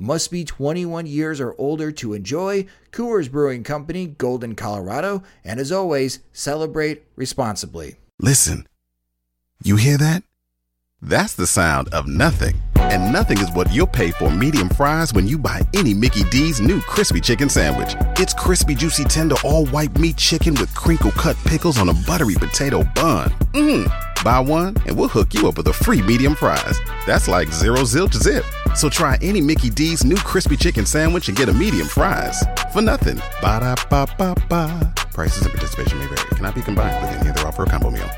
Must 0.00 0.30
be 0.30 0.44
21 0.44 1.06
years 1.06 1.40
or 1.40 1.56
older 1.58 1.90
to 1.90 2.14
enjoy. 2.14 2.66
Coors 2.92 3.28
Brewing 3.28 3.64
Company, 3.64 4.06
Golden, 4.06 4.54
Colorado. 4.54 5.24
And 5.44 5.58
as 5.58 5.72
always, 5.72 6.20
celebrate 6.32 7.02
responsibly. 7.16 7.96
Listen, 8.20 8.68
you 9.64 9.74
hear 9.74 9.98
that? 9.98 10.22
That's 11.02 11.34
the 11.34 11.48
sound 11.48 11.88
of 11.88 12.06
nothing. 12.06 12.62
And 12.76 13.12
nothing 13.12 13.38
is 13.38 13.50
what 13.50 13.72
you'll 13.72 13.88
pay 13.88 14.12
for 14.12 14.30
medium 14.30 14.68
fries 14.68 15.12
when 15.12 15.26
you 15.26 15.36
buy 15.36 15.62
any 15.74 15.94
Mickey 15.94 16.22
D's 16.30 16.60
new 16.60 16.80
crispy 16.82 17.20
chicken 17.20 17.48
sandwich. 17.48 17.96
It's 18.20 18.32
crispy, 18.32 18.76
juicy, 18.76 19.04
tender, 19.04 19.34
all 19.42 19.66
white 19.66 19.98
meat 19.98 20.16
chicken 20.16 20.54
with 20.54 20.72
crinkle 20.76 21.10
cut 21.10 21.36
pickles 21.44 21.76
on 21.76 21.88
a 21.88 21.94
buttery 22.06 22.36
potato 22.36 22.84
bun. 22.94 23.30
Mmm. 23.52 23.92
Buy 24.22 24.38
one 24.38 24.76
and 24.86 24.96
we'll 24.96 25.08
hook 25.08 25.34
you 25.34 25.48
up 25.48 25.56
with 25.56 25.66
a 25.66 25.72
free 25.72 26.02
medium 26.02 26.36
fries. 26.36 26.78
That's 27.04 27.26
like 27.26 27.48
zero 27.48 27.80
zilch 27.80 28.14
zip. 28.14 28.44
So 28.74 28.88
try 28.88 29.18
any 29.22 29.40
Mickey 29.40 29.70
D's 29.70 30.04
new 30.04 30.16
crispy 30.16 30.56
chicken 30.56 30.86
sandwich 30.86 31.28
and 31.28 31.36
get 31.36 31.48
a 31.48 31.52
medium 31.52 31.88
fries 31.88 32.44
for 32.72 32.80
nothing. 32.80 33.16
Ba 33.40 33.60
da 33.60 33.74
ba 33.90 34.06
ba 34.16 34.34
ba. 34.48 34.94
Prices 35.12 35.42
and 35.42 35.52
participation 35.52 35.98
may 35.98 36.06
vary. 36.06 36.28
Cannot 36.30 36.54
be 36.54 36.62
combined 36.62 37.00
with 37.02 37.20
any 37.20 37.30
other 37.30 37.46
offer 37.46 37.64
or 37.64 37.66
combo 37.66 37.90
meal. 37.90 38.08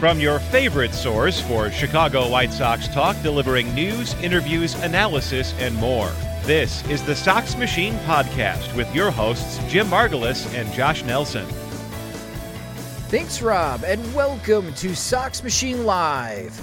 From 0.00 0.18
your 0.18 0.40
favorite 0.40 0.94
source 0.94 1.40
for 1.40 1.70
Chicago 1.70 2.28
White 2.28 2.52
Sox 2.52 2.88
talk, 2.88 3.14
delivering 3.22 3.72
news, 3.72 4.14
interviews, 4.14 4.74
analysis, 4.82 5.54
and 5.60 5.76
more. 5.76 6.10
This 6.44 6.84
is 6.88 7.04
the 7.04 7.14
Sox 7.14 7.56
Machine 7.56 7.94
Podcast 8.00 8.74
with 8.74 8.92
your 8.92 9.12
hosts, 9.12 9.60
Jim 9.70 9.86
Margalus 9.86 10.52
and 10.54 10.72
Josh 10.72 11.04
Nelson. 11.04 11.46
Thanks, 13.10 13.40
Rob, 13.40 13.84
and 13.84 14.02
welcome 14.12 14.74
to 14.74 14.92
Sox 14.96 15.44
Machine 15.44 15.86
Live. 15.86 16.60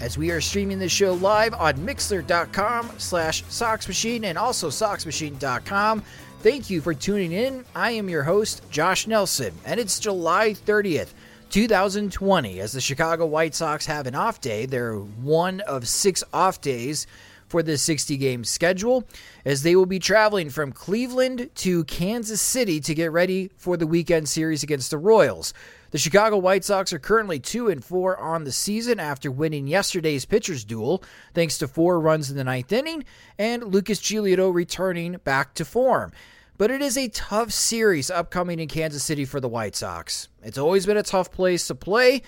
As 0.00 0.16
we 0.16 0.30
are 0.30 0.40
streaming 0.40 0.78
the 0.78 0.88
show 0.88 1.12
live 1.12 1.52
on 1.52 1.84
Mixer.com 1.84 2.90
slash 2.96 3.44
Sox 3.50 3.86
Machine 3.86 4.24
and 4.24 4.38
also 4.38 4.70
SoxMachine.com. 4.70 6.02
Thank 6.40 6.70
you 6.70 6.80
for 6.80 6.94
tuning 6.94 7.32
in. 7.32 7.66
I 7.74 7.90
am 7.90 8.08
your 8.08 8.22
host, 8.22 8.62
Josh 8.70 9.06
Nelson, 9.06 9.52
and 9.66 9.78
it's 9.78 10.00
July 10.00 10.54
30th. 10.54 11.08
2020, 11.50 12.60
as 12.60 12.72
the 12.72 12.80
Chicago 12.80 13.26
White 13.26 13.54
Sox 13.54 13.84
have 13.86 14.06
an 14.06 14.14
off 14.14 14.40
day. 14.40 14.66
They're 14.66 14.96
one 14.96 15.60
of 15.60 15.88
six 15.88 16.22
off 16.32 16.60
days 16.60 17.06
for 17.48 17.62
the 17.62 17.76
60 17.76 18.16
game 18.16 18.44
schedule, 18.44 19.04
as 19.44 19.62
they 19.62 19.74
will 19.74 19.86
be 19.86 19.98
traveling 19.98 20.50
from 20.50 20.72
Cleveland 20.72 21.50
to 21.56 21.84
Kansas 21.84 22.40
City 22.40 22.80
to 22.80 22.94
get 22.94 23.10
ready 23.10 23.50
for 23.56 23.76
the 23.76 23.86
weekend 23.86 24.28
series 24.28 24.62
against 24.62 24.90
the 24.90 24.98
Royals. 24.98 25.52
The 25.90 25.98
Chicago 25.98 26.36
White 26.36 26.64
Sox 26.64 26.92
are 26.92 26.98
currently 26.98 27.40
2 27.40 27.68
and 27.68 27.82
4 27.82 28.18
on 28.18 28.44
the 28.44 28.52
season 28.52 29.00
after 29.00 29.30
winning 29.30 29.66
yesterday's 29.66 30.26
pitchers 30.26 30.64
duel 30.64 31.02
thanks 31.32 31.56
to 31.58 31.68
four 31.68 31.98
runs 31.98 32.30
in 32.30 32.36
the 32.36 32.44
ninth 32.44 32.70
inning 32.72 33.04
and 33.38 33.64
Lucas 33.64 33.98
Giolito 33.98 34.52
returning 34.52 35.16
back 35.24 35.54
to 35.54 35.64
form. 35.64 36.12
But 36.58 36.70
it 36.70 36.82
is 36.82 36.98
a 36.98 37.08
tough 37.08 37.52
series 37.52 38.10
upcoming 38.10 38.58
in 38.58 38.68
Kansas 38.68 39.04
City 39.04 39.24
for 39.24 39.40
the 39.40 39.48
White 39.48 39.76
Sox. 39.76 40.28
It's 40.42 40.58
always 40.58 40.86
been 40.86 40.96
a 40.96 41.02
tough 41.02 41.30
place 41.30 41.68
to 41.68 41.74
play. 41.74 42.22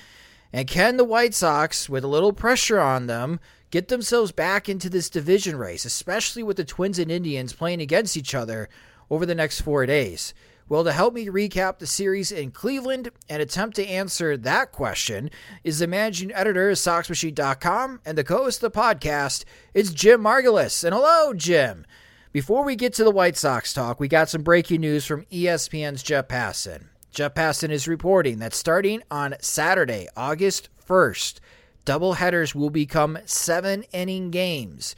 And 0.53 0.67
can 0.67 0.97
the 0.97 1.05
White 1.05 1.35
Sox, 1.35 1.89
with 1.89 2.05
a 2.05 2.09
little 2.09 2.33
pressure 2.33 2.81
on 2.81 3.09
them, 3.09 3.41
get 3.71 3.89
themselves 3.89 4.33
back 4.33 4.69
into 4.69 4.91
this 4.91 5.11
division 5.11 5.57
race, 5.57 5.85
especially 5.85 6.43
with 6.43 6.57
the 6.57 6.65
Twins 6.65 6.99
and 6.99 7.11
Indians 7.11 7.53
playing 7.53 7.81
against 7.81 8.17
each 8.17 8.35
other 8.35 8.69
over 9.11 9.27
the 9.27 9.35
next 9.35 9.61
four 9.61 9.87
days? 9.87 10.35
Well, 10.69 10.85
to 10.85 10.93
help 10.93 11.15
me 11.15 11.27
recap 11.27 11.79
the 11.79 11.87
series 11.87 12.31
in 12.31 12.53
Cleveland 12.53 13.11
and 13.29 13.43
attempt 13.43 13.75
to 13.77 13.87
answer 13.87 14.37
that 14.37 14.71
question 14.71 15.31
is 15.65 15.81
the 15.81 15.89
managing 15.89 16.33
editor 16.33 16.71
of 16.71 16.77
SoxMachine.com 16.77 18.01
and 18.07 18.17
the 18.17 18.23
co 18.23 18.45
host 18.45 18.63
of 18.63 18.73
the 18.73 18.81
podcast. 18.81 19.45
It's 19.75 19.93
Jim 19.93 20.23
Margalus. 20.23 20.85
And 20.85 20.95
hello, 20.95 21.35
Jim. 21.35 21.85
Before 22.31 22.65
we 22.65 22.77
get 22.77 22.95
to 22.95 23.03
the 23.03 23.11
White 23.11 23.37
Sox 23.37 23.73
talk, 23.73 23.99
we 23.99 24.07
got 24.07 24.29
some 24.29 24.43
breaking 24.45 24.83
news 24.83 25.05
from 25.05 25.25
ESPN's 25.33 26.05
Jeff 26.05 26.29
Passan. 26.29 26.85
Jeff 27.11 27.35
Passan 27.35 27.71
is 27.71 27.89
reporting 27.89 28.39
that 28.39 28.55
starting 28.55 29.03
on 29.11 29.35
Saturday, 29.41 30.07
August 30.17 30.69
1st, 30.89 31.41
doubleheaders 31.85 32.55
will 32.55 32.71
become 32.71 33.19
seven 33.25 33.83
inning 33.93 34.31
games. 34.31 34.95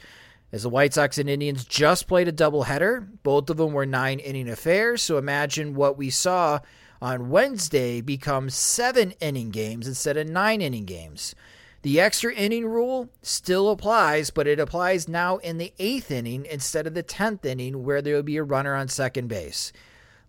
As 0.51 0.63
the 0.63 0.69
White 0.69 0.93
Sox 0.93 1.17
and 1.17 1.29
Indians 1.29 1.65
just 1.65 2.07
played 2.07 2.27
a 2.27 2.31
doubleheader, 2.31 3.07
both 3.23 3.49
of 3.49 3.57
them 3.57 3.73
were 3.73 3.85
nine 3.85 4.19
inning 4.19 4.47
affairs. 4.47 5.01
So 5.01 5.17
imagine 5.17 5.73
what 5.73 5.97
we 5.97 6.09
saw 6.09 6.59
on 7.01 7.29
Wednesday 7.29 8.01
become 8.01 8.49
seven 8.49 9.11
inning 9.19 9.49
games 9.49 9.87
instead 9.87 10.15
of 10.15 10.29
nine 10.29 10.61
inning 10.61 10.85
games. 10.85 11.33
The 11.81 11.99
extra 11.99 12.33
inning 12.33 12.65
rule 12.65 13.09
still 13.21 13.69
applies, 13.69 14.29
but 14.29 14.47
it 14.47 14.57
applies 14.57 15.09
now 15.09 15.37
in 15.37 15.57
the 15.57 15.73
eighth 15.79 16.11
inning 16.11 16.45
instead 16.45 16.87
of 16.87 16.93
the 16.93 17.03
10th 17.03 17.43
inning, 17.45 17.83
where 17.83 18.01
there 18.01 18.15
will 18.15 18.23
be 18.23 18.37
a 18.37 18.43
runner 18.43 18.73
on 18.73 18.87
second 18.87 19.27
base. 19.27 19.73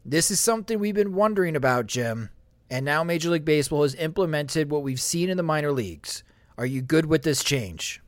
This 0.05 0.33
is 0.33 0.41
something 0.41 0.81
we've 0.81 0.97
been 0.97 1.15
wondering 1.15 1.55
about, 1.55 1.87
Jim, 1.87 2.31
and 2.69 2.85
now 2.85 3.05
Major 3.05 3.31
League 3.31 3.45
Baseball 3.45 3.83
has 3.83 3.95
implemented 3.95 4.69
what 4.69 4.83
we've 4.83 5.01
seen 5.01 5.31
in 5.31 5.37
the 5.37 5.45
minor 5.45 5.71
leagues. 5.71 6.25
Are 6.57 6.67
you 6.67 6.83
good 6.83 7.07
with 7.07 7.23
this 7.23 7.43
change? 7.43 8.01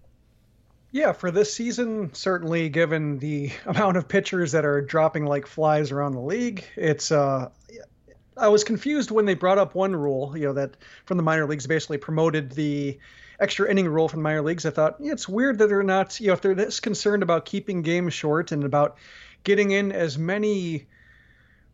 Yeah, 0.93 1.13
for 1.13 1.31
this 1.31 1.53
season, 1.53 2.15
certainly 2.15 2.69
given 2.69 3.19
the 3.19 3.51
amount 3.67 3.97
of 3.97 4.09
pitchers 4.09 4.53
that 4.53 4.65
are 4.65 4.81
dropping 4.81 5.27
like 5.27 5.47
flies 5.47 5.93
around 5.93 6.13
the 6.13 6.21
league, 6.21 6.65
it's 6.77 7.11
uh 7.13 7.51
I 8.39 8.49
was 8.49 8.65
confused 8.65 9.11
when 9.11 9.25
they 9.25 9.35
brought 9.35 9.57
up 9.59 9.75
one 9.75 9.97
rule, 9.97 10.37
you 10.37 10.45
know, 10.45 10.53
that 10.53 10.77
from 11.07 11.17
the 11.17 11.23
minor 11.23 11.47
leagues 11.47 11.67
basically 11.67 11.97
promoted 11.97 12.53
the 12.53 12.99
extra 13.41 13.71
inning 13.71 13.89
rule 13.89 14.09
from 14.09 14.21
minor 14.21 14.43
leagues. 14.43 14.67
I 14.67 14.71
thought 14.71 14.97
yeah, 15.01 15.13
it's 15.13 15.29
weird 15.29 15.59
that 15.59 15.69
they're 15.69 15.83
not, 15.83 16.21
you 16.21 16.29
know, 16.29 16.33
if 16.35 16.43
they're 16.43 16.55
this 16.55 16.81
concerned 16.81 17.23
about 17.23 17.47
keeping 17.47 17.83
games 17.83 18.13
short 18.13 18.53
and 18.53 18.65
about 18.65 18.99
getting 19.43 19.71
in 19.71 19.91
as 19.91 20.19
many 20.19 20.87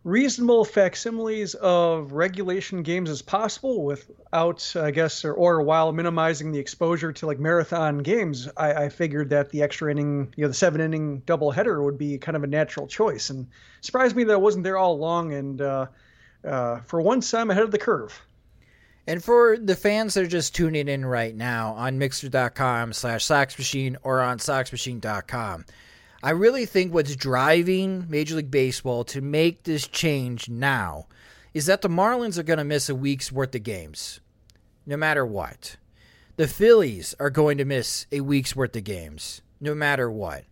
reasonable 0.05 0.65
facsimiles 0.65 1.55
of 1.55 2.13
regulation 2.13 2.83
games 2.83 3.09
as 3.09 3.23
possible 3.23 3.85
without, 3.85 4.75
I 4.75 4.91
guess, 4.91 5.25
or, 5.25 5.33
or 5.33 5.63
while 5.63 5.93
minimizing 5.93 6.51
the 6.51 6.59
exposure 6.59 7.13
to 7.13 7.27
like 7.27 7.39
marathon 7.39 7.99
games, 7.99 8.49
I, 8.57 8.73
I 8.75 8.89
figured 8.89 9.31
that 9.31 9.51
the 9.51 9.63
extra 9.63 9.91
inning, 9.91 10.33
you 10.37 10.43
know, 10.43 10.49
the 10.49 10.55
seven 10.55 10.81
inning 10.81 11.23
doubleheader 11.23 11.83
would 11.85 11.99
be 11.99 12.19
kind 12.19 12.37
of 12.37 12.43
a 12.43 12.49
natural 12.49 12.87
choice. 12.87 13.31
And 13.31 13.47
surprised 13.81 14.17
me 14.17 14.25
that 14.25 14.33
I 14.33 14.37
wasn't 14.37 14.65
there 14.65 14.77
all 14.77 14.95
along. 14.95 15.33
And 15.35 15.61
uh, 15.61 15.87
uh, 16.45 16.81
for 16.81 17.01
once, 17.01 17.33
I'm 17.33 17.51
ahead 17.51 17.63
of 17.65 17.71
the 17.71 17.79
curve. 17.79 18.21
And 19.07 19.23
for 19.23 19.57
the 19.59 19.77
fans 19.77 20.15
that 20.15 20.25
are 20.25 20.29
just 20.29 20.55
tuning 20.55 20.89
in 20.89 21.05
right 21.05 21.35
now 21.35 21.73
on 21.73 21.99
Mixer.com 21.99 22.93
slash 22.93 23.27
SoxMachine 23.27 23.97
or 24.03 24.21
on 24.21 24.39
SoxMachine.com, 24.39 25.65
I 26.25 26.31
really 26.31 26.67
think 26.67 26.95
what's 26.95 27.17
driving 27.17 28.07
Major 28.09 28.37
League 28.37 28.51
Baseball 28.51 29.03
to 29.05 29.21
make 29.21 29.65
this 29.65 29.89
change 29.89 30.49
now 30.49 31.07
is 31.53 31.67
that 31.67 31.83
the 31.83 31.89
Marlins 31.89 32.39
are 32.39 32.45
going 32.45 32.59
to 32.59 32.65
miss 32.65 32.89
a 32.89 32.95
week's 32.95 33.33
worth 33.33 33.55
of 33.57 33.65
games. 33.65 34.21
no 34.87 34.97
matter 34.97 35.27
what. 35.27 35.77
The 36.37 36.49
Phillies 36.49 37.15
are 37.21 37.31
going 37.31 37.59
to 37.59 37.65
miss 37.65 38.07
a 38.11 38.21
week's 38.21 38.57
worth 38.57 38.75
of 38.77 38.85
games, 38.85 39.43
no 39.61 39.75
matter 39.75 40.11
what. 40.11 40.45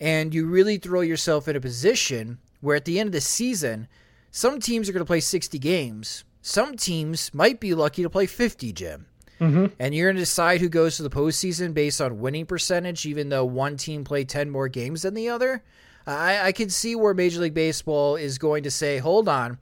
And 0.00 0.34
you 0.34 0.46
really 0.46 0.78
throw 0.78 1.00
yourself 1.00 1.46
in 1.46 1.56
a 1.56 1.60
position 1.60 2.38
where 2.60 2.76
at 2.76 2.84
the 2.84 2.98
end 2.98 3.08
of 3.08 3.12
the 3.12 3.20
season, 3.20 3.88
some 4.30 4.60
teams 4.60 4.88
are 4.88 4.92
going 4.92 5.04
to 5.04 5.06
play 5.06 5.20
60 5.20 5.58
games. 5.58 6.24
Some 6.40 6.76
teams 6.76 7.32
might 7.32 7.60
be 7.60 7.74
lucky 7.74 8.02
to 8.02 8.10
play 8.10 8.26
50, 8.26 8.72
Jim. 8.72 9.06
Mm-hmm. 9.40 9.66
And 9.78 9.94
you're 9.94 10.08
going 10.08 10.16
to 10.16 10.22
decide 10.22 10.60
who 10.60 10.68
goes 10.68 10.96
to 10.96 11.02
the 11.02 11.10
postseason 11.10 11.74
based 11.74 12.00
on 12.00 12.20
winning 12.20 12.46
percentage, 12.46 13.06
even 13.06 13.28
though 13.28 13.44
one 13.44 13.76
team 13.76 14.04
played 14.04 14.28
10 14.28 14.50
more 14.50 14.68
games 14.68 15.02
than 15.02 15.14
the 15.14 15.28
other. 15.28 15.62
I, 16.06 16.48
I 16.48 16.52
can 16.52 16.70
see 16.70 16.94
where 16.94 17.14
Major 17.14 17.40
League 17.40 17.54
Baseball 17.54 18.16
is 18.16 18.38
going 18.38 18.64
to 18.64 18.70
say, 18.70 18.98
hold 18.98 19.28
on, 19.28 19.58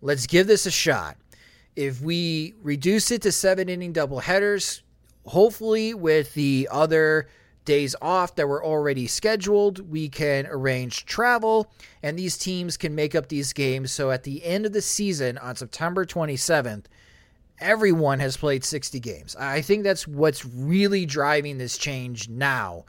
let's 0.00 0.26
give 0.26 0.46
this 0.46 0.66
a 0.66 0.70
shot. 0.70 1.16
If 1.76 2.00
we 2.00 2.54
reduce 2.62 3.10
it 3.10 3.22
to 3.22 3.32
seven 3.32 3.68
inning 3.68 3.92
double 3.92 4.20
headers, 4.20 4.82
hopefully 5.26 5.94
with 5.94 6.34
the 6.34 6.68
other 6.70 7.28
days 7.64 7.94
off 8.00 8.34
that 8.36 8.48
were 8.48 8.64
already 8.64 9.06
scheduled, 9.06 9.90
we 9.90 10.08
can 10.08 10.46
arrange 10.46 11.04
travel 11.04 11.70
and 12.02 12.18
these 12.18 12.38
teams 12.38 12.76
can 12.78 12.94
make 12.94 13.14
up 13.14 13.28
these 13.28 13.52
games. 13.52 13.92
So 13.92 14.10
at 14.10 14.24
the 14.24 14.42
end 14.42 14.64
of 14.64 14.72
the 14.72 14.82
season 14.82 15.36
on 15.38 15.54
September 15.54 16.06
27th, 16.06 16.86
everyone 17.60 18.20
has 18.20 18.36
played 18.36 18.64
60 18.64 19.00
games. 19.00 19.36
I 19.36 19.60
think 19.60 19.84
that's 19.84 20.06
what's 20.06 20.44
really 20.44 21.06
driving 21.06 21.58
this 21.58 21.78
change 21.78 22.28
now 22.28 22.84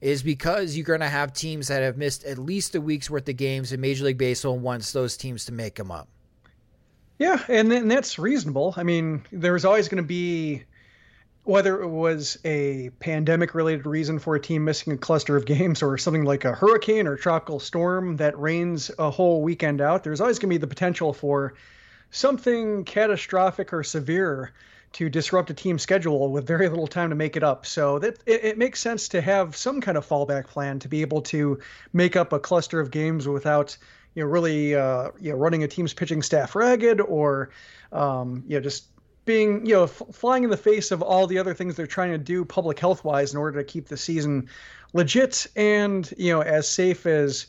is 0.00 0.22
because 0.22 0.76
you're 0.76 0.86
going 0.86 1.00
to 1.00 1.08
have 1.08 1.32
teams 1.32 1.68
that 1.68 1.82
have 1.82 1.96
missed 1.96 2.24
at 2.24 2.38
least 2.38 2.74
a 2.74 2.80
week's 2.80 3.10
worth 3.10 3.28
of 3.28 3.36
games 3.36 3.72
and 3.72 3.80
Major 3.80 4.04
League 4.04 4.18
Baseball 4.18 4.58
wants 4.58 4.92
those 4.92 5.16
teams 5.16 5.44
to 5.46 5.52
make 5.52 5.74
them 5.74 5.90
up. 5.90 6.08
Yeah, 7.18 7.42
and, 7.48 7.70
and 7.70 7.90
that's 7.90 8.18
reasonable. 8.18 8.72
I 8.78 8.82
mean, 8.82 9.24
there's 9.30 9.66
always 9.66 9.88
going 9.88 10.02
to 10.02 10.06
be 10.08 10.62
whether 11.44 11.82
it 11.82 11.88
was 11.88 12.38
a 12.44 12.90
pandemic 13.00 13.54
related 13.54 13.86
reason 13.86 14.18
for 14.18 14.36
a 14.36 14.40
team 14.40 14.64
missing 14.64 14.92
a 14.92 14.96
cluster 14.96 15.36
of 15.36 15.44
games 15.46 15.82
or 15.82 15.98
something 15.98 16.24
like 16.24 16.44
a 16.44 16.52
hurricane 16.52 17.06
or 17.06 17.16
tropical 17.16 17.60
storm 17.60 18.16
that 18.16 18.38
rains 18.38 18.90
a 18.98 19.10
whole 19.10 19.42
weekend 19.42 19.80
out, 19.80 20.04
there's 20.04 20.20
always 20.20 20.38
going 20.38 20.48
to 20.48 20.54
be 20.54 20.58
the 20.58 20.66
potential 20.66 21.12
for 21.12 21.54
something 22.10 22.84
catastrophic 22.84 23.72
or 23.72 23.82
severe 23.82 24.52
to 24.92 25.08
disrupt 25.08 25.50
a 25.50 25.54
team's 25.54 25.82
schedule 25.82 26.32
with 26.32 26.46
very 26.46 26.68
little 26.68 26.86
time 26.86 27.10
to 27.10 27.16
make 27.16 27.36
it 27.36 27.42
up. 27.42 27.64
So 27.64 27.98
that 28.00 28.18
it, 28.26 28.44
it, 28.44 28.58
makes 28.58 28.80
sense 28.80 29.08
to 29.10 29.20
have 29.20 29.54
some 29.54 29.80
kind 29.80 29.96
of 29.96 30.06
fallback 30.06 30.48
plan 30.48 30.80
to 30.80 30.88
be 30.88 31.00
able 31.00 31.22
to 31.22 31.60
make 31.92 32.16
up 32.16 32.32
a 32.32 32.40
cluster 32.40 32.80
of 32.80 32.90
games 32.90 33.28
without 33.28 33.76
you 34.14 34.24
know 34.24 34.28
really 34.28 34.74
uh, 34.74 35.10
you 35.20 35.30
know 35.30 35.38
running 35.38 35.62
a 35.62 35.68
team's 35.68 35.94
pitching 35.94 36.22
staff 36.22 36.54
ragged 36.56 37.00
or 37.00 37.50
um, 37.92 38.42
you 38.48 38.56
know 38.56 38.60
just 38.60 38.86
being 39.24 39.64
you 39.64 39.74
know 39.74 39.84
f- 39.84 40.02
flying 40.12 40.42
in 40.42 40.50
the 40.50 40.56
face 40.56 40.90
of 40.90 41.02
all 41.02 41.26
the 41.26 41.38
other 41.38 41.54
things 41.54 41.76
they're 41.76 41.86
trying 41.86 42.10
to 42.10 42.18
do 42.18 42.44
public 42.44 42.78
health 42.78 43.04
wise 43.04 43.32
in 43.32 43.38
order 43.38 43.58
to 43.58 43.64
keep 43.64 43.86
the 43.86 43.96
season 43.96 44.48
legit 44.92 45.46
and 45.54 46.12
you 46.18 46.32
know 46.32 46.42
as 46.42 46.68
safe 46.68 47.06
as 47.06 47.46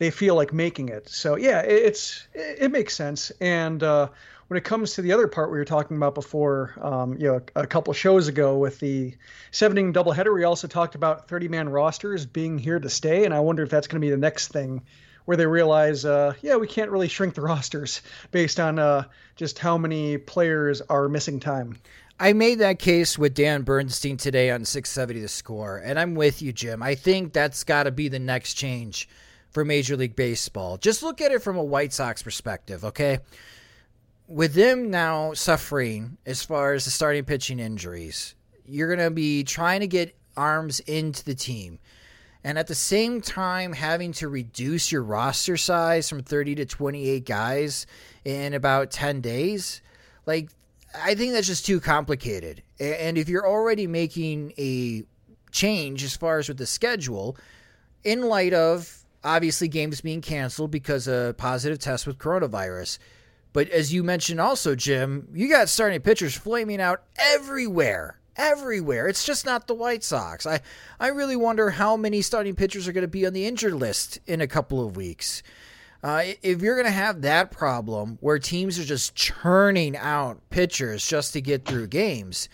they 0.00 0.10
feel 0.10 0.34
like 0.34 0.52
making 0.52 0.88
it. 0.88 1.08
So 1.10 1.36
yeah, 1.36 1.60
it, 1.60 1.84
it's 1.84 2.26
it, 2.32 2.56
it, 2.62 2.70
makes 2.72 2.96
sense. 2.96 3.30
And 3.38 3.82
uh, 3.82 4.08
when 4.48 4.56
it 4.56 4.64
comes 4.64 4.94
to 4.94 5.02
the 5.02 5.12
other 5.12 5.28
part 5.28 5.52
we 5.52 5.58
were 5.58 5.64
talking 5.66 5.96
about 5.96 6.14
before, 6.14 6.72
um, 6.80 7.18
you 7.18 7.26
know, 7.26 7.42
a 7.54 7.66
couple 7.66 7.92
shows 7.92 8.26
ago 8.26 8.56
with 8.56 8.80
the 8.80 9.14
seven 9.50 9.76
inning 9.76 9.92
doubleheader, 9.92 10.34
we 10.34 10.44
also 10.44 10.66
talked 10.66 10.94
about 10.94 11.28
30 11.28 11.48
man 11.48 11.68
rosters 11.68 12.24
being 12.24 12.58
here 12.58 12.80
to 12.80 12.88
stay. 12.88 13.26
And 13.26 13.34
I 13.34 13.40
wonder 13.40 13.62
if 13.62 13.68
that's 13.68 13.86
going 13.86 14.00
to 14.00 14.04
be 14.04 14.10
the 14.10 14.16
next 14.16 14.48
thing 14.48 14.82
where 15.26 15.36
they 15.36 15.46
realize, 15.46 16.06
uh, 16.06 16.32
yeah, 16.40 16.56
we 16.56 16.66
can't 16.66 16.90
really 16.90 17.08
shrink 17.08 17.34
the 17.34 17.40
rosters 17.42 18.00
based 18.30 18.58
on 18.58 18.78
uh, 18.78 19.04
just 19.36 19.58
how 19.58 19.76
many 19.76 20.16
players 20.16 20.80
are 20.80 21.10
missing 21.10 21.40
time. 21.40 21.76
I 22.18 22.32
made 22.32 22.60
that 22.60 22.78
case 22.78 23.18
with 23.18 23.34
Dan 23.34 23.62
Bernstein 23.62 24.16
today 24.16 24.50
on 24.50 24.64
670 24.64 25.20
The 25.20 25.28
Score, 25.28 25.76
and 25.78 25.98
I'm 25.98 26.14
with 26.14 26.40
you, 26.40 26.52
Jim. 26.52 26.82
I 26.82 26.94
think 26.94 27.34
that's 27.34 27.64
got 27.64 27.82
to 27.82 27.90
be 27.90 28.08
the 28.08 28.18
next 28.18 28.54
change 28.54 29.06
for 29.50 29.64
Major 29.64 29.96
League 29.96 30.16
Baseball. 30.16 30.76
Just 30.76 31.02
look 31.02 31.20
at 31.20 31.32
it 31.32 31.42
from 31.42 31.56
a 31.56 31.64
White 31.64 31.92
Sox 31.92 32.22
perspective, 32.22 32.84
okay? 32.84 33.18
With 34.26 34.54
them 34.54 34.90
now 34.90 35.32
suffering 35.32 36.16
as 36.24 36.44
far 36.44 36.72
as 36.72 36.84
the 36.84 36.90
starting 36.90 37.24
pitching 37.24 37.58
injuries, 37.58 38.34
you're 38.64 38.94
going 38.94 39.06
to 39.06 39.10
be 39.10 39.42
trying 39.42 39.80
to 39.80 39.88
get 39.88 40.14
arms 40.36 40.80
into 40.80 41.24
the 41.24 41.34
team 41.34 41.78
and 42.42 42.58
at 42.58 42.66
the 42.66 42.74
same 42.74 43.20
time 43.20 43.72
having 43.72 44.12
to 44.12 44.28
reduce 44.28 44.90
your 44.90 45.02
roster 45.02 45.56
size 45.56 46.08
from 46.08 46.22
30 46.22 46.56
to 46.56 46.64
28 46.64 47.24
guys 47.24 47.86
in 48.24 48.54
about 48.54 48.90
10 48.90 49.20
days 49.20 49.82
like 50.26 50.48
i 50.94 51.14
think 51.14 51.32
that's 51.32 51.46
just 51.46 51.66
too 51.66 51.80
complicated 51.80 52.62
and 52.78 53.18
if 53.18 53.28
you're 53.28 53.46
already 53.46 53.86
making 53.86 54.52
a 54.58 55.02
change 55.50 56.04
as 56.04 56.16
far 56.16 56.38
as 56.38 56.48
with 56.48 56.58
the 56.58 56.66
schedule 56.66 57.36
in 58.04 58.22
light 58.22 58.54
of 58.54 58.99
obviously 59.22 59.68
games 59.68 60.00
being 60.00 60.20
canceled 60.20 60.70
because 60.70 61.06
of 61.06 61.36
positive 61.36 61.78
test 61.78 62.06
with 62.06 62.18
coronavirus 62.18 62.98
but 63.52 63.68
as 63.70 63.92
you 63.92 64.02
mentioned 64.02 64.40
also 64.40 64.74
jim 64.74 65.28
you 65.32 65.48
got 65.48 65.68
starting 65.68 66.00
pitchers 66.00 66.36
flaming 66.36 66.80
out 66.80 67.02
everywhere 67.18 68.20
everywhere. 68.36 69.06
It's 69.06 69.24
just 69.24 69.44
not 69.44 69.66
the 69.66 69.74
White 69.74 70.02
Sox. 70.02 70.46
I, 70.46 70.60
I 70.98 71.08
really 71.08 71.36
wonder 71.36 71.70
how 71.70 71.96
many 71.96 72.22
starting 72.22 72.54
pitchers 72.54 72.88
are 72.88 72.92
going 72.92 73.02
to 73.02 73.08
be 73.08 73.26
on 73.26 73.34
the 73.34 73.46
injured 73.46 73.74
list 73.74 74.18
in 74.26 74.40
a 74.40 74.46
couple 74.46 74.84
of 74.84 74.96
weeks. 74.96 75.42
Uh, 76.02 76.24
if 76.42 76.62
you're 76.62 76.76
going 76.76 76.86
to 76.86 76.90
have 76.90 77.20
that 77.20 77.50
problem 77.50 78.16
where 78.20 78.38
teams 78.38 78.78
are 78.78 78.84
just 78.84 79.14
churning 79.14 79.94
out 79.96 80.40
pitchers 80.48 81.06
just 81.06 81.34
to 81.34 81.42
get 81.42 81.66
through 81.66 81.86
games, 81.86 82.48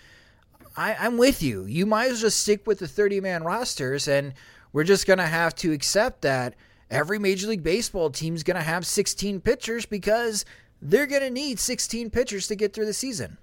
I, 0.77 0.97
I'm 0.99 1.17
with 1.17 1.43
you. 1.43 1.65
You 1.65 1.87
might 1.87 2.07
as 2.07 2.15
well 2.15 2.23
just 2.23 2.41
stick 2.41 2.67
with 2.67 2.81
the 2.81 2.89
30 2.89 3.21
man 3.21 3.45
rosters, 3.45 4.09
and 4.09 4.35
we're 4.73 4.85
just 4.85 5.07
going 5.07 5.19
to 5.19 5.27
have 5.27 5.55
to 5.57 5.73
accept 5.73 6.23
that 6.23 6.55
every 6.91 7.19
Major 7.19 7.49
League 7.49 7.63
Baseball 7.63 8.11
team 8.11 8.35
is 8.35 8.43
going 8.43 8.57
to 8.57 8.63
have 8.63 8.87
16 8.87 9.41
pitchers 9.41 9.87
because 9.87 10.45
they're 10.83 11.07
going 11.07 11.23
to 11.23 11.31
need 11.31 11.59
16 11.59 12.11
pitchers 12.11 12.49
to 12.49 12.57
get 12.57 12.73
through 12.73 12.87
the 12.87 12.93
season. 12.93 13.39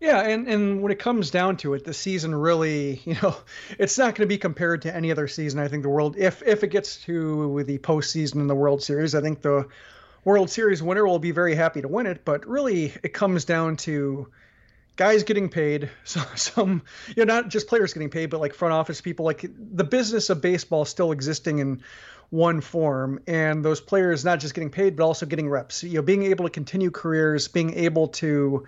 Yeah, 0.00 0.20
and, 0.20 0.46
and 0.46 0.82
when 0.82 0.92
it 0.92 0.98
comes 0.98 1.30
down 1.30 1.56
to 1.58 1.72
it, 1.72 1.84
the 1.84 1.94
season 1.94 2.34
really, 2.34 3.00
you 3.04 3.16
know, 3.22 3.36
it's 3.78 3.98
not 3.98 4.14
going 4.14 4.26
to 4.26 4.26
be 4.26 4.38
compared 4.38 4.82
to 4.82 4.94
any 4.94 5.10
other 5.10 5.28
season. 5.28 5.58
I 5.58 5.68
think 5.68 5.82
the 5.82 5.88
world, 5.88 6.16
if 6.18 6.42
if 6.42 6.62
it 6.62 6.68
gets 6.68 6.96
to 7.04 7.62
the 7.64 7.78
postseason 7.78 8.36
in 8.36 8.46
the 8.46 8.54
World 8.54 8.82
Series, 8.82 9.14
I 9.14 9.20
think 9.20 9.42
the 9.42 9.68
World 10.24 10.50
Series 10.50 10.82
winner 10.82 11.06
will 11.06 11.18
be 11.18 11.30
very 11.30 11.54
happy 11.54 11.80
to 11.80 11.88
win 11.88 12.06
it. 12.06 12.24
But 12.24 12.46
really, 12.46 12.92
it 13.02 13.14
comes 13.14 13.44
down 13.44 13.76
to 13.78 14.28
guys 14.96 15.22
getting 15.22 15.48
paid. 15.48 15.90
So 16.04 16.20
some, 16.34 16.82
you 17.14 17.24
know, 17.24 17.34
not 17.34 17.48
just 17.48 17.66
players 17.66 17.92
getting 17.92 18.10
paid, 18.10 18.30
but 18.30 18.40
like 18.40 18.54
front 18.54 18.72
office 18.72 19.00
people, 19.00 19.24
like 19.24 19.44
the 19.56 19.84
business 19.84 20.30
of 20.30 20.40
baseball 20.40 20.84
still 20.84 21.12
existing 21.12 21.58
in 21.58 21.82
one 22.30 22.60
form, 22.60 23.20
and 23.26 23.64
those 23.64 23.80
players 23.80 24.24
not 24.24 24.40
just 24.40 24.54
getting 24.54 24.70
paid, 24.70 24.96
but 24.96 25.04
also 25.04 25.26
getting 25.26 25.48
reps. 25.48 25.82
You 25.84 25.94
know, 25.94 26.02
being 26.02 26.24
able 26.24 26.44
to 26.44 26.50
continue 26.50 26.90
careers, 26.90 27.48
being 27.48 27.74
able 27.74 28.08
to 28.08 28.66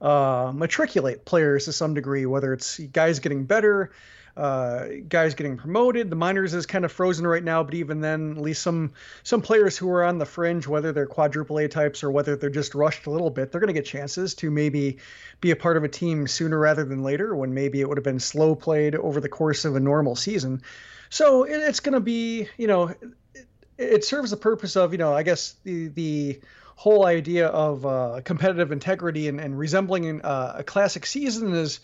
uh, 0.00 0.52
matriculate 0.54 1.24
players 1.24 1.66
to 1.66 1.72
some 1.72 1.94
degree, 1.94 2.26
whether 2.26 2.52
it's 2.52 2.78
guys 2.78 3.18
getting 3.18 3.44
better, 3.44 3.92
uh, 4.36 4.86
guys 5.08 5.34
getting 5.34 5.56
promoted. 5.56 6.10
The 6.10 6.16
minors 6.16 6.52
is 6.52 6.66
kind 6.66 6.84
of 6.84 6.92
frozen 6.92 7.26
right 7.26 7.42
now, 7.42 7.62
but 7.62 7.74
even 7.74 8.00
then, 8.00 8.32
at 8.32 8.42
least 8.42 8.62
some 8.62 8.92
some 9.22 9.40
players 9.40 9.78
who 9.78 9.90
are 9.90 10.04
on 10.04 10.18
the 10.18 10.26
fringe, 10.26 10.66
whether 10.66 10.92
they're 10.92 11.06
quadruple 11.06 11.58
A 11.58 11.68
types 11.68 12.04
or 12.04 12.10
whether 12.10 12.36
they're 12.36 12.50
just 12.50 12.74
rushed 12.74 13.06
a 13.06 13.10
little 13.10 13.30
bit, 13.30 13.50
they're 13.50 13.60
going 13.60 13.74
to 13.74 13.80
get 13.80 13.86
chances 13.86 14.34
to 14.34 14.50
maybe 14.50 14.98
be 15.40 15.50
a 15.50 15.56
part 15.56 15.76
of 15.76 15.84
a 15.84 15.88
team 15.88 16.26
sooner 16.26 16.58
rather 16.58 16.84
than 16.84 17.02
later, 17.02 17.34
when 17.34 17.54
maybe 17.54 17.80
it 17.80 17.88
would 17.88 17.96
have 17.96 18.04
been 18.04 18.20
slow 18.20 18.54
played 18.54 18.94
over 18.94 19.20
the 19.20 19.28
course 19.28 19.64
of 19.64 19.76
a 19.76 19.80
normal 19.80 20.16
season. 20.16 20.62
So 21.08 21.44
it, 21.44 21.56
it's 21.56 21.80
going 21.80 21.94
to 21.94 22.00
be, 22.00 22.48
you 22.56 22.66
know, 22.66 22.94
it, 23.34 23.46
it 23.78 24.04
serves 24.04 24.30
the 24.30 24.36
purpose 24.36 24.76
of, 24.76 24.92
you 24.92 24.98
know, 24.98 25.14
I 25.14 25.22
guess 25.22 25.54
the 25.64 25.88
the 25.88 26.40
whole 26.76 27.06
idea 27.06 27.46
of 27.48 27.86
uh, 27.86 28.20
competitive 28.22 28.70
integrity 28.70 29.28
and, 29.28 29.40
and 29.40 29.58
resembling 29.58 30.20
uh, 30.20 30.56
a 30.58 30.62
classic 30.62 31.06
season 31.06 31.54
is 31.54 31.80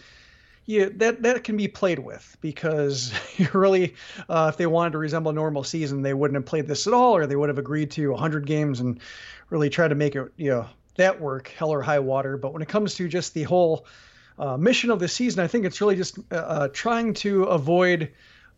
yeah, 0.65 0.87
that 0.97 1.23
that 1.23 1.45
can 1.45 1.57
be 1.57 1.69
played 1.69 1.99
with 1.99 2.37
because 2.41 3.13
really, 3.53 3.95
uh, 4.29 4.51
if 4.53 4.57
they 4.57 4.67
wanted 4.67 4.93
to 4.93 4.99
resemble 4.99 5.31
a 5.31 5.35
normal 5.35 5.65
season, 5.65 6.03
they 6.03 6.15
wouldn't 6.15 6.37
have 6.37 6.47
played 6.47 6.67
this 6.67 6.87
at 6.87 6.93
all, 6.93 7.17
or 7.17 7.27
they 7.27 7.37
would 7.37 7.49
have 7.49 7.59
agreed 7.59 7.91
to 7.93 8.11
100 8.11 8.47
games 8.47 8.81
and 8.81 9.01
really 9.51 9.71
try 9.71 9.89
to 9.89 9.95
make 9.95 10.15
it, 10.15 10.33
you 10.37 10.51
know, 10.51 10.69
that 10.97 11.21
work, 11.21 11.49
hell 11.49 11.71
or 11.71 11.83
high 11.83 11.99
water. 11.99 12.37
But 12.37 12.53
when 12.53 12.63
it 12.63 12.69
comes 12.69 12.95
to 12.95 13.09
just 13.09 13.35
the 13.35 13.43
whole 13.43 13.87
uh, 14.39 14.57
mission 14.57 14.91
of 14.91 15.01
the 15.01 15.09
season, 15.09 15.43
I 15.43 15.49
think 15.49 15.65
it's 15.65 15.81
really 15.81 15.97
just 15.97 16.19
uh, 16.31 16.37
uh 16.37 16.69
trying 16.73 17.15
to 17.15 17.45
avoid 17.45 18.13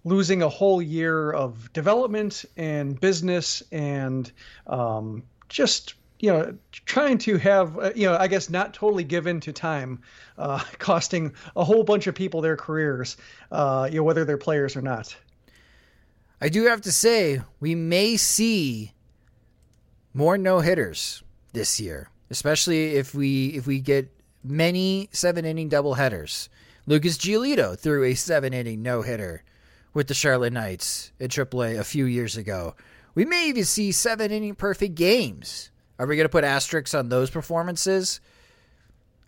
losing 0.05 0.43
a 0.43 0.49
whole 0.49 0.83
year 0.83 1.33
of 1.33 1.73
development 1.73 2.45
and 2.57 3.01
business 3.01 3.63
and 3.73 4.31
um, 4.67 5.23
just 5.49 5.95
you 6.25 6.33
know, 6.33 6.57
trying 6.87 7.19
to 7.19 7.37
have, 7.37 7.79
uh, 7.79 7.91
you 7.95 8.07
know, 8.07 8.17
I 8.17 8.29
guess 8.29 8.49
not 8.49 8.73
totally 8.73 9.05
given 9.05 9.41
to 9.41 9.53
time, 9.53 10.01
uh, 10.39 10.59
costing 10.79 11.35
a 11.55 11.63
whole 11.63 11.85
bunch 11.85 12.07
of 12.07 12.15
people 12.15 12.41
their 12.41 12.57
careers, 12.57 13.19
uh, 13.53 13.87
you 13.91 13.99
know, 13.99 14.05
whether 14.05 14.25
they're 14.25 14.39
players 14.39 14.75
or 14.75 14.81
not. 14.81 15.15
I 16.41 16.49
do 16.49 16.65
have 16.65 16.81
to 16.83 16.93
say, 16.93 17.43
we 17.61 17.75
may 17.75 18.17
see 18.17 18.95
more 20.15 20.39
no 20.39 20.61
hitters 20.61 21.23
this 21.53 21.79
year, 21.79 22.09
especially 22.31 22.95
if 22.95 23.15
we 23.15 23.49
if 23.49 23.67
we 23.67 23.81
get 23.81 24.11
many 24.43 25.11
seven 25.13 25.45
inning 25.45 25.69
double 25.69 25.93
headers. 25.93 26.49
Lucas 26.87 27.19
Giolito 27.19 27.79
threw 27.79 28.03
a 28.03 28.15
seven 28.15 28.55
inning 28.55 28.81
no 28.81 29.03
hitter 29.03 29.45
with 29.93 30.09
the 30.09 30.15
Charlotte 30.15 30.55
Knights 30.55 31.13
in 31.19 31.29
AAA 31.29 31.79
a 31.79 31.85
few 31.85 32.07
years 32.07 32.39
ago. 32.39 32.75
We 33.15 33.27
may 33.27 33.49
even 33.49 33.65
see 33.65 33.93
seven 33.93 34.31
inning 34.31 34.55
perfect 34.55 34.95
games. 34.95 35.71
Are 35.99 36.07
we 36.07 36.17
going 36.17 36.25
to 36.25 36.31
put 36.31 36.45
asterisks 36.45 36.95
on 36.95 37.09
those 37.09 37.31
performances? 37.31 38.21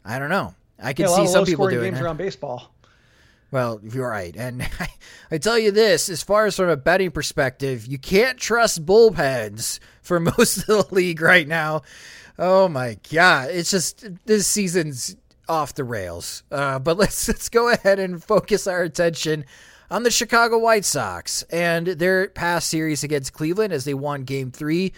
I 0.04 0.18
don't 0.18 0.30
know. 0.30 0.54
I 0.80 0.92
can 0.92 1.08
yeah, 1.08 1.16
see 1.16 1.26
some 1.26 1.44
people 1.44 1.68
doing 1.68 1.84
games 1.84 2.00
it. 2.00 2.02
around 2.02 2.16
baseball. 2.16 2.72
Well, 3.50 3.80
you're 3.82 4.08
right. 4.08 4.34
And 4.36 4.62
I, 4.80 4.88
I 5.30 5.38
tell 5.38 5.58
you 5.58 5.70
this, 5.70 6.08
as 6.08 6.22
far 6.22 6.46
as 6.46 6.56
from 6.56 6.68
a 6.68 6.76
betting 6.76 7.10
perspective, 7.10 7.86
you 7.86 7.98
can't 7.98 8.38
trust 8.38 8.84
bullpens 8.84 9.78
for 10.02 10.20
most 10.38 10.58
of 10.58 10.66
the 10.66 10.94
league 10.94 11.20
right 11.20 11.46
now. 11.46 11.82
Oh 12.38 12.68
my 12.68 12.98
god, 13.10 13.48
it's 13.50 13.70
just 13.70 14.06
this 14.26 14.46
season's 14.46 15.16
off 15.48 15.74
the 15.74 15.84
rails. 15.84 16.42
Uh, 16.50 16.78
but 16.78 16.96
let's 16.98 17.28
let's 17.28 17.48
go 17.48 17.70
ahead 17.70 17.98
and 17.98 18.22
focus 18.22 18.66
our 18.66 18.82
attention 18.82 19.44
on 19.90 20.02
the 20.02 20.10
Chicago 20.10 20.58
White 20.58 20.84
Sox 20.84 21.42
and 21.44 21.86
their 21.86 22.28
past 22.28 22.68
series 22.68 23.04
against 23.04 23.32
Cleveland 23.32 23.72
as 23.72 23.84
they 23.84 23.94
won 23.94 24.24
Game 24.24 24.50
Three 24.50 24.92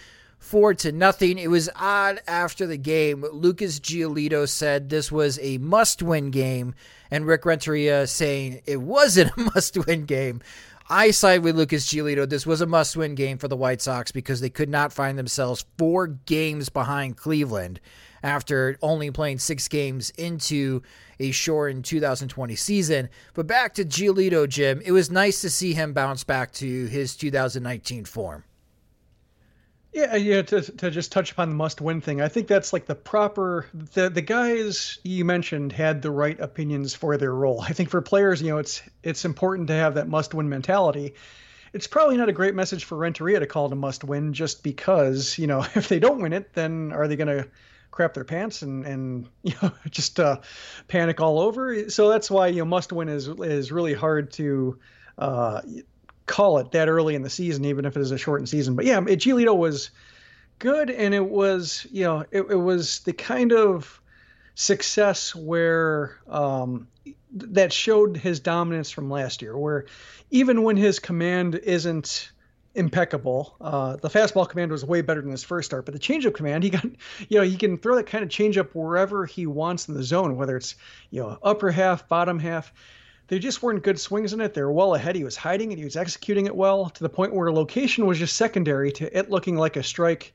four 0.49 0.73
to 0.73 0.91
nothing. 0.91 1.37
It 1.37 1.51
was 1.51 1.69
odd 1.75 2.21
after 2.27 2.65
the 2.65 2.77
game. 2.77 3.23
Lucas 3.31 3.79
Giolito 3.79 4.49
said 4.49 4.89
this 4.89 5.11
was 5.11 5.37
a 5.43 5.59
must 5.59 6.01
win 6.01 6.31
game, 6.31 6.73
and 7.11 7.27
Rick 7.27 7.45
Renteria 7.45 8.07
saying 8.07 8.61
it 8.65 8.81
wasn't 8.81 9.31
a 9.37 9.39
must 9.55 9.77
win 9.85 10.05
game. 10.05 10.41
I 10.89 11.11
side 11.11 11.43
with 11.43 11.55
Lucas 11.55 11.85
Giolito. 11.85 12.27
This 12.27 12.47
was 12.47 12.61
a 12.61 12.65
must 12.65 12.97
win 12.97 13.13
game 13.13 13.37
for 13.37 13.47
the 13.47 13.55
White 13.55 13.79
Sox 13.79 14.11
because 14.11 14.41
they 14.41 14.49
could 14.49 14.69
not 14.69 14.91
find 14.91 15.19
themselves 15.19 15.65
four 15.77 16.07
games 16.07 16.69
behind 16.69 17.15
Cleveland 17.15 17.79
after 18.23 18.75
only 18.81 19.11
playing 19.11 19.37
six 19.37 19.67
games 19.67 20.09
into 20.17 20.81
a 21.19 21.29
shortened 21.29 21.85
2020 21.85 22.55
season. 22.55 23.09
But 23.35 23.45
back 23.45 23.75
to 23.75 23.85
Giolito, 23.85 24.49
Jim, 24.49 24.81
it 24.83 24.93
was 24.93 25.11
nice 25.11 25.41
to 25.41 25.49
see 25.51 25.75
him 25.75 25.93
bounce 25.93 26.23
back 26.23 26.51
to 26.53 26.87
his 26.87 27.15
2019 27.15 28.05
form. 28.05 28.45
Yeah, 29.91 30.15
yeah. 30.15 30.41
To, 30.43 30.61
to 30.61 30.91
just 30.91 31.11
touch 31.11 31.31
upon 31.31 31.49
the 31.49 31.55
must-win 31.55 32.01
thing, 32.01 32.21
I 32.21 32.27
think 32.27 32.47
that's 32.47 32.73
like 32.73 32.85
the 32.85 32.93
proper. 32.93 33.65
The 33.73 34.09
the 34.09 34.21
guys 34.21 34.99
you 35.03 35.25
mentioned 35.25 35.71
had 35.71 36.03
the 36.03 36.11
right 36.11 36.39
opinions 36.39 36.93
for 36.93 37.17
their 37.17 37.33
role. 37.33 37.61
I 37.61 37.73
think 37.73 37.89
for 37.89 38.01
players, 38.01 38.41
you 38.41 38.49
know, 38.49 38.59
it's 38.59 38.83
it's 39.01 39.25
important 39.25 39.67
to 39.69 39.73
have 39.73 39.95
that 39.95 40.07
must-win 40.07 40.47
mentality. 40.47 41.15
It's 41.73 41.87
probably 41.87 42.17
not 42.17 42.29
a 42.29 42.33
great 42.33 42.53
message 42.53 42.85
for 42.85 42.97
Renteria 42.97 43.39
to 43.39 43.47
call 43.47 43.65
it 43.65 43.73
a 43.73 43.75
must-win, 43.75 44.33
just 44.33 44.61
because 44.61 45.39
you 45.39 45.47
know 45.47 45.65
if 45.75 45.87
they 45.87 45.99
don't 45.99 46.21
win 46.21 46.33
it, 46.33 46.53
then 46.53 46.91
are 46.93 47.07
they 47.07 47.15
going 47.15 47.35
to 47.35 47.47
crap 47.89 48.13
their 48.13 48.23
pants 48.25 48.61
and 48.61 48.85
and 48.85 49.27
you 49.43 49.53
know 49.61 49.71
just 49.89 50.19
uh, 50.19 50.37
panic 50.87 51.19
all 51.19 51.39
over? 51.39 51.89
So 51.89 52.09
that's 52.09 52.29
why 52.29 52.47
you 52.47 52.59
know 52.59 52.65
must-win 52.65 53.09
is 53.09 53.27
is 53.27 53.71
really 53.71 53.95
hard 53.95 54.31
to. 54.33 54.79
Uh, 55.17 55.61
call 56.29 56.59
it 56.59 56.71
that 56.71 56.87
early 56.87 57.15
in 57.15 57.23
the 57.23 57.29
season, 57.29 57.65
even 57.65 57.85
if 57.85 57.97
it 57.97 58.01
is 58.01 58.11
a 58.11 58.17
shortened 58.17 58.47
season. 58.47 58.75
But 58.75 58.85
yeah, 58.85 58.99
Giolito 59.01 59.57
was 59.57 59.89
good, 60.59 60.91
and 60.91 61.13
it 61.13 61.25
was 61.25 61.85
you 61.91 62.03
know 62.03 62.19
it, 62.31 62.41
it 62.49 62.55
was 62.55 62.99
the 62.99 63.13
kind 63.13 63.51
of 63.51 63.99
success 64.53 65.35
where 65.35 66.17
um, 66.27 66.87
that 67.31 67.73
showed 67.73 68.15
his 68.15 68.39
dominance 68.39 68.91
from 68.91 69.09
last 69.09 69.41
year, 69.41 69.57
where 69.57 69.85
even 70.29 70.63
when 70.63 70.77
his 70.77 70.99
command 70.99 71.55
isn't 71.55 72.31
impeccable. 72.75 73.55
Uh, 73.59 73.95
the 73.95 74.09
fastball 74.09 74.47
command 74.47 74.71
was 74.71 74.85
way 74.85 75.01
better 75.01 75.21
than 75.21 75.31
his 75.31 75.43
first 75.43 75.65
start, 75.65 75.85
but 75.85 75.93
the 75.93 75.99
changeup 75.99 76.35
command, 76.35 76.63
he 76.63 76.69
got, 76.69 76.85
you 77.27 77.39
know, 77.39 77.41
he 77.41 77.57
can 77.57 77.79
throw 77.79 77.95
that 77.95 78.05
kind 78.05 78.23
of 78.23 78.29
changeup 78.29 78.69
wherever 78.73 79.25
he 79.25 79.47
wants 79.47 79.89
in 79.89 79.95
the 79.95 80.03
zone, 80.03 80.37
whether 80.37 80.55
it's, 80.55 80.75
you 81.09 81.19
know, 81.19 81.37
upper 81.41 81.71
half, 81.71 82.07
bottom 82.07 82.37
half 82.37 82.71
they 83.29 83.39
just 83.39 83.63
weren't 83.63 83.83
good 83.83 83.99
swings 83.99 84.33
in 84.33 84.41
it. 84.41 84.53
They 84.53 84.61
were 84.61 84.71
well 84.71 84.95
ahead. 84.95 85.15
He 85.15 85.23
was 85.23 85.37
hiding 85.37 85.71
it. 85.71 85.77
He 85.77 85.83
was 85.85 85.95
executing 85.95 86.47
it 86.47 86.55
well 86.55 86.89
to 86.89 87.03
the 87.03 87.09
point 87.09 87.33
where 87.33 87.51
location 87.51 88.05
was 88.05 88.19
just 88.19 88.35
secondary 88.35 88.91
to 88.93 89.17
it 89.17 89.29
looking 89.29 89.55
like 89.55 89.77
a 89.77 89.83
strike 89.83 90.33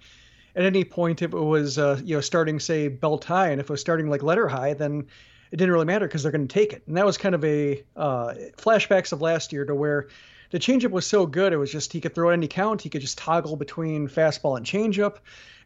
at 0.56 0.64
any 0.64 0.84
point 0.84 1.20
if 1.20 1.32
it 1.32 1.38
was 1.38 1.78
uh, 1.78 2.00
you 2.04 2.14
know 2.14 2.20
starting 2.20 2.60
say 2.60 2.88
belt 2.88 3.24
high 3.24 3.48
and 3.48 3.60
if 3.60 3.66
it 3.66 3.70
was 3.70 3.80
starting 3.80 4.08
like 4.08 4.22
letter 4.22 4.48
high 4.48 4.74
then 4.74 5.06
it 5.50 5.56
didn't 5.56 5.72
really 5.72 5.84
matter 5.84 6.06
because 6.06 6.22
they're 6.22 6.32
going 6.32 6.46
to 6.46 6.52
take 6.52 6.72
it 6.72 6.82
and 6.86 6.96
that 6.96 7.04
was 7.04 7.18
kind 7.18 7.34
of 7.34 7.44
a 7.44 7.82
uh, 7.96 8.34
flashbacks 8.56 9.12
of 9.12 9.20
last 9.20 9.52
year 9.52 9.64
to 9.64 9.74
where 9.74 10.08
the 10.50 10.58
changeup 10.58 10.90
was 10.90 11.06
so 11.06 11.26
good 11.26 11.52
it 11.52 11.56
was 11.56 11.72
just 11.72 11.92
he 11.92 12.00
could 12.00 12.14
throw 12.14 12.30
at 12.30 12.34
any 12.34 12.46
count 12.46 12.80
he 12.80 12.88
could 12.88 13.00
just 13.00 13.18
toggle 13.18 13.56
between 13.56 14.08
fastball 14.08 14.56
and 14.56 14.64
changeup 14.64 15.16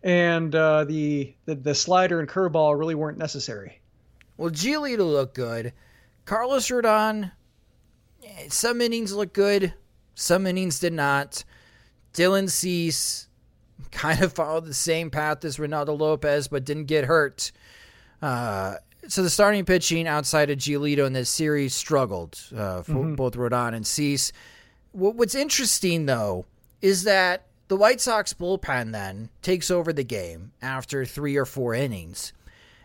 and 0.03 0.55
uh, 0.55 0.85
the, 0.85 1.35
the 1.45 1.55
the 1.55 1.75
slider 1.75 2.21
and 2.21 2.29
curveball 2.29 2.79
really 2.79 2.95
weren't 2.95 3.19
necessary 3.19 3.81
well 4.39 4.51
Giolito 4.51 5.01
looked 5.01 5.35
good 5.35 5.73
Carlos 6.29 6.69
Rodon, 6.69 7.33
some 8.49 8.83
innings 8.83 9.15
looked 9.15 9.33
good, 9.33 9.73
some 10.15 10.47
innings 10.47 10.79
did 10.79 10.93
not. 10.93 11.43
Dylan 12.13 12.51
Cease 12.51 13.29
kind 13.93 14.21
of 14.21 14.33
followed 14.35 14.67
the 14.67 14.75
same 14.75 15.11
path 15.11 15.43
as 15.47 15.57
Reynaldo 15.57 15.99
Lopez, 15.99 16.49
but 16.49 16.67
didn't 16.67 16.85
get 16.85 17.07
hurt. 17.07 17.51
Uh, 18.21 18.75
so 19.07 19.23
the 19.23 19.31
starting 19.31 19.65
pitching 19.65 20.07
outside 20.07 20.51
of 20.51 20.59
Giolito 20.59 21.07
in 21.07 21.15
this 21.15 21.31
series 21.31 21.75
struggled 21.75 22.39
uh, 22.55 22.83
for 22.83 22.93
mm-hmm. 22.93 23.15
both 23.15 23.33
Rodon 23.33 23.73
and 23.73 23.87
Cease. 23.87 24.31
What's 24.93 25.35
interesting 25.35 26.05
though 26.05 26.45
is 26.83 27.05
that 27.05 27.47
the 27.69 27.77
White 27.77 28.03
Sox 28.03 28.35
bullpen 28.35 28.93
then 28.93 29.31
takes 29.41 29.71
over 29.71 29.95
the 29.95 30.05
game 30.05 30.53
after 30.61 31.07
three 31.07 31.39
or 31.39 31.47
four 31.47 31.73
innings, 31.73 32.35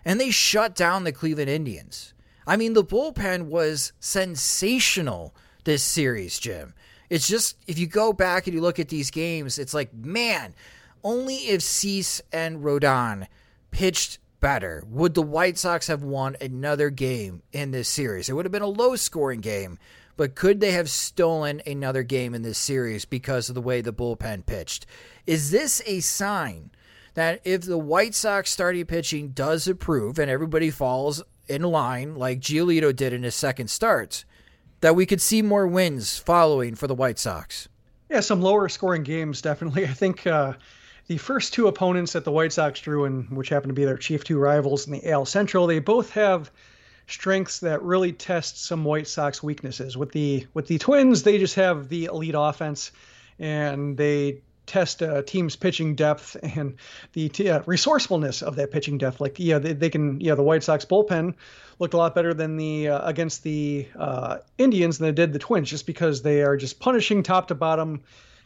and 0.05 0.17
they 0.17 0.31
shut 0.31 0.75
down 0.75 1.03
the 1.03 1.11
Cleveland 1.11 1.49
Indians. 1.49 2.13
I 2.45 2.57
mean, 2.57 2.73
the 2.73 2.83
bullpen 2.83 3.45
was 3.47 3.93
sensational 3.99 5.35
this 5.63 5.83
series, 5.83 6.39
Jim. 6.39 6.73
It's 7.09 7.27
just, 7.27 7.57
if 7.67 7.77
you 7.77 7.87
go 7.87 8.13
back 8.13 8.47
and 8.47 8.53
you 8.53 8.61
look 8.61 8.79
at 8.79 8.89
these 8.89 9.11
games, 9.11 9.59
it's 9.59 9.73
like, 9.73 9.93
man, 9.93 10.53
only 11.03 11.35
if 11.35 11.61
Cease 11.61 12.21
and 12.31 12.63
Rodon 12.63 13.27
pitched 13.71 14.19
better 14.39 14.83
would 14.89 15.13
the 15.13 15.21
White 15.21 15.57
Sox 15.57 15.87
have 15.87 16.03
won 16.03 16.35
another 16.41 16.89
game 16.89 17.41
in 17.51 17.71
this 17.71 17.87
series. 17.87 18.27
It 18.27 18.33
would 18.33 18.45
have 18.45 18.51
been 18.51 18.61
a 18.61 18.67
low 18.67 18.95
scoring 18.95 19.39
game, 19.39 19.79
but 20.17 20.35
could 20.35 20.59
they 20.59 20.71
have 20.71 20.89
stolen 20.89 21.61
another 21.65 22.03
game 22.03 22.35
in 22.35 22.41
this 22.41 22.57
series 22.57 23.05
because 23.05 23.47
of 23.47 23.55
the 23.55 23.61
way 23.61 23.81
the 23.81 23.93
bullpen 23.93 24.45
pitched? 24.45 24.85
Is 25.25 25.51
this 25.51 25.81
a 25.85 26.01
sign 26.01 26.71
that 27.13 27.41
if 27.43 27.61
the 27.61 27.77
White 27.77 28.15
Sox 28.15 28.51
starting 28.51 28.85
pitching 28.85 29.29
does 29.29 29.67
improve 29.67 30.19
and 30.19 30.29
everybody 30.29 30.69
falls 30.69 31.23
in 31.47 31.63
line 31.63 32.15
like 32.15 32.39
Giolito 32.39 32.95
did 32.95 33.13
in 33.13 33.23
his 33.23 33.35
second 33.35 33.69
start, 33.69 34.25
that 34.81 34.95
we 34.95 35.05
could 35.05 35.21
see 35.21 35.41
more 35.41 35.67
wins 35.67 36.17
following 36.19 36.75
for 36.75 36.87
the 36.87 36.95
White 36.95 37.19
Sox. 37.19 37.67
Yeah, 38.09 38.19
some 38.19 38.41
lower 38.41 38.69
scoring 38.69 39.03
games, 39.03 39.41
definitely. 39.41 39.85
I 39.87 39.93
think 39.93 40.27
uh, 40.27 40.53
the 41.07 41.17
first 41.17 41.53
two 41.53 41.67
opponents 41.67 42.13
that 42.13 42.25
the 42.25 42.31
White 42.31 42.53
Sox 42.53 42.79
drew, 42.79 43.05
and 43.05 43.29
which 43.29 43.49
happen 43.49 43.69
to 43.69 43.73
be 43.73 43.85
their 43.85 43.97
chief 43.97 44.23
two 44.23 44.37
rivals 44.37 44.87
in 44.87 44.93
the 44.93 45.09
AL 45.09 45.25
Central, 45.25 45.67
they 45.67 45.79
both 45.79 46.11
have 46.11 46.51
strengths 47.07 47.59
that 47.59 47.81
really 47.81 48.13
test 48.13 48.63
some 48.63 48.83
White 48.83 49.07
Sox 49.07 49.43
weaknesses. 49.43 49.97
With 49.97 50.11
the 50.11 50.47
with 50.53 50.67
the 50.67 50.77
Twins, 50.77 51.23
they 51.23 51.37
just 51.37 51.55
have 51.55 51.89
the 51.89 52.05
elite 52.05 52.35
offense, 52.37 52.91
and 53.39 53.97
they 53.97 54.41
test 54.65 55.01
a 55.01 55.23
team's 55.23 55.55
pitching 55.55 55.95
depth 55.95 56.37
and 56.41 56.75
the 57.13 57.31
uh, 57.49 57.61
resourcefulness 57.65 58.41
of 58.41 58.55
that 58.55 58.71
pitching 58.71 58.97
depth. 58.97 59.19
Like, 59.19 59.39
yeah, 59.39 59.59
they, 59.59 59.73
they, 59.73 59.89
can, 59.89 60.21
yeah, 60.21 60.35
the 60.35 60.43
White 60.43 60.63
Sox 60.63 60.85
bullpen 60.85 61.35
looked 61.79 61.93
a 61.93 61.97
lot 61.97 62.15
better 62.15 62.33
than 62.33 62.57
the 62.57 62.89
uh, 62.89 63.07
against 63.07 63.43
the 63.43 63.87
uh, 63.97 64.37
Indians 64.57 64.97
than 64.97 65.09
it 65.09 65.15
did 65.15 65.33
the 65.33 65.39
Twins, 65.39 65.69
just 65.69 65.85
because 65.85 66.21
they 66.21 66.43
are 66.43 66.57
just 66.57 66.79
punishing 66.79 67.23
top 67.23 67.47
to 67.47 67.55
bottom, 67.55 68.01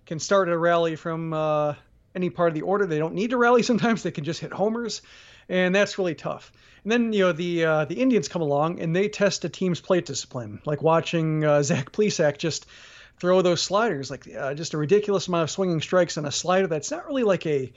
can 0.06 0.20
start 0.20 0.50
a 0.50 0.58
rally 0.58 0.96
from 0.96 1.34
uh, 1.34 1.76
any 2.16 2.30
part 2.30 2.50
of 2.50 2.56
the 2.56 2.62
order. 2.62 2.86
They 2.86 3.00
don't 3.00 3.14
need 3.14 3.32
to 3.32 3.38
rally 3.38 3.64
sometimes; 3.64 4.04
they 4.04 4.12
can 4.12 4.24
just 4.24 4.40
hit 4.40 4.54
homers, 4.54 5.02
and 5.50 5.76
that's 5.76 5.98
really 5.98 6.16
tough. 6.16 6.52
And 6.84 6.92
then 6.92 7.14
you 7.14 7.26
know 7.26 7.32
the 7.34 7.66
uh, 7.66 7.86
the 7.86 8.02
Indians 8.02 8.28
come 8.28 8.42
along 8.42 8.80
and 8.80 8.96
they 8.96 9.10
test 9.10 9.46
a 9.46 9.50
team's 9.50 9.82
plate 9.82 10.06
discipline, 10.06 10.62
like 10.66 10.82
watching 10.82 11.44
uh, 11.44 11.62
Zach 11.70 11.92
Plesac 11.92 12.38
just 12.38 12.66
throw 13.20 13.42
those 13.42 13.62
sliders, 13.62 14.12
like 14.12 14.28
uh, 14.36 14.54
just 14.54 14.74
a 14.74 14.78
ridiculous 14.78 15.28
amount 15.28 15.44
of 15.44 15.52
swinging 15.52 15.82
strikes 15.82 16.18
on 16.18 16.26
a 16.26 16.32
slider 16.32 16.68
that's 16.68 16.92
not 16.92 17.08
really 17.08 17.24
like 17.24 17.46
a 17.46 17.72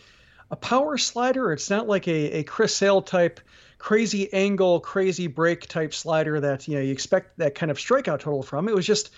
a 0.51 0.57
power 0.57 0.99
slider. 0.99 1.53
It's 1.53 1.71
not 1.71 1.87
like 1.87 2.09
a, 2.09 2.39
a 2.39 2.43
Chris 2.43 2.75
Sale 2.75 3.03
type 3.03 3.41
crazy 3.79 4.33
angle, 4.33 4.81
crazy 4.81 5.27
break 5.27 5.67
type 5.67 5.95
slider 5.95 6.41
that 6.41 6.69
you 6.69 6.77
know 6.77 6.83
you 6.83 6.93
expect 6.93 7.39
that 7.39 7.55
kind 7.55 7.71
of 7.71 7.79
strikeout 7.79 8.21
total 8.21 8.43
from. 8.43 8.69
It 8.69 8.75
was 8.75 8.87
just 8.87 9.11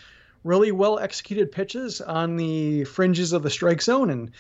really 0.44 0.72
well 0.72 0.98
executed 0.98 1.52
pitches 1.52 2.00
on 2.00 2.36
the 2.36 2.84
fringes 2.84 3.32
of 3.32 3.42
the 3.42 3.50
strike 3.50 3.82
zone 3.82 4.10
and 4.10 4.30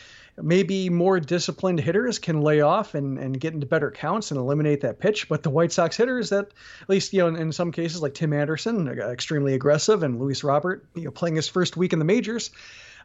maybe 0.40 0.88
more 0.88 1.20
disciplined 1.20 1.80
hitters 1.80 2.18
can 2.18 2.40
lay 2.40 2.60
off 2.60 2.94
and, 2.94 3.18
and 3.18 3.38
get 3.38 3.52
into 3.52 3.66
better 3.66 3.90
counts 3.90 4.30
and 4.30 4.38
eliminate 4.38 4.80
that 4.80 4.98
pitch. 4.98 5.28
But 5.28 5.42
the 5.42 5.50
White 5.50 5.72
Sox 5.72 5.96
hitters 5.96 6.30
that, 6.30 6.46
at 6.80 6.88
least, 6.88 7.12
you 7.12 7.20
know, 7.20 7.28
in, 7.28 7.36
in 7.36 7.52
some 7.52 7.70
cases 7.70 8.00
like 8.00 8.14
Tim 8.14 8.32
Anderson, 8.32 8.88
uh, 8.88 9.08
extremely 9.08 9.54
aggressive, 9.54 10.02
and 10.02 10.18
Luis 10.18 10.42
Robert, 10.42 10.86
you 10.94 11.04
know, 11.04 11.10
playing 11.10 11.36
his 11.36 11.48
first 11.48 11.76
week 11.76 11.92
in 11.92 11.98
the 11.98 12.04
majors, 12.04 12.50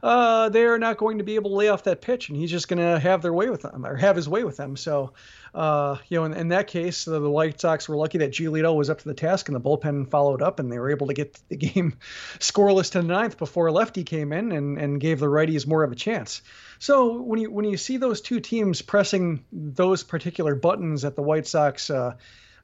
uh, 0.04 0.50
they 0.50 0.66
are 0.66 0.78
not 0.78 0.98
going 0.98 1.18
to 1.18 1.24
be 1.24 1.36
able 1.36 1.52
to 1.52 1.56
lay 1.56 1.70
off 1.70 1.84
that 1.84 2.02
pitch, 2.02 2.30
and 2.30 2.38
he's 2.38 2.52
just 2.52 2.68
going 2.68 2.80
to 2.80 3.00
have 3.00 3.22
their 3.22 3.34
way 3.34 3.50
with 3.50 3.62
them 3.62 3.86
or 3.86 3.96
have 3.96 4.16
his 4.16 4.30
way 4.30 4.44
with 4.44 4.58
them. 4.58 4.76
So, 4.76 5.14
uh, 5.54 5.98
you 6.08 6.18
know, 6.18 6.26
in, 6.26 6.34
in, 6.34 6.48
that 6.50 6.68
case, 6.68 7.06
the, 7.06 7.20
the, 7.20 7.30
White 7.30 7.60
Sox 7.60 7.90
were 7.90 7.96
lucky 7.96 8.20
that 8.20 8.32
Giolito 8.32 8.76
was 8.76 8.90
up 8.90 9.00
to 9.00 9.08
the 9.08 9.14
task 9.14 9.50
and 9.50 9.56
the 9.56 9.62
bullpen 9.62 10.10
followed 10.10 10.42
up, 10.42 10.60
and 10.60 10.72
they 10.72 10.80
were 10.80 10.92
able 10.92 11.08
to 11.08 11.14
get 11.14 11.40
the 11.50 11.56
game 11.58 11.98
scoreless 12.40 12.92
to 12.92 13.02
the 13.02 13.08
ninth 13.08 13.38
before 13.38 13.68
a 13.68 13.72
Lefty 13.72 14.04
came 14.04 14.34
in 14.34 14.52
and, 14.52 14.78
and 14.78 15.00
gave 15.00 15.20
the 15.20 15.28
righties 15.28 15.66
more 15.66 15.84
of 15.84 15.92
a 15.92 15.96
chance. 15.96 16.42
So 16.80 17.22
when 17.22 17.40
you 17.40 17.52
when 17.52 17.66
you 17.66 17.78
see 17.78 17.98
those 17.98 18.22
two 18.22 18.40
teams 18.40 18.82
pressing 18.82 19.44
those 19.52 20.04
particular 20.04 20.54
buttons 20.56 21.06
at 21.06 21.16
the 21.16 21.22
White 21.22 21.48
Sox. 21.48 21.90
Uh, 21.90 22.16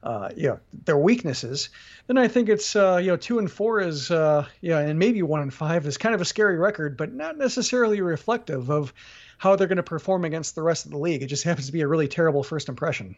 uh, 0.04 0.28
you 0.36 0.48
know 0.48 0.60
their 0.84 0.98
weaknesses, 0.98 1.70
then 2.06 2.18
I 2.18 2.28
think 2.28 2.48
it's 2.48 2.76
uh, 2.76 3.00
you 3.02 3.08
know 3.08 3.16
two 3.16 3.38
and 3.38 3.50
four 3.50 3.80
is 3.80 4.10
uh, 4.10 4.46
yeah, 4.60 4.78
and 4.78 4.98
maybe 4.98 5.22
one 5.22 5.40
and 5.40 5.52
five 5.52 5.86
is 5.86 5.96
kind 5.96 6.14
of 6.14 6.20
a 6.20 6.24
scary 6.26 6.58
record, 6.58 6.96
but 6.96 7.12
not 7.12 7.38
necessarily 7.38 8.00
reflective 8.00 8.70
of 8.70 8.92
how 9.38 9.56
they're 9.56 9.66
going 9.66 9.76
to 9.76 9.82
perform 9.82 10.24
against 10.24 10.54
the 10.54 10.62
rest 10.62 10.84
of 10.84 10.92
the 10.92 10.98
league. 10.98 11.22
It 11.22 11.26
just 11.26 11.42
happens 11.42 11.66
to 11.66 11.72
be 11.72 11.80
a 11.80 11.88
really 11.88 12.06
terrible 12.06 12.42
first 12.42 12.68
impression. 12.68 13.16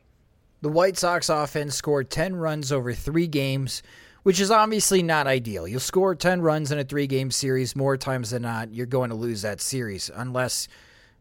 The 0.62 0.68
White 0.70 0.96
Sox 0.96 1.28
offense 1.28 1.74
scored 1.74 2.08
10 2.08 2.36
runs 2.36 2.72
over 2.72 2.94
three 2.94 3.26
games, 3.26 3.82
which 4.22 4.40
is 4.40 4.50
obviously 4.50 5.02
not 5.02 5.26
ideal. 5.26 5.68
You'll 5.68 5.80
score 5.80 6.14
10 6.14 6.40
runs 6.40 6.72
in 6.72 6.78
a 6.78 6.84
three 6.84 7.06
game 7.06 7.30
series 7.30 7.76
more 7.76 7.96
times 7.96 8.30
than 8.30 8.42
not, 8.42 8.72
you're 8.72 8.86
going 8.86 9.10
to 9.10 9.16
lose 9.16 9.42
that 9.42 9.60
series 9.60 10.10
unless, 10.14 10.66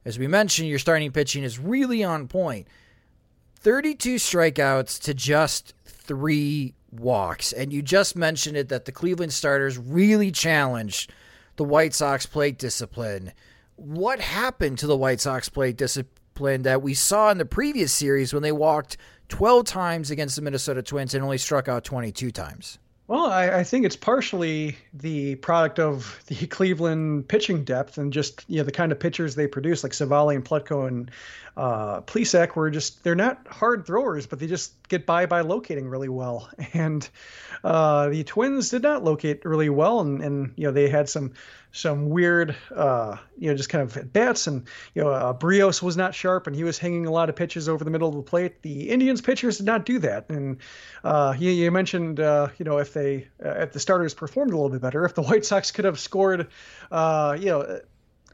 as 0.05 0.17
we 0.17 0.27
mentioned, 0.27 0.69
your 0.69 0.79
starting 0.79 1.12
pitching 1.12 1.43
is 1.43 1.60
really 1.60 2.03
on 2.03 2.27
point. 2.27 2.67
32 3.65 4.17
strikeouts 4.17 5.01
to 5.01 5.12
just 5.12 5.74
three 5.86 6.75
walks. 6.91 7.51
And 7.51 7.74
you 7.74 7.81
just 7.81 8.15
mentioned 8.15 8.55
it 8.55 8.69
that 8.69 8.86
the 8.86 8.91
Cleveland 8.91 9.34
starters 9.34 9.79
really 9.79 10.31
challenged 10.31 11.12
the 11.55 11.63
White 11.63 11.95
Sox 11.95 12.27
plate 12.27 12.60
discipline. 12.60 13.31
What 13.75 14.19
happened 14.19 14.77
to 14.77 14.88
the 14.88 14.95
White 14.95 15.19
Sox 15.19 15.50
plate 15.50 15.77
discipline 15.77 16.62
that 16.62 16.84
we 16.84 16.93
saw 16.93 17.31
in 17.31 17.39
the 17.39 17.45
previous 17.45 17.91
series 17.91 18.36
when 18.36 18.43
they 18.43 18.51
walked 18.51 18.98
12 19.29 19.65
times 19.65 20.12
against 20.12 20.36
the 20.36 20.43
Minnesota 20.43 20.84
Twins 20.84 21.15
and 21.15 21.24
only 21.24 21.39
struck 21.39 21.67
out 21.67 21.84
22 21.84 22.29
times? 22.29 22.77
Well, 23.08 23.28
I, 23.28 23.60
I, 23.60 23.64
think 23.64 23.86
it's 23.86 23.96
partially 23.96 24.78
the 24.92 25.36
product 25.36 25.80
of 25.80 26.20
the 26.26 26.48
Cleveland 26.48 27.28
pitching 27.28 27.64
depth 27.64 28.00
and 28.00 28.12
just 28.12 28.44
you 28.48 28.58
know 28.58 28.64
the 28.64 28.72
kind 28.72 28.92
of 28.92 29.00
pitchers 29.00 29.36
they 29.36 29.46
produce, 29.46 29.84
like 29.84 29.94
Civale 29.94 30.34
and 30.36 30.44
Plutko 30.44 30.88
and 30.88 31.12
uh, 31.56 32.02
Plesac, 32.02 32.56
were 32.56 32.72
just 32.72 33.04
they're 33.04 33.14
not 33.14 33.46
hard 33.48 33.86
throwers, 33.86 34.26
but 34.26 34.40
they 34.40 34.48
just 34.48 34.74
get 34.88 35.06
by 35.06 35.28
by 35.28 35.42
locating 35.42 35.88
really 35.88 36.10
well. 36.10 36.50
And 36.74 37.08
uh, 37.64 38.10
the 38.10 38.24
Twins 38.24 38.70
did 38.70 38.82
not 38.82 39.04
locate 39.04 39.46
really 39.46 39.70
well, 39.70 40.00
and, 40.00 40.22
and 40.24 40.54
you 40.56 40.66
know 40.66 40.72
they 40.72 40.90
had 40.90 41.08
some 41.08 41.34
some 41.75 42.10
weird, 42.10 42.55
uh, 42.74 43.17
you 43.38 43.50
know, 43.50 43.55
just 43.55 43.67
kind 43.67 43.84
of 43.84 44.13
bats. 44.13 44.48
And, 44.48 44.65
you 44.94 45.03
know, 45.03 45.10
uh, 45.10 45.34
Berrios 45.34 45.82
was 45.82 45.98
not 45.98 46.15
sharp 46.15 46.48
and 46.48 46.55
he 46.55 46.63
was 46.63 46.77
hanging 46.77 47.05
a 47.05 47.12
lot 47.12 47.27
of 47.27 47.36
pitches 47.36 47.67
over 47.67 47.84
the 47.84 47.91
middle 47.91 48.08
of 48.08 48.15
the 48.15 48.22
plate. 48.22 48.62
The 48.62 48.89
Indians 48.89 49.22
pitchers 49.22 49.58
did 49.58 49.65
not 49.65 49.86
do 49.86 50.00
that. 50.00 50.29
And 50.29 50.58
uh, 51.03 51.36
you, 51.38 51.51
you, 51.51 51.70
mentioned, 51.72 52.22
uh, 52.22 52.48
you 52.58 52.63
know, 52.63 52.77
if 52.77 52.94
they, 52.94 53.27
uh, 53.44 53.50
if 53.60 53.74
the 53.74 53.82
starters 53.82 54.13
performed 54.13 54.51
a 54.51 54.55
little 54.55 54.70
bit 54.70 54.82
better, 54.82 55.03
if 55.03 55.15
the 55.15 55.22
White 55.24 55.46
Sox 55.46 55.72
could 55.72 55.86
have 55.86 56.00
scored, 56.00 56.48
uh, 56.91 57.36
you 57.38 57.48
know, 57.48 57.82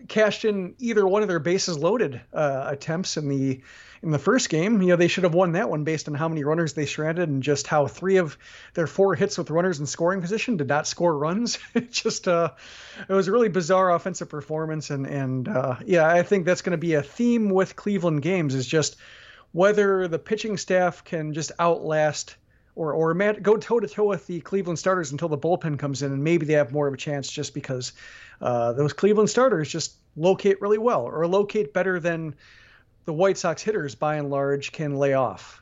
cashed 0.08 0.46
in 0.46 0.76
either 0.80 1.08
one 1.08 1.22
of 1.22 1.28
their 1.28 1.40
bases 1.40 1.78
loaded 1.78 2.22
attempts 2.34 3.18
in 3.18 3.30
the, 3.30 3.62
in 4.04 4.12
the 4.12 4.20
first 4.20 4.50
game. 4.50 4.82
You 4.82 4.90
know, 4.90 4.96
they 4.96 5.08
should 5.08 5.24
have 5.24 5.34
won 5.34 5.54
that 5.54 5.70
one 5.70 5.84
based 5.84 6.08
on 6.08 6.14
how 6.14 6.28
many 6.28 6.44
runners 6.44 6.74
they 6.74 6.86
stranded 6.86 7.30
and 7.30 7.44
just 7.44 7.68
how 7.68 7.88
three 7.88 8.18
of 8.18 8.38
their 8.74 8.88
four 8.88 9.16
hits 9.16 9.38
with 9.38 9.50
runners 9.50 9.80
in 9.80 9.86
scoring 9.86 10.22
position 10.22 10.58
did 10.58 10.68
not 10.68 10.88
score 10.88 11.18
runs. 11.18 11.60
it 11.74 11.92
just 11.92 12.28
uh, 12.28 12.52
it 13.08 13.14
was 13.14 13.28
a 13.28 13.32
really 13.32 13.50
bizarre 13.50 13.94
offensive 13.94 14.30
performance, 14.30 14.90
and 14.90 15.06
and 15.06 15.48
uh, 15.48 15.76
yeah, 15.86 16.08
I 16.08 16.24
think 16.24 16.46
that's 16.46 16.62
going 16.62 16.72
to 16.72 16.78
be 16.78 16.96
a 16.96 17.04
theme 17.04 17.50
with 17.50 17.76
Cleveland 17.76 18.22
games 18.22 18.56
is 18.56 18.68
just 18.68 18.98
whether 19.52 20.08
the 20.08 20.20
pitching 20.20 20.58
staff 20.58 21.04
can 21.04 21.34
just 21.34 21.52
outlast 21.60 22.36
or 22.76 22.94
or 22.94 23.14
go 23.14 23.58
toe 23.58 23.80
to 23.80 23.88
toe 23.88 24.06
with 24.06 24.28
the 24.28 24.40
Cleveland 24.42 24.80
starters 24.80 25.12
until 25.12 25.28
the 25.28 25.38
bullpen 25.38 25.78
comes 25.78 26.02
in, 26.02 26.12
and 26.12 26.24
maybe 26.24 26.46
they 26.46 26.54
have 26.54 26.72
more 26.72 26.88
of 26.88 26.94
a 26.94 26.98
chance 26.98 27.30
just 27.30 27.54
because 27.54 27.94
uh, 28.42 28.74
those 28.74 28.94
Cleveland 28.94 29.30
starters 29.30 29.70
just 29.70 29.96
locate 30.16 30.62
really 30.62 30.78
well 30.78 31.02
or 31.02 31.26
locate 31.28 31.74
better 31.74 32.00
than 32.00 32.36
the 33.06 33.14
White 33.14 33.38
Sox 33.38 33.62
hitters, 33.62 33.96
by 33.96 34.16
and 34.16 34.30
large, 34.30 34.72
can 34.72 34.96
lay 34.96 35.14
off. 35.14 35.62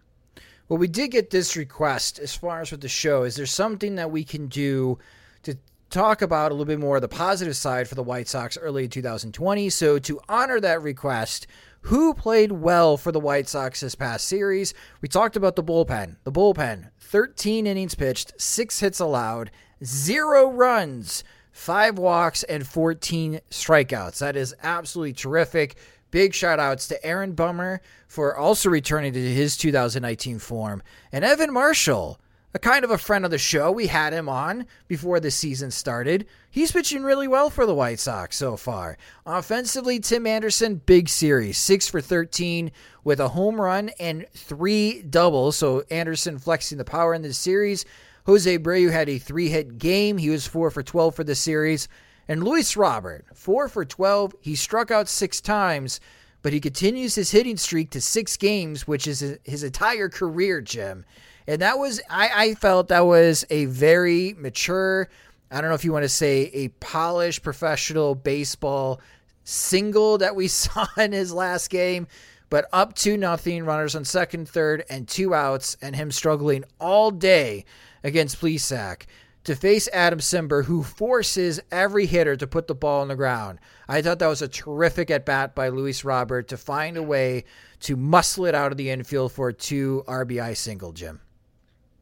Well, 0.68 0.78
we 0.78 0.88
did 0.88 1.12
get 1.12 1.32
this 1.32 1.56
request 1.56 2.20
as 2.20 2.36
far 2.36 2.62
as 2.62 2.72
with 2.72 2.82
the 2.82 2.90
show. 2.90 3.24
Is 3.24 3.36
there 3.36 3.46
something 3.46 3.96
that 3.96 4.12
we 4.12 4.24
can 4.24 4.48
do 4.48 5.00
to 5.44 5.58
talk 5.90 6.22
about 6.22 6.52
a 6.52 6.54
little 6.54 6.66
bit 6.66 6.80
more 6.80 6.98
of 6.98 7.02
the 7.02 7.08
positive 7.08 7.56
side 7.56 7.88
for 7.88 7.96
the 7.96 8.04
White 8.04 8.28
Sox 8.28 8.58
early 8.58 8.84
in 8.84 8.90
2020? 8.90 9.70
So, 9.72 9.98
to 10.00 10.20
honor 10.30 10.60
that 10.60 10.84
request, 10.84 11.48
who 11.82 12.14
played 12.14 12.52
well 12.52 12.98
for 12.98 13.12
the 13.12 13.20
White 13.20 13.48
Sox 13.48 13.80
this 13.80 13.96
past 13.96 14.28
series? 14.28 14.74
We 15.02 15.08
talked 15.08 15.36
about 15.36 15.56
the 15.56 15.64
bullpen. 15.64 16.18
The 16.24 16.32
bullpen, 16.32 16.90
13 17.00 17.66
innings 17.66 17.96
pitched, 17.96 18.40
six 18.40 18.80
hits 18.80 19.00
allowed, 19.00 19.52
zero 19.84 20.50
runs, 20.50 21.24
five 21.52 21.98
walks, 21.98 22.44
and 22.44 22.66
14 22.68 23.40
strikeouts. 23.50 24.20
That 24.20 24.36
is 24.36 24.56
absolutely 24.62 25.14
terrific. 25.14 25.78
Big 26.12 26.34
shout 26.34 26.60
outs 26.60 26.88
to 26.88 27.06
Aaron 27.06 27.34
Bummer 27.34 27.82
for 28.08 28.36
also 28.36 28.70
returning 28.70 29.14
to 29.14 29.22
his 29.22 29.58
2019 29.58 30.40
form. 30.40 30.82
And 31.12 31.24
Evan 31.24 31.54
Marshall, 31.54 32.20
a 32.54 32.60
kind 32.60 32.84
of 32.84 32.92
a 32.92 32.98
friend 32.98 33.26
of 33.26 33.32
the 33.32 33.38
show. 33.38 33.72
We 33.72 33.88
had 33.88 34.14
him 34.14 34.28
on 34.28 34.66
before 34.88 35.20
the 35.20 35.30
season 35.30 35.70
started. 35.70 36.26
He's 36.50 36.72
pitching 36.72 37.04
really 37.04 37.28
well 37.28 37.50
for 37.50 37.66
the 37.66 37.76
White 37.76 38.00
Sox 38.00 38.36
so 38.38 38.58
far. 38.58 38.98
Offensively, 39.26 40.00
Tim 40.00 40.26
Anderson, 40.26 40.82
big 40.86 41.10
series, 41.10 41.58
6 41.58 41.88
for 41.90 42.02
13 42.02 42.72
with 43.04 43.20
a 43.20 43.30
home 43.30 43.62
run 43.62 43.90
and 44.00 44.26
three 44.34 45.04
doubles. 45.04 45.58
So 45.58 45.84
Anderson 45.92 46.40
flexing 46.40 46.80
the 46.80 46.86
power 46.86 47.14
in 47.14 47.22
the 47.22 47.34
series. 47.34 47.86
Jose 48.26 48.58
Abreu 48.58 48.92
had 48.92 49.10
a 49.10 49.20
three 49.20 49.50
hit 49.50 49.78
game. 49.78 50.18
He 50.18 50.30
was 50.30 50.48
4 50.48 50.72
for 50.72 50.84
12 50.84 51.16
for 51.16 51.24
the 51.24 51.36
series. 51.36 51.88
And 52.28 52.44
Luis 52.44 52.76
Robert, 52.76 53.26
4 53.34 53.70
for 53.70 53.86
12. 53.86 54.36
He 54.40 54.56
struck 54.56 54.92
out 54.92 55.08
six 55.08 55.42
times, 55.42 56.00
but 56.42 56.54
he 56.54 56.60
continues 56.60 57.16
his 57.16 57.32
hitting 57.32 57.58
streak 57.58 57.90
to 57.92 58.02
six 58.02 58.38
games, 58.38 58.88
which 58.88 59.08
is 59.08 59.38
his 59.44 59.64
entire 59.64 60.10
career, 60.10 60.62
Jim. 60.62 61.06
And 61.50 61.64
that 61.64 61.80
was, 61.80 62.00
I, 62.08 62.30
I 62.36 62.54
felt 62.54 62.90
that 62.90 63.08
was 63.08 63.44
a 63.50 63.66
very 63.66 64.36
mature, 64.38 65.10
I 65.50 65.60
don't 65.60 65.72
know 65.72 65.76
if 65.76 65.84
you 65.84 65.92
want 65.92 66.04
to 66.04 66.10
say 66.10 66.52
a 66.54 66.68
polished 66.68 67.42
professional 67.42 68.14
baseball 68.14 69.02
single 69.46 70.20
that 70.20 70.36
we 70.36 70.48
saw 70.48 70.86
in 70.96 71.12
his 71.12 71.34
last 71.34 71.72
game, 71.72 72.06
but 72.52 72.68
up 72.72 72.94
to 72.98 73.18
nothing, 73.18 73.66
runners 73.66 73.96
on 73.96 74.06
second, 74.06 74.48
third, 74.48 74.84
and 74.92 75.08
two 75.08 75.34
outs, 75.34 75.76
and 75.82 75.96
him 75.96 76.12
struggling 76.12 76.66
all 76.80 77.10
day 77.10 77.66
against 78.04 78.40
Plesac 78.40 79.08
to 79.44 79.56
face 79.56 79.90
Adam 79.92 80.20
Cimber, 80.20 80.66
who 80.66 80.84
forces 80.84 81.60
every 81.72 82.06
hitter 82.06 82.36
to 82.36 82.46
put 82.46 82.68
the 82.68 82.76
ball 82.76 83.02
on 83.02 83.08
the 83.08 83.16
ground. 83.16 83.58
I 83.88 84.04
thought 84.04 84.20
that 84.20 84.28
was 84.28 84.44
a 84.44 84.48
terrific 84.48 85.10
at 85.10 85.26
bat 85.26 85.56
by 85.56 85.70
Luis 85.70 86.04
Robert 86.04 86.50
to 86.50 86.58
find 86.58 86.96
a 86.96 87.02
way 87.02 87.46
to 87.80 87.96
muscle 87.96 88.46
it 88.46 88.54
out 88.54 88.72
of 88.72 88.78
the 88.78 88.92
infield 88.92 89.32
for 89.32 89.48
a 89.48 89.54
two 89.54 90.04
RBI 90.08 90.56
single, 90.56 90.92
Jim. 90.92 91.22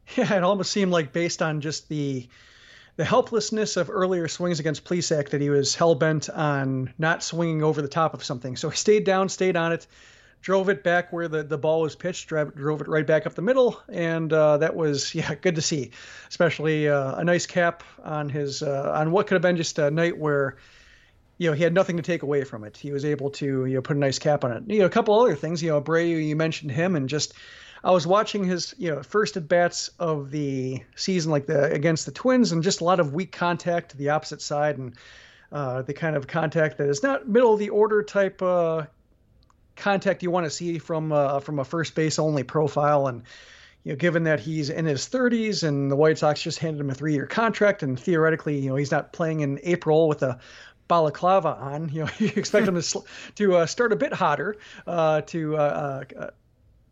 Yeah, 0.16 0.36
it 0.36 0.44
almost 0.44 0.72
seemed 0.72 0.92
like 0.92 1.12
based 1.12 1.42
on 1.42 1.62
just 1.62 1.90
the 1.90 2.28
the 2.96 3.06
helplessness 3.06 3.78
of 3.78 3.92
earlier 3.92 4.28
swings 4.28 4.60
against 4.60 4.84
Plesac 4.84 5.30
that 5.30 5.40
he 5.40 5.52
was 5.52 5.76
hell 5.76 5.94
bent 5.94 6.30
on 6.30 6.92
not 6.98 7.22
swinging 7.22 7.62
over 7.62 7.82
the 7.82 7.88
top 7.88 8.16
of 8.16 8.24
something. 8.24 8.56
So 8.56 8.70
he 8.70 8.78
stayed 8.78 9.04
down, 9.04 9.30
stayed 9.30 9.56
on 9.56 9.72
it, 9.72 9.86
drove 10.42 10.70
it 10.70 10.84
back 10.84 11.14
where 11.14 11.28
the, 11.28 11.44
the 11.44 11.60
ball 11.60 11.82
was 11.82 11.96
pitched, 11.96 12.28
drove, 12.28 12.56
drove 12.56 12.82
it 12.82 12.88
right 12.88 13.06
back 13.06 13.28
up 13.28 13.36
the 13.36 13.42
middle, 13.42 13.80
and 13.88 14.32
uh, 14.34 14.58
that 14.58 14.76
was 14.76 15.14
yeah 15.16 15.36
good 15.36 15.56
to 15.56 15.62
see, 15.62 15.92
especially 16.30 16.90
uh, 16.90 17.16
a 17.16 17.24
nice 17.24 17.46
cap 17.46 17.84
on 18.04 18.30
his 18.30 18.64
uh, 18.64 18.92
on 18.96 19.12
what 19.12 19.28
could 19.28 19.36
have 19.36 19.42
been 19.42 19.58
just 19.58 19.78
a 19.78 19.92
night 19.92 20.18
where 20.18 20.58
you 21.38 21.50
know 21.50 21.54
he 21.54 21.64
had 21.64 21.74
nothing 21.74 21.98
to 21.98 22.04
take 22.04 22.24
away 22.24 22.44
from 22.44 22.64
it. 22.64 22.78
He 22.78 22.92
was 22.92 23.06
able 23.06 23.30
to 23.32 23.66
you 23.66 23.76
know 23.76 23.82
put 23.82 23.96
a 23.96 24.00
nice 24.00 24.18
cap 24.18 24.44
on 24.44 24.52
it. 24.52 24.64
You 24.68 24.80
know 24.80 24.86
a 24.86 24.90
couple 24.90 25.20
other 25.20 25.36
things. 25.36 25.62
You 25.62 25.70
know 25.70 25.82
Abreu, 25.82 26.26
you 26.26 26.36
mentioned 26.36 26.72
him, 26.72 26.96
and 26.96 27.08
just 27.08 27.34
I 27.84 27.92
was 27.92 28.08
watching 28.08 28.44
his 28.44 28.76
you 28.78 28.94
know 28.94 29.04
first 29.04 29.38
at 29.38 29.48
bats 29.48 29.90
of 30.00 30.32
the 30.32 30.84
season 30.96 31.32
like 31.32 31.46
the 31.46 31.72
against 31.72 32.06
the 32.06 32.12
Twins, 32.12 32.52
and 32.52 32.64
just 32.64 32.82
a 32.82 32.84
lot 32.84 33.00
of 33.00 33.14
weak 33.14 33.32
contact 33.32 33.92
to 33.92 33.98
the 33.98 34.10
opposite 34.10 34.42
side 34.42 34.78
and. 34.78 34.96
Uh, 35.50 35.82
the 35.82 35.94
kind 35.94 36.18
of 36.18 36.28
contact 36.28 36.78
that 36.78 36.90
is 36.90 37.02
not 37.02 37.26
middle 37.26 37.54
of 37.54 37.60
the 37.60 37.70
order 37.70 38.04
type 38.04 38.42
uh, 38.42 38.86
contact 39.78 40.24
you 40.24 40.32
want 40.32 40.46
to 40.46 40.50
see 40.50 40.80
from 40.80 41.12
uh, 41.12 41.40
from 41.40 41.60
a 41.60 41.64
first 41.64 41.96
base 41.96 42.20
only 42.20 42.44
profile. 42.44 43.08
And 43.08 43.24
you 43.84 43.94
know, 43.94 43.96
given 43.96 44.24
that 44.24 44.42
he's 44.42 44.70
in 44.70 44.86
his 44.86 45.08
30s 45.08 45.66
and 45.66 45.90
the 45.90 45.96
White 45.96 46.18
Sox 46.18 46.42
just 46.42 46.60
handed 46.60 46.82
him 46.82 46.90
a 46.90 46.94
three 46.94 47.14
year 47.14 47.26
contract, 47.28 47.84
and 47.84 47.98
theoretically, 47.98 48.60
you 48.60 48.70
know, 48.70 48.76
he's 48.76 48.92
not 48.92 49.14
playing 49.14 49.40
in 49.40 49.60
April 49.64 50.10
with 50.10 50.24
a 50.24 50.40
balaclava 50.88 51.56
on. 51.56 51.90
You 51.90 52.06
know, 52.06 52.10
you 52.18 52.32
expect 52.36 52.68
him 52.68 52.82
to 52.82 53.04
to 53.36 53.56
uh, 53.56 53.66
start 53.66 53.94
a 53.94 53.96
bit 53.96 54.12
hotter 54.12 54.58
uh, 54.86 55.22
to. 55.22 55.56
Uh, 55.56 56.04
uh 56.20 56.30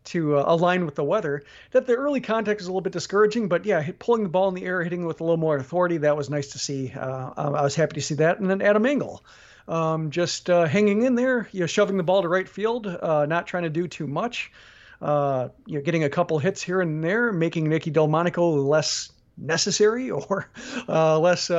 to 0.06 0.38
uh, 0.38 0.44
align 0.46 0.84
with 0.84 0.94
the 0.94 1.04
weather, 1.04 1.42
that 1.72 1.86
the 1.86 1.94
early 1.94 2.20
contact 2.20 2.60
is 2.60 2.66
a 2.66 2.70
little 2.70 2.80
bit 2.80 2.92
discouraging. 2.92 3.48
But 3.48 3.64
yeah, 3.64 3.88
pulling 3.98 4.22
the 4.22 4.28
ball 4.28 4.48
in 4.48 4.54
the 4.54 4.64
air, 4.64 4.82
hitting 4.82 5.06
with 5.06 5.20
a 5.20 5.24
little 5.24 5.36
more 5.36 5.56
authority, 5.56 5.98
that 5.98 6.16
was 6.16 6.30
nice 6.30 6.48
to 6.48 6.58
see. 6.58 6.92
Uh, 6.92 7.30
I 7.36 7.62
was 7.62 7.74
happy 7.74 7.94
to 7.94 8.02
see 8.02 8.14
that. 8.16 8.40
And 8.40 8.50
then 8.50 8.62
Adam 8.62 8.86
Engel, 8.86 9.24
um, 9.68 10.10
just 10.10 10.48
uh, 10.48 10.66
hanging 10.66 11.02
in 11.02 11.14
there, 11.14 11.48
you 11.52 11.60
know, 11.60 11.66
shoving 11.66 11.96
the 11.96 12.02
ball 12.02 12.22
to 12.22 12.28
right 12.28 12.48
field, 12.48 12.86
uh, 12.86 13.26
not 13.26 13.46
trying 13.46 13.64
to 13.64 13.70
do 13.70 13.88
too 13.88 14.06
much. 14.06 14.52
Uh, 15.02 15.48
you 15.66 15.74
know, 15.74 15.82
getting 15.82 16.04
a 16.04 16.08
couple 16.08 16.38
hits 16.38 16.62
here 16.62 16.80
and 16.80 17.04
there, 17.04 17.32
making 17.32 17.68
Nicky 17.68 17.90
Delmonico 17.90 18.66
less 18.66 19.12
necessary 19.36 20.10
or 20.10 20.50
uh, 20.88 21.18
less. 21.18 21.50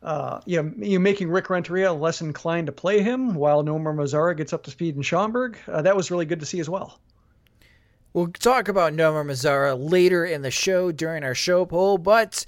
Uh, 0.00 0.40
you 0.46 0.62
know, 0.62 0.72
you 0.78 1.00
making 1.00 1.28
Rick 1.28 1.50
Renteria 1.50 1.92
less 1.92 2.20
inclined 2.20 2.66
to 2.66 2.72
play 2.72 3.02
him 3.02 3.34
while 3.34 3.64
Nomar 3.64 3.94
Mazara 3.94 4.36
gets 4.36 4.52
up 4.52 4.62
to 4.64 4.70
speed 4.70 4.94
in 4.94 5.02
Schaumburg. 5.02 5.58
Uh, 5.66 5.82
that 5.82 5.96
was 5.96 6.10
really 6.12 6.24
good 6.24 6.40
to 6.40 6.46
see 6.46 6.60
as 6.60 6.68
well. 6.68 7.00
We'll 8.12 8.28
talk 8.28 8.68
about 8.68 8.94
Nomar 8.94 9.24
Mazara 9.24 9.76
later 9.78 10.24
in 10.24 10.42
the 10.42 10.50
show 10.50 10.90
during 10.92 11.22
our 11.24 11.34
show 11.34 11.66
poll, 11.66 11.98
but 11.98 12.46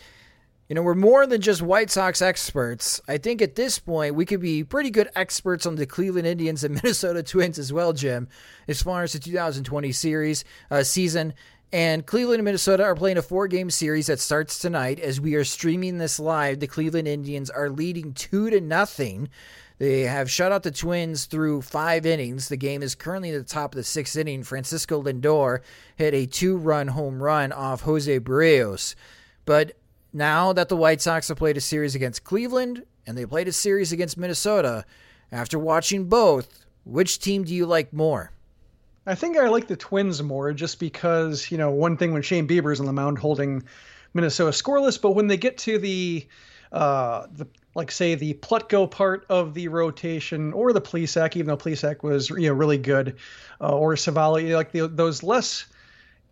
you 0.71 0.75
know, 0.75 0.83
we're 0.83 0.95
more 0.95 1.27
than 1.27 1.41
just 1.41 1.63
White 1.63 1.91
Sox 1.91 2.23
experts. 2.23 3.01
I 3.09 3.19
think 3.19 3.43
at 3.43 3.57
this 3.57 3.79
point 3.81 4.15
we 4.15 4.25
could 4.25 4.41
be 4.41 4.63
pretty 4.63 4.91
good 4.91 5.11
experts 5.17 5.67
on 5.67 5.75
the 5.75 5.85
Cleveland 5.85 6.29
Indians 6.29 6.63
and 6.63 6.75
Minnesota 6.83 7.23
Twins 7.23 7.59
as 7.59 7.73
well, 7.73 7.93
Jim, 7.93 8.29
as 8.69 8.81
far 8.83 9.03
as 9.03 9.13
the 9.13 9.19
2020 9.19 9.91
series 9.93 10.45
uh, 10.71 10.85
season. 10.85 11.35
And 11.73 12.07
Cleveland 12.07 12.39
and 12.39 12.45
Minnesota 12.45 12.85
are 12.85 12.95
playing 12.95 13.19
a 13.19 13.23
four 13.23 13.47
game 13.47 13.69
series 13.69 14.07
that 14.07 14.21
starts 14.21 14.59
tonight. 14.59 14.99
As 14.99 15.21
we 15.21 15.35
are 15.35 15.45
streaming 15.45 15.99
this 15.99 16.19
live, 16.19 16.61
the 16.61 16.67
Cleveland 16.67 17.07
Indians 17.07 17.51
are 17.51 17.69
leading 17.69 18.13
two 18.13 18.49
to 18.51 18.61
nothing. 18.61 19.29
They 19.81 20.03
have 20.03 20.31
shut 20.31 20.53
out 20.53 20.63
the 20.63 20.71
Twins 20.71 21.25
through 21.25 21.63
five 21.63 22.05
innings. 22.05 22.51
The 22.51 22.59
game 22.59 22.83
is 22.83 22.95
currently 22.95 23.31
at 23.31 23.39
the 23.39 23.51
top 23.51 23.73
of 23.73 23.77
the 23.77 23.83
sixth 23.83 24.15
inning. 24.15 24.43
Francisco 24.43 25.03
Lindor 25.03 25.61
hit 25.97 26.13
a 26.13 26.27
two 26.27 26.59
run 26.59 26.89
home 26.89 27.23
run 27.23 27.51
off 27.51 27.81
Jose 27.81 28.21
Berrios. 28.21 28.95
But 29.47 29.73
now 30.13 30.53
that 30.53 30.69
the 30.69 30.77
White 30.77 31.01
Sox 31.01 31.29
have 31.29 31.39
played 31.39 31.57
a 31.57 31.63
series 31.63 31.95
against 31.95 32.25
Cleveland 32.25 32.85
and 33.07 33.17
they 33.17 33.25
played 33.25 33.49
a 33.49 33.53
series 33.53 33.91
against 33.91 34.19
Minnesota, 34.19 34.85
after 35.33 35.59
watching 35.59 36.11
both, 36.11 36.67
which 36.85 37.19
team 37.19 37.45
do 37.45 37.55
you 37.55 37.65
like 37.65 37.91
more? 37.91 38.33
I 39.07 39.15
think 39.15 39.39
I 39.39 39.49
like 39.49 39.67
the 39.67 39.77
Twins 39.77 40.23
more 40.23 40.53
just 40.53 40.79
because, 40.79 41.51
you 41.51 41.57
know, 41.57 41.71
one 41.71 41.97
thing 41.97 42.13
when 42.13 42.21
Shane 42.21 42.47
Bieber's 42.47 42.81
on 42.81 42.87
the 42.87 42.93
mound 42.93 43.17
holding 43.17 43.63
Minnesota 44.13 44.51
scoreless, 44.51 45.01
but 45.01 45.13
when 45.13 45.29
they 45.29 45.39
get 45.39 45.57
to 45.59 45.79
the 45.79 46.27
uh, 46.73 47.27
the 47.33 47.47
like 47.75 47.91
say 47.91 48.15
the 48.15 48.35
Plutko 48.35 48.91
part 48.91 49.27
of 49.29 49.55
the 49.55 49.69
rotation 49.69 50.53
or 50.53 50.73
the 50.73 50.81
Plesac, 50.81 51.37
even 51.37 51.47
though 51.47 51.57
Plesac 51.57 52.03
was 52.03 52.31
you 52.31 52.49
know 52.49 52.53
really 52.53 52.79
good, 52.79 53.17
uh, 53.61 53.77
or 53.77 53.95
Civale, 53.95 54.55
like 54.55 54.73
the, 54.73 54.89
those 54.89 55.23
less 55.23 55.67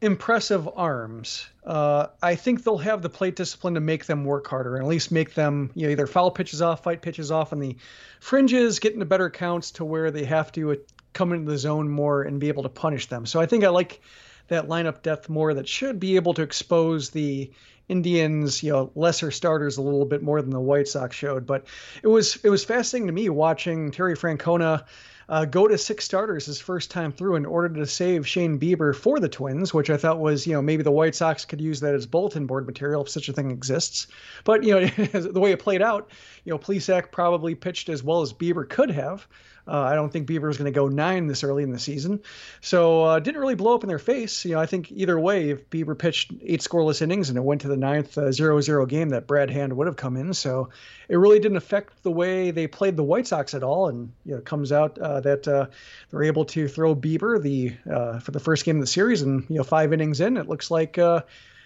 impressive 0.00 0.68
arms. 0.76 1.48
Uh, 1.64 2.06
I 2.22 2.34
think 2.34 2.62
they'll 2.62 2.78
have 2.78 3.02
the 3.02 3.08
plate 3.08 3.36
discipline 3.36 3.74
to 3.74 3.80
make 3.80 4.06
them 4.06 4.24
work 4.24 4.46
harder 4.46 4.76
and 4.76 4.84
at 4.84 4.88
least 4.88 5.10
make 5.10 5.34
them 5.34 5.70
you 5.74 5.86
know 5.86 5.92
either 5.92 6.06
foul 6.06 6.30
pitches 6.30 6.62
off, 6.62 6.82
fight 6.82 7.02
pitches 7.02 7.30
off 7.30 7.52
on 7.52 7.60
the 7.60 7.76
fringes, 8.20 8.78
get 8.78 8.94
into 8.94 9.06
better 9.06 9.30
counts 9.30 9.72
to 9.72 9.84
where 9.84 10.10
they 10.10 10.24
have 10.24 10.52
to 10.52 10.80
come 11.12 11.32
into 11.32 11.50
the 11.50 11.58
zone 11.58 11.88
more 11.88 12.22
and 12.22 12.40
be 12.40 12.48
able 12.48 12.62
to 12.62 12.68
punish 12.68 13.06
them. 13.06 13.26
So 13.26 13.40
I 13.40 13.46
think 13.46 13.64
I 13.64 13.68
like 13.68 14.00
that 14.48 14.68
lineup 14.68 15.02
depth 15.02 15.28
more 15.28 15.54
that 15.54 15.68
should 15.68 16.00
be 16.00 16.16
able 16.16 16.34
to 16.34 16.42
expose 16.42 17.10
the 17.10 17.50
Indians, 17.88 18.62
you 18.62 18.72
know, 18.72 18.90
lesser 18.94 19.30
starters 19.30 19.76
a 19.76 19.82
little 19.82 20.04
bit 20.04 20.22
more 20.22 20.42
than 20.42 20.50
the 20.50 20.60
White 20.60 20.88
Sox 20.88 21.16
showed. 21.16 21.46
But 21.46 21.66
it 22.02 22.08
was 22.08 22.36
it 22.44 22.50
was 22.50 22.64
fascinating 22.64 23.06
to 23.06 23.12
me 23.12 23.28
watching 23.28 23.90
Terry 23.90 24.14
Francona 24.14 24.84
uh, 25.28 25.44
go 25.44 25.68
to 25.68 25.76
six 25.76 26.04
starters 26.04 26.46
his 26.46 26.60
first 26.60 26.90
time 26.90 27.12
through 27.12 27.36
in 27.36 27.44
order 27.44 27.68
to 27.68 27.86
save 27.86 28.26
Shane 28.26 28.58
Bieber 28.58 28.94
for 28.94 29.20
the 29.20 29.28
Twins, 29.28 29.74
which 29.74 29.90
I 29.90 29.96
thought 29.96 30.18
was, 30.18 30.46
you 30.46 30.54
know, 30.54 30.62
maybe 30.62 30.82
the 30.82 30.90
White 30.90 31.14
Sox 31.14 31.44
could 31.44 31.60
use 31.60 31.80
that 31.80 31.94
as 31.94 32.06
bulletin 32.06 32.46
board 32.46 32.66
material 32.66 33.02
if 33.02 33.10
such 33.10 33.28
a 33.28 33.32
thing 33.32 33.50
exists. 33.50 34.06
But, 34.44 34.64
you 34.64 34.72
know, 34.72 34.86
the 34.86 35.40
way 35.40 35.52
it 35.52 35.58
played 35.58 35.82
out, 35.82 36.10
you 36.44 36.52
know, 36.52 36.58
Plesac 36.58 37.12
probably 37.12 37.54
pitched 37.54 37.90
as 37.90 38.02
well 38.02 38.22
as 38.22 38.32
Bieber 38.32 38.66
could 38.66 38.90
have. 38.90 39.28
Uh, 39.68 39.80
I 39.82 39.94
don't 39.94 40.10
think 40.10 40.26
Bieber 40.26 40.50
is 40.50 40.56
going 40.56 40.72
to 40.72 40.76
go 40.76 40.88
nine 40.88 41.26
this 41.26 41.44
early 41.44 41.62
in 41.62 41.70
the 41.70 41.78
season. 41.78 42.22
So 42.60 43.04
uh, 43.04 43.18
didn't 43.18 43.40
really 43.40 43.54
blow 43.54 43.74
up 43.74 43.84
in 43.84 43.88
their 43.88 43.98
face. 43.98 44.44
You 44.44 44.54
know, 44.54 44.60
I 44.60 44.66
think 44.66 44.90
either 44.90 45.18
way, 45.18 45.50
if 45.50 45.68
Bieber 45.68 45.98
pitched 45.98 46.32
eight 46.42 46.60
scoreless 46.60 47.02
innings 47.02 47.28
and 47.28 47.36
it 47.36 47.42
went 47.42 47.60
to 47.62 47.68
the 47.68 47.76
ninth 47.76 48.16
uh, 48.16 48.22
0-0 48.22 48.88
game, 48.88 49.10
that 49.10 49.26
Brad 49.26 49.50
Hand 49.50 49.76
would 49.76 49.86
have 49.86 49.96
come 49.96 50.16
in. 50.16 50.32
So 50.32 50.70
it 51.08 51.16
really 51.16 51.38
didn't 51.38 51.58
affect 51.58 52.02
the 52.02 52.10
way 52.10 52.50
they 52.50 52.66
played 52.66 52.96
the 52.96 53.04
White 53.04 53.26
Sox 53.26 53.54
at 53.54 53.62
all. 53.62 53.88
And 53.88 54.12
you 54.24 54.32
know, 54.32 54.38
it 54.38 54.44
comes 54.44 54.72
out 54.72 54.98
uh, 54.98 55.20
that 55.20 55.46
uh, 55.46 55.66
they're 56.10 56.24
able 56.24 56.46
to 56.46 56.68
throw 56.68 56.94
Bieber 56.94 57.40
the 57.40 57.76
uh, 57.90 58.18
for 58.20 58.30
the 58.30 58.40
first 58.40 58.64
game 58.64 58.76
of 58.76 58.80
the 58.80 58.86
series, 58.86 59.22
and 59.22 59.44
you 59.48 59.56
know, 59.56 59.64
five 59.64 59.92
innings 59.92 60.20
in, 60.20 60.36
it 60.36 60.48
looks 60.48 60.70
like 60.70 60.98
uh, 60.98 61.22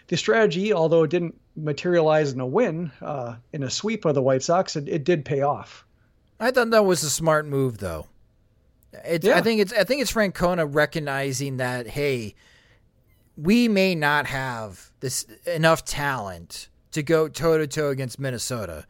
the 0.09 0.17
strategy, 0.17 0.73
although 0.73 1.05
it 1.05 1.11
didn't 1.11 1.39
materialize 1.57 2.33
in 2.33 2.41
a 2.41 2.47
win 2.47 2.91
uh, 3.01 3.37
in 3.53 3.63
a 3.63 3.71
sweep 3.71 4.05
of 4.05 4.15
the 4.15 4.23
White 4.23 4.43
Sox, 4.43 4.77
it, 4.77 4.89
it 4.89 5.05
did 5.05 5.25
pay 5.25 5.43
off. 5.43 5.85
I 6.43 6.51
thought 6.51 6.71
that 6.71 6.85
was 6.85 7.05
a 7.05 7.11
smart 7.11 7.47
move, 7.47 7.79
though. 7.79 8.09
It's, 9.05 9.25
yeah. 9.25 9.37
I 9.37 9.43
think 9.43 9.61
it's 9.61 9.73
I 9.73 9.85
think 9.85 10.03
it's 10.03 10.13
Francona 10.13 10.69
recognizing 10.69 11.59
that 11.59 11.87
hey, 11.87 12.35
we 13.37 13.69
may 13.69 13.95
not 13.95 14.27
have 14.27 14.91
this 14.99 15.23
enough 15.47 15.85
talent 15.85 16.69
to 16.91 17.03
go 17.05 17.29
toe 17.29 17.59
to 17.59 17.67
toe 17.69 17.91
against 17.91 18.19
Minnesota, 18.19 18.87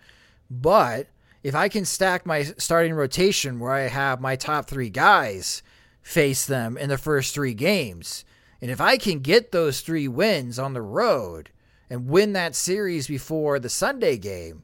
but 0.51 1.09
if 1.43 1.55
I 1.55 1.69
can 1.69 1.85
stack 1.85 2.25
my 2.25 2.43
starting 2.43 2.95
rotation 2.95 3.61
where 3.61 3.73
I 3.73 3.83
have 3.83 4.19
my 4.19 4.35
top 4.35 4.67
three 4.67 4.89
guys 4.89 5.63
face 6.01 6.47
them 6.47 6.79
in 6.79 6.89
the 6.89 6.99
first 6.99 7.35
three 7.35 7.55
games, 7.55 8.25
and 8.63 8.71
if 8.71 8.81
I 8.81 8.97
can 8.97 9.21
get 9.21 9.53
those 9.53 9.83
three 9.83 10.09
wins 10.09 10.59
on 10.59 10.73
the 10.73 10.83
road 10.83 11.51
and 11.91 12.09
win 12.09 12.33
that 12.33 12.55
series 12.55 13.09
before 13.09 13.59
the 13.59 13.69
Sunday 13.69 14.17
game, 14.17 14.63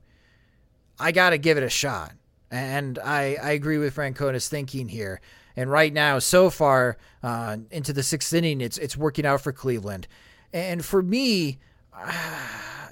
I 0.99 1.13
got 1.13 1.31
to 1.31 1.39
give 1.39 1.59
it 1.59 1.63
a 1.63 1.69
shot. 1.69 2.13
And 2.51 2.99
I, 2.99 3.37
I 3.43 3.51
agree 3.51 3.79
with 3.79 3.95
Francona's 3.95 4.49
thinking 4.49 4.89
here. 4.89 5.21
And 5.57 5.71
right 5.71 5.93
now, 5.93 6.19
so 6.19 6.51
far 6.51 6.97
uh, 7.23 7.59
into 7.71 7.93
the 7.93 8.03
sixth 8.03 8.33
inning, 8.33 8.61
it's 8.61 8.79
it's 8.79 8.97
working 8.97 9.27
out 9.27 9.41
for 9.41 9.53
Cleveland. 9.53 10.07
And 10.53 10.85
for 10.85 11.03
me, 11.03 11.59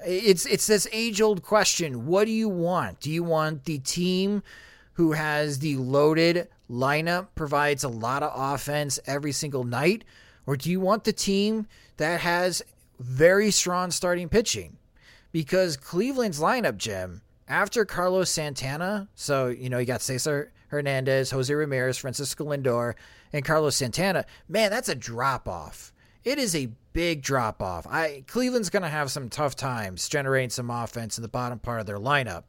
it's 0.05 0.45
it's 0.45 0.67
this 0.67 0.87
age 0.91 1.21
old 1.21 1.43
question: 1.43 2.05
What 2.05 2.25
do 2.25 2.31
you 2.31 2.49
want? 2.49 2.99
Do 2.99 3.09
you 3.09 3.23
want 3.23 3.63
the 3.63 3.79
team 3.79 4.43
who 4.93 5.13
has 5.13 5.59
the 5.59 5.77
loaded 5.77 6.49
lineup, 6.69 7.27
provides 7.35 7.83
a 7.83 7.89
lot 7.89 8.23
of 8.23 8.31
offense 8.35 8.99
every 9.05 9.31
single 9.31 9.63
night, 9.63 10.03
or 10.45 10.57
do 10.57 10.69
you 10.69 10.79
want 10.79 11.03
the 11.03 11.13
team 11.13 11.67
that 11.97 12.21
has 12.21 12.61
very 12.99 13.51
strong 13.51 13.91
starting 13.91 14.27
pitching? 14.27 14.77
Because 15.31 15.77
Cleveland's 15.77 16.39
lineup, 16.39 16.77
Jim, 16.77 17.21
after 17.47 17.85
Carlos 17.85 18.29
Santana, 18.29 19.07
so 19.15 19.47
you 19.47 19.69
know 19.69 19.77
you 19.77 19.85
got 19.85 20.01
Cesar 20.01 20.51
Hernandez, 20.67 21.31
Jose 21.31 21.53
Ramirez, 21.53 21.97
Francisco 21.97 22.45
Lindor, 22.45 22.95
and 23.33 23.45
Carlos 23.45 23.75
Santana. 23.75 24.25
Man, 24.47 24.69
that's 24.69 24.89
a 24.89 24.95
drop 24.95 25.47
off. 25.47 25.93
It 26.23 26.39
is 26.39 26.55
a 26.55 26.69
big 26.93 27.21
drop 27.21 27.61
off. 27.61 27.87
I 27.87 28.23
Cleveland's 28.27 28.69
going 28.69 28.83
to 28.83 28.89
have 28.89 29.11
some 29.11 29.29
tough 29.29 29.55
times 29.55 30.09
generating 30.09 30.49
some 30.49 30.69
offense 30.69 31.17
in 31.17 31.21
the 31.21 31.29
bottom 31.29 31.59
part 31.59 31.79
of 31.79 31.85
their 31.85 31.99
lineup. 31.99 32.43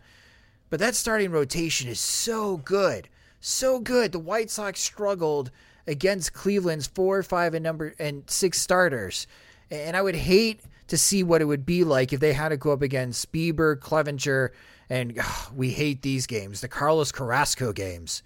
But 0.71 0.81
that 0.81 0.95
starting 0.95 1.31
rotation 1.31 1.89
is 1.89 2.01
so 2.01 2.59
good. 2.59 3.09
So 3.41 3.79
good. 3.79 4.13
The 4.13 4.19
White 4.19 4.51
Sox 4.51 4.81
struggled 4.81 5.51
against 5.87 6.35
Cleveland's 6.35 6.89
4, 6.89 7.23
5 7.23 7.55
and 7.55 7.63
number 7.63 7.95
and 7.99 8.29
6 8.29 8.61
starters. 8.61 9.27
And 9.71 9.97
I 9.97 10.03
would 10.03 10.17
hate 10.17 10.61
to 10.89 10.99
see 10.99 11.23
what 11.23 11.41
it 11.41 11.45
would 11.45 11.65
be 11.65 11.85
like 11.85 12.13
if 12.13 12.21
they 12.21 12.33
had 12.33 12.49
to 12.49 12.57
go 12.57 12.73
up 12.73 12.83
against 12.83 13.31
Bieber, 13.33 13.77
Clevinger, 13.77 14.51
and 14.91 15.19
ugh, 15.19 15.53
we 15.55 15.71
hate 15.71 16.03
these 16.03 16.27
games, 16.27 16.61
the 16.61 16.69
Carlos 16.69 17.13
Carrasco 17.13 17.73
games. 17.73 18.23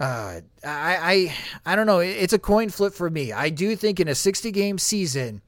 Uh, 0.00 0.40
I, 0.64 1.32
I, 1.64 1.72
I 1.72 1.76
don't 1.76 1.86
know. 1.86 2.00
It's 2.00 2.32
a 2.32 2.38
coin 2.38 2.70
flip 2.70 2.92
for 2.92 3.08
me. 3.08 3.32
I 3.32 3.50
do 3.50 3.76
think 3.76 4.00
in 4.00 4.08
a 4.08 4.14
60 4.14 4.50
game 4.50 4.78
season, 4.78 5.42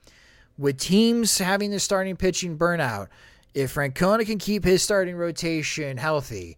with 0.57 0.79
teams 0.79 1.39
having 1.39 1.71
their 1.71 1.81
starting 1.81 2.17
pitching 2.17 2.57
burnout, 2.57 3.09
if 3.55 3.75
Francona 3.75 4.27
can 4.27 4.39
keep 4.39 4.65
his 4.65 4.83
starting 4.83 5.17
rotation 5.17 5.97
healthy 5.97 6.57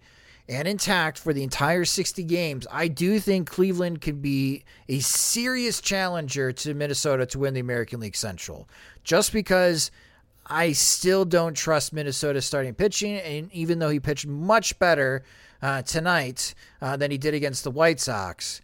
and 0.49 0.69
intact 0.69 1.19
for 1.19 1.33
the 1.33 1.43
entire 1.43 1.85
60 1.85 2.23
games, 2.25 2.67
I 2.71 2.89
do 2.89 3.19
think 3.19 3.49
Cleveland 3.49 4.01
could 4.01 4.23
be 4.23 4.65
a 4.89 5.01
serious 5.01 5.81
challenger 5.81 6.53
to 6.53 6.75
Minnesota 6.75 7.27
to 7.27 7.39
win 7.39 7.55
the 7.55 7.61
American 7.61 8.01
League 8.01 8.17
Central. 8.17 8.69
Just 9.05 9.33
because 9.33 9.91
I 10.49 10.73
still 10.73 11.25
don't 11.25 11.55
trust 11.55 11.93
Minnesota 11.93 12.41
starting 12.41 12.75
pitching, 12.75 13.17
and 13.17 13.53
even 13.53 13.79
though 13.79 13.89
he 13.89 14.01
pitched 14.01 14.27
much 14.27 14.79
better 14.79 15.25
uh, 15.61 15.83
tonight 15.83 16.55
uh, 16.81 16.97
than 16.97 17.11
he 17.11 17.19
did 17.19 17.35
against 17.35 17.65
the 17.65 17.71
White 17.71 17.99
Sox, 17.99 18.61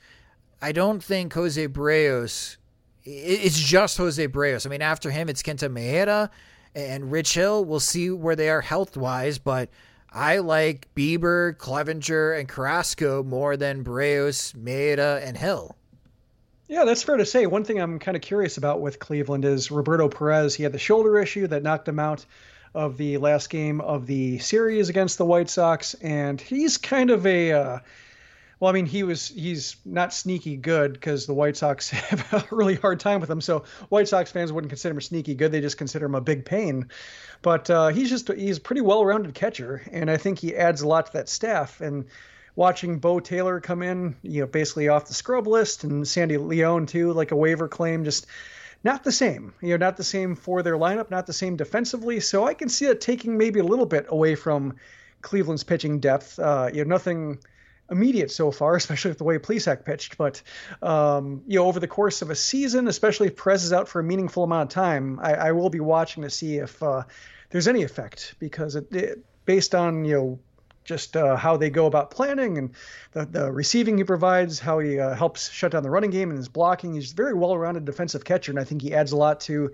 I 0.60 0.72
don't 0.72 1.02
think 1.02 1.32
Jose 1.32 1.68
Berrios. 1.68 2.56
It's 3.04 3.58
just 3.58 3.96
Jose 3.96 4.28
Berrios. 4.28 4.64
I 4.64 4.70
mean, 4.70 4.82
after 4.82 5.10
him, 5.10 5.28
it's 5.28 5.42
Kenta 5.42 5.68
Maeda 5.68 6.30
and 6.74 7.10
Rich 7.10 7.34
Hill. 7.34 7.64
We'll 7.64 7.80
see 7.80 8.10
where 8.10 8.36
they 8.36 8.48
are 8.48 8.60
health 8.60 8.96
wise, 8.96 9.38
but 9.38 9.68
I 10.12 10.38
like 10.38 10.88
Bieber, 10.94 11.56
Clevinger, 11.56 12.38
and 12.38 12.48
Carrasco 12.48 13.24
more 13.24 13.56
than 13.56 13.82
Berrios, 13.82 14.54
Maeda, 14.54 15.26
and 15.26 15.36
Hill. 15.36 15.76
Yeah, 16.72 16.86
that's 16.86 17.02
fair 17.02 17.18
to 17.18 17.26
say. 17.26 17.44
One 17.44 17.64
thing 17.64 17.78
I'm 17.78 17.98
kind 17.98 18.16
of 18.16 18.22
curious 18.22 18.56
about 18.56 18.80
with 18.80 18.98
Cleveland 18.98 19.44
is 19.44 19.70
Roberto 19.70 20.08
Perez. 20.08 20.54
He 20.54 20.62
had 20.62 20.72
the 20.72 20.78
shoulder 20.78 21.18
issue 21.18 21.46
that 21.48 21.62
knocked 21.62 21.86
him 21.86 21.98
out 21.98 22.24
of 22.74 22.96
the 22.96 23.18
last 23.18 23.50
game 23.50 23.82
of 23.82 24.06
the 24.06 24.38
series 24.38 24.88
against 24.88 25.18
the 25.18 25.26
White 25.26 25.50
Sox, 25.50 25.92
and 26.00 26.40
he's 26.40 26.78
kind 26.78 27.10
of 27.10 27.26
a 27.26 27.52
uh, 27.52 27.78
Well, 28.58 28.70
I 28.70 28.72
mean, 28.72 28.86
he 28.86 29.02
was 29.02 29.28
he's 29.28 29.76
not 29.84 30.14
sneaky 30.14 30.56
good 30.56 30.94
because 30.94 31.26
the 31.26 31.34
White 31.34 31.58
Sox 31.58 31.90
have 31.90 32.32
a 32.32 32.46
really 32.50 32.76
hard 32.76 33.00
time 33.00 33.20
with 33.20 33.30
him. 33.30 33.42
So 33.42 33.64
White 33.90 34.08
Sox 34.08 34.32
fans 34.32 34.50
wouldn't 34.50 34.70
consider 34.70 34.94
him 34.94 35.00
sneaky 35.02 35.34
good; 35.34 35.52
they 35.52 35.60
just 35.60 35.76
consider 35.76 36.06
him 36.06 36.14
a 36.14 36.22
big 36.22 36.46
pain. 36.46 36.88
But 37.42 37.68
uh, 37.68 37.88
he's 37.88 38.08
just 38.08 38.32
he's 38.32 38.56
a 38.56 38.62
pretty 38.62 38.80
well-rounded 38.80 39.34
catcher, 39.34 39.82
and 39.92 40.10
I 40.10 40.16
think 40.16 40.38
he 40.38 40.56
adds 40.56 40.80
a 40.80 40.88
lot 40.88 41.04
to 41.04 41.12
that 41.12 41.28
staff. 41.28 41.82
And 41.82 42.06
watching 42.54 42.98
Beau 42.98 43.20
Taylor 43.20 43.60
come 43.60 43.82
in, 43.82 44.16
you 44.22 44.42
know, 44.42 44.46
basically 44.46 44.88
off 44.88 45.06
the 45.06 45.14
scrub 45.14 45.46
list, 45.46 45.84
and 45.84 46.06
Sandy 46.06 46.36
León 46.36 46.86
too, 46.86 47.12
like 47.12 47.30
a 47.30 47.36
waiver 47.36 47.68
claim, 47.68 48.04
just 48.04 48.26
not 48.84 49.04
the 49.04 49.12
same. 49.12 49.54
You 49.60 49.70
know, 49.70 49.86
not 49.86 49.96
the 49.96 50.04
same 50.04 50.34
for 50.34 50.62
their 50.62 50.76
lineup, 50.76 51.10
not 51.10 51.26
the 51.26 51.32
same 51.32 51.56
defensively. 51.56 52.20
So 52.20 52.46
I 52.46 52.54
can 52.54 52.68
see 52.68 52.86
it 52.86 53.00
taking 53.00 53.38
maybe 53.38 53.60
a 53.60 53.64
little 53.64 53.86
bit 53.86 54.06
away 54.08 54.34
from 54.34 54.76
Cleveland's 55.22 55.64
pitching 55.64 56.00
depth. 56.00 56.38
Uh, 56.38 56.68
you 56.72 56.84
know, 56.84 56.88
nothing 56.88 57.38
immediate 57.90 58.30
so 58.30 58.50
far, 58.50 58.76
especially 58.76 59.10
with 59.10 59.18
the 59.18 59.24
way 59.24 59.38
Plesac 59.38 59.84
pitched. 59.84 60.18
But 60.18 60.42
um, 60.82 61.42
you 61.46 61.58
know, 61.58 61.66
over 61.66 61.80
the 61.80 61.88
course 61.88 62.22
of 62.22 62.30
a 62.30 62.34
season, 62.34 62.88
especially 62.88 63.28
if 63.28 63.36
Perez 63.36 63.64
is 63.64 63.72
out 63.72 63.88
for 63.88 64.00
a 64.00 64.04
meaningful 64.04 64.44
amount 64.44 64.70
of 64.70 64.74
time, 64.74 65.20
I, 65.22 65.34
I 65.34 65.52
will 65.52 65.70
be 65.70 65.80
watching 65.80 66.22
to 66.24 66.30
see 66.30 66.56
if 66.56 66.82
uh, 66.82 67.04
there's 67.50 67.68
any 67.68 67.82
effect 67.82 68.34
because 68.38 68.76
it, 68.76 68.92
it, 68.92 69.24
based 69.44 69.74
on 69.74 70.04
you 70.04 70.14
know 70.14 70.38
just 70.84 71.16
uh, 71.16 71.36
how 71.36 71.56
they 71.56 71.70
go 71.70 71.86
about 71.86 72.10
planning 72.10 72.58
and 72.58 72.70
the, 73.12 73.24
the 73.24 73.52
receiving 73.52 73.98
he 73.98 74.04
provides, 74.04 74.58
how 74.58 74.78
he 74.78 74.98
uh, 74.98 75.14
helps 75.14 75.50
shut 75.50 75.72
down 75.72 75.82
the 75.82 75.90
running 75.90 76.10
game 76.10 76.30
and 76.30 76.38
his 76.38 76.48
blocking. 76.48 76.94
He's 76.94 77.12
a 77.12 77.14
very 77.14 77.34
well-rounded 77.34 77.84
defensive 77.84 78.24
catcher, 78.24 78.52
and 78.52 78.58
I 78.58 78.64
think 78.64 78.82
he 78.82 78.94
adds 78.94 79.12
a 79.12 79.16
lot 79.16 79.40
to 79.42 79.72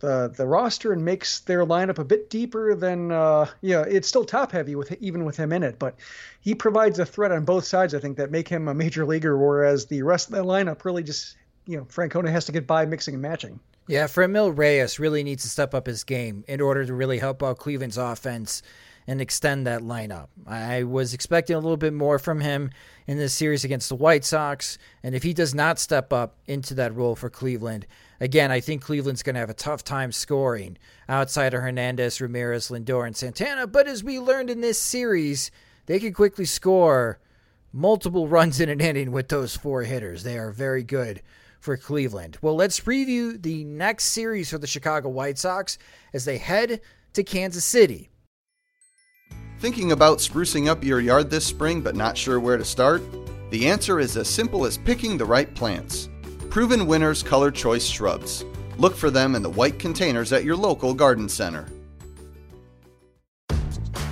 the 0.00 0.32
the 0.34 0.46
roster 0.46 0.92
and 0.92 1.04
makes 1.04 1.40
their 1.40 1.64
lineup 1.66 1.98
a 1.98 2.04
bit 2.04 2.30
deeper 2.30 2.74
than 2.74 3.10
uh, 3.10 3.46
yeah. 3.60 3.82
It's 3.82 4.08
still 4.08 4.24
top 4.24 4.52
heavy 4.52 4.74
with 4.74 4.92
even 5.00 5.24
with 5.24 5.36
him 5.36 5.52
in 5.52 5.62
it, 5.62 5.78
but 5.78 5.96
he 6.40 6.54
provides 6.54 6.98
a 6.98 7.06
threat 7.06 7.32
on 7.32 7.44
both 7.44 7.64
sides. 7.64 7.94
I 7.94 7.98
think 7.98 8.16
that 8.18 8.30
make 8.30 8.48
him 8.48 8.68
a 8.68 8.74
major 8.74 9.04
leaguer, 9.04 9.36
whereas 9.36 9.86
the 9.86 10.02
rest 10.02 10.28
of 10.28 10.34
the 10.34 10.44
lineup 10.44 10.84
really 10.84 11.02
just 11.02 11.36
you 11.66 11.76
know 11.76 11.84
Francona 11.84 12.30
has 12.30 12.44
to 12.46 12.52
get 12.52 12.66
by 12.66 12.86
mixing 12.86 13.14
and 13.14 13.22
matching. 13.22 13.60
Yeah, 13.88 14.04
Franmil 14.04 14.56
Reyes 14.56 14.98
really 14.98 15.24
needs 15.24 15.42
to 15.44 15.48
step 15.48 15.74
up 15.74 15.86
his 15.86 16.04
game 16.04 16.44
in 16.46 16.60
order 16.60 16.84
to 16.84 16.94
really 16.94 17.18
help 17.18 17.42
out 17.42 17.58
Cleveland's 17.58 17.96
offense 17.96 18.62
and 19.08 19.22
extend 19.22 19.66
that 19.66 19.80
lineup. 19.80 20.28
I 20.46 20.82
was 20.82 21.14
expecting 21.14 21.56
a 21.56 21.60
little 21.60 21.78
bit 21.78 21.94
more 21.94 22.18
from 22.18 22.40
him 22.40 22.70
in 23.06 23.16
this 23.16 23.32
series 23.32 23.64
against 23.64 23.88
the 23.88 23.94
White 23.94 24.22
Sox, 24.22 24.76
and 25.02 25.14
if 25.14 25.22
he 25.22 25.32
does 25.32 25.54
not 25.54 25.78
step 25.78 26.12
up 26.12 26.36
into 26.46 26.74
that 26.74 26.94
role 26.94 27.16
for 27.16 27.30
Cleveland, 27.30 27.86
again, 28.20 28.50
I 28.50 28.60
think 28.60 28.82
Cleveland's 28.82 29.22
going 29.22 29.32
to 29.32 29.40
have 29.40 29.48
a 29.48 29.54
tough 29.54 29.82
time 29.82 30.12
scoring 30.12 30.76
outside 31.08 31.54
of 31.54 31.62
Hernandez, 31.62 32.20
Ramirez, 32.20 32.68
Lindor, 32.68 33.06
and 33.06 33.16
Santana. 33.16 33.66
But 33.66 33.88
as 33.88 34.04
we 34.04 34.20
learned 34.20 34.50
in 34.50 34.60
this 34.60 34.78
series, 34.78 35.50
they 35.86 35.98
can 35.98 36.12
quickly 36.12 36.44
score 36.44 37.18
multiple 37.72 38.28
runs 38.28 38.60
in 38.60 38.68
an 38.68 38.80
inning 38.82 39.10
with 39.10 39.28
those 39.28 39.56
four 39.56 39.84
hitters. 39.84 40.22
They 40.22 40.36
are 40.36 40.50
very 40.50 40.82
good 40.82 41.22
for 41.60 41.78
Cleveland. 41.78 42.36
Well, 42.42 42.56
let's 42.56 42.78
preview 42.78 43.42
the 43.42 43.64
next 43.64 44.04
series 44.04 44.50
for 44.50 44.58
the 44.58 44.66
Chicago 44.66 45.08
White 45.08 45.38
Sox 45.38 45.78
as 46.12 46.26
they 46.26 46.36
head 46.36 46.82
to 47.14 47.24
Kansas 47.24 47.64
City. 47.64 48.10
Thinking 49.60 49.90
about 49.90 50.18
sprucing 50.18 50.68
up 50.68 50.84
your 50.84 51.00
yard 51.00 51.30
this 51.30 51.44
spring 51.44 51.80
but 51.80 51.96
not 51.96 52.16
sure 52.16 52.38
where 52.38 52.56
to 52.56 52.64
start? 52.64 53.02
The 53.50 53.68
answer 53.68 53.98
is 53.98 54.16
as 54.16 54.28
simple 54.28 54.64
as 54.64 54.78
picking 54.78 55.18
the 55.18 55.24
right 55.24 55.52
plants. 55.52 56.08
Proven 56.48 56.86
Winners 56.86 57.24
Color 57.24 57.50
Choice 57.50 57.84
Shrubs. 57.84 58.44
Look 58.76 58.94
for 58.94 59.10
them 59.10 59.34
in 59.34 59.42
the 59.42 59.50
white 59.50 59.80
containers 59.80 60.32
at 60.32 60.44
your 60.44 60.54
local 60.54 60.94
garden 60.94 61.28
center. 61.28 61.66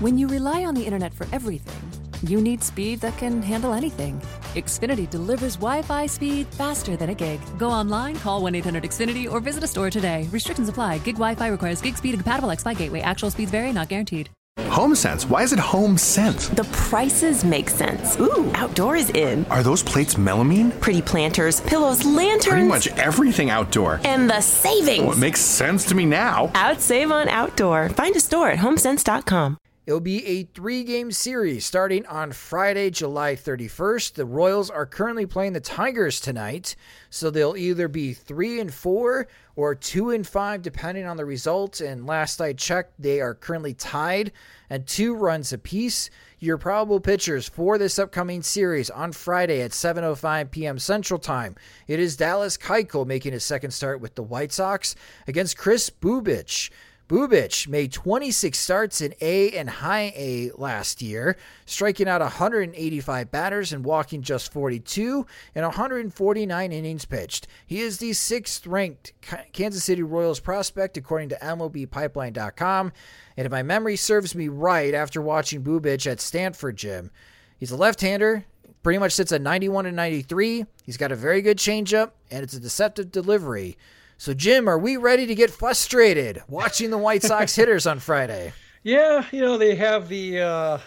When 0.01 0.19
you 0.19 0.27
rely 0.27 0.65
on 0.65 0.75
the 0.75 0.85
internet 0.85 1.15
for 1.15 1.29
everything, 1.33 1.81
you 2.29 2.41
need 2.41 2.65
speed 2.65 3.01
that 3.03 3.17
can 3.17 3.41
handle 3.41 3.73
anything. 3.73 4.21
Xfinity 4.55 5.09
delivers 5.09 5.55
Wi 5.55 5.81
Fi 5.83 6.07
speed 6.07 6.49
faster 6.49 6.97
than 6.97 7.11
a 7.11 7.15
gig. 7.15 7.39
Go 7.57 7.71
online, 7.71 8.17
call 8.17 8.43
1 8.43 8.57
800 8.57 8.83
Xfinity, 8.83 9.31
or 9.31 9.39
visit 9.39 9.63
a 9.63 9.69
store 9.69 9.91
today. 9.91 10.29
Restrictions 10.33 10.69
apply. 10.69 10.99
Gig 10.99 11.15
Wi 11.15 11.37
Fi 11.37 11.47
requires 11.47 11.81
gig 11.81 11.97
speed 11.97 12.15
and 12.15 12.25
compatible 12.25 12.51
X 12.51 12.65
gateway. 12.65 13.01
Actual 13.01 13.31
speeds 13.31 13.53
vary, 13.53 13.73
not 13.73 13.89
guaranteed. 13.89 14.29
HomeSense. 14.77 15.29
Why 15.29 15.43
is 15.43 15.53
it 15.53 15.59
HomeSense? 15.59 16.55
The 16.55 16.65
prices 16.65 17.45
make 17.45 17.69
sense. 17.71 18.19
Ooh, 18.19 18.51
outdoor 18.55 18.97
is 18.97 19.11
in. 19.11 19.45
Are 19.47 19.63
those 19.63 19.83
plates 19.83 20.15
melamine? 20.15 20.79
Pretty 20.81 21.03
planters, 21.03 21.61
pillows, 21.61 22.05
lanterns. 22.05 22.47
Pretty 22.47 22.69
much 22.69 22.89
everything 22.99 23.51
outdoor. 23.51 24.01
And 24.05 24.29
the 24.31 24.41
savings. 24.41 25.03
Well, 25.05 25.13
it 25.13 25.19
makes 25.19 25.41
sense 25.41 25.85
to 25.87 25.95
me 25.95 26.05
now. 26.07 26.49
Outsave 26.55 27.13
on 27.13 27.29
outdoor. 27.29 27.91
Find 27.91 28.17
a 28.17 28.21
store 28.21 28.51
at 28.51 28.59
homesense.com. 28.59 29.59
It'll 29.87 30.01
be 30.01 30.27
a 30.27 30.43
three 30.43 30.83
game 30.83 31.13
series 31.13 31.65
starting 31.65 32.05
on 32.07 32.33
Friday, 32.33 32.91
July 32.91 33.37
31st. 33.37 34.15
The 34.15 34.27
Royals 34.27 34.69
are 34.69 34.85
currently 34.85 35.27
playing 35.27 35.53
the 35.53 35.61
Tigers 35.61 36.21
tonight, 36.21 36.75
so 37.09 37.31
they'll 37.31 37.57
either 37.57 37.87
be 37.87 38.13
3 38.13 38.59
and 38.59 38.75
4 38.75 39.29
or 39.55 39.75
2 39.77 40.11
and 40.11 40.27
5 40.27 40.63
depending 40.63 41.07
on 41.07 41.17
the 41.17 41.25
result. 41.25 41.81
And 41.81 42.05
last 42.05 42.41
I 42.41 42.53
checked, 42.53 43.01
they 43.01 43.21
are 43.21 43.33
currently 43.33 43.75
tied 43.75 44.33
at 44.71 44.89
2 44.89 45.15
runs 45.15 45.53
apiece. 45.53 46.11
Your 46.41 46.59
probable 46.59 46.99
pitchers 46.99 47.49
for 47.49 47.79
this 47.79 47.97
upcoming 47.97 48.43
series 48.43 48.91
on 48.91 49.13
Friday 49.13 49.63
at 49.63 49.71
7:05 49.71 50.51
p.m. 50.51 50.81
Central 50.81 51.21
Time. 51.21 51.55
It 51.87 52.01
is 52.01 52.17
Dallas 52.17 52.59
Keuchel 52.59 53.07
making 53.07 53.35
his 53.35 53.45
second 53.45 53.71
start 53.71 54.01
with 54.01 54.17
the 54.17 54.25
White 54.25 54.53
Sox 54.53 54.97
against 55.29 55.57
Chris 55.57 55.91
Bubic. 55.91 56.71
Bubic 57.09 57.69
made 57.69 57.93
26 57.93 58.59
starts 58.59 59.01
in 59.01 59.15
A 59.21 59.53
and 59.53 59.71
high 59.71 60.13
A 60.17 60.51
last 60.57 61.01
year, 61.01 61.37
striking 61.65 62.09
out 62.09 62.21
185 62.21 63.31
batters 63.31 63.73
and 63.73 63.85
walking 63.85 64.23
just 64.23 64.53
42 64.53 65.25
in 65.55 65.63
149 65.63 66.73
innings 66.73 67.05
pitched. 67.05 67.47
He 67.65 67.81
is 67.81 67.99
the 67.99 68.13
sixth 68.13 68.67
ranked 68.67 69.13
Kansas 69.53 69.85
City 69.85 70.03
Royals 70.03 70.41
prospect 70.41 70.97
according 70.97 71.29
to 71.29 71.39
MLBpipeline.com. 71.39 72.93
And 73.37 73.47
if 73.47 73.53
my 73.53 73.63
memory 73.63 73.95
serves 73.95 74.35
me 74.35 74.49
right, 74.49 74.93
after 74.93 75.23
watching 75.23 75.63
Bubic 75.63 76.11
at 76.11 76.21
Stanford 76.21 76.77
Gym, 76.77 77.13
he's 77.57 77.71
a 77.71 77.77
left 77.77 78.01
hander, 78.01 78.45
pretty 78.83 78.99
much 78.99 79.13
sits 79.13 79.31
at 79.31 79.43
91 79.43 79.87
and 79.87 79.95
93. 79.95 80.67
He's 80.83 80.97
got 80.97 81.13
a 81.13 81.17
very 81.17 81.41
good 81.41 81.59
changeup, 81.59 82.13
and 82.33 82.43
it's 82.43 82.55
a 82.55 82.61
deceptive 82.61 83.13
delivery. 83.13 83.79
So, 84.19 84.33
Jim, 84.33 84.67
are 84.67 84.79
we 84.79 84.97
ready 84.97 85.27
to 85.27 85.35
get 85.35 85.51
frustrated 85.51 86.43
watching 86.49 86.91
the 86.91 86.97
White 86.99 87.23
Sox 87.23 87.55
hitters 87.57 87.87
on 87.87 87.99
Friday? 87.99 88.53
Yeah, 88.83 89.27
you 89.31 89.41
know, 89.43 89.59
they 89.59 89.75
have 89.75 90.09
the. 90.09 90.41
Uh, 90.41 90.79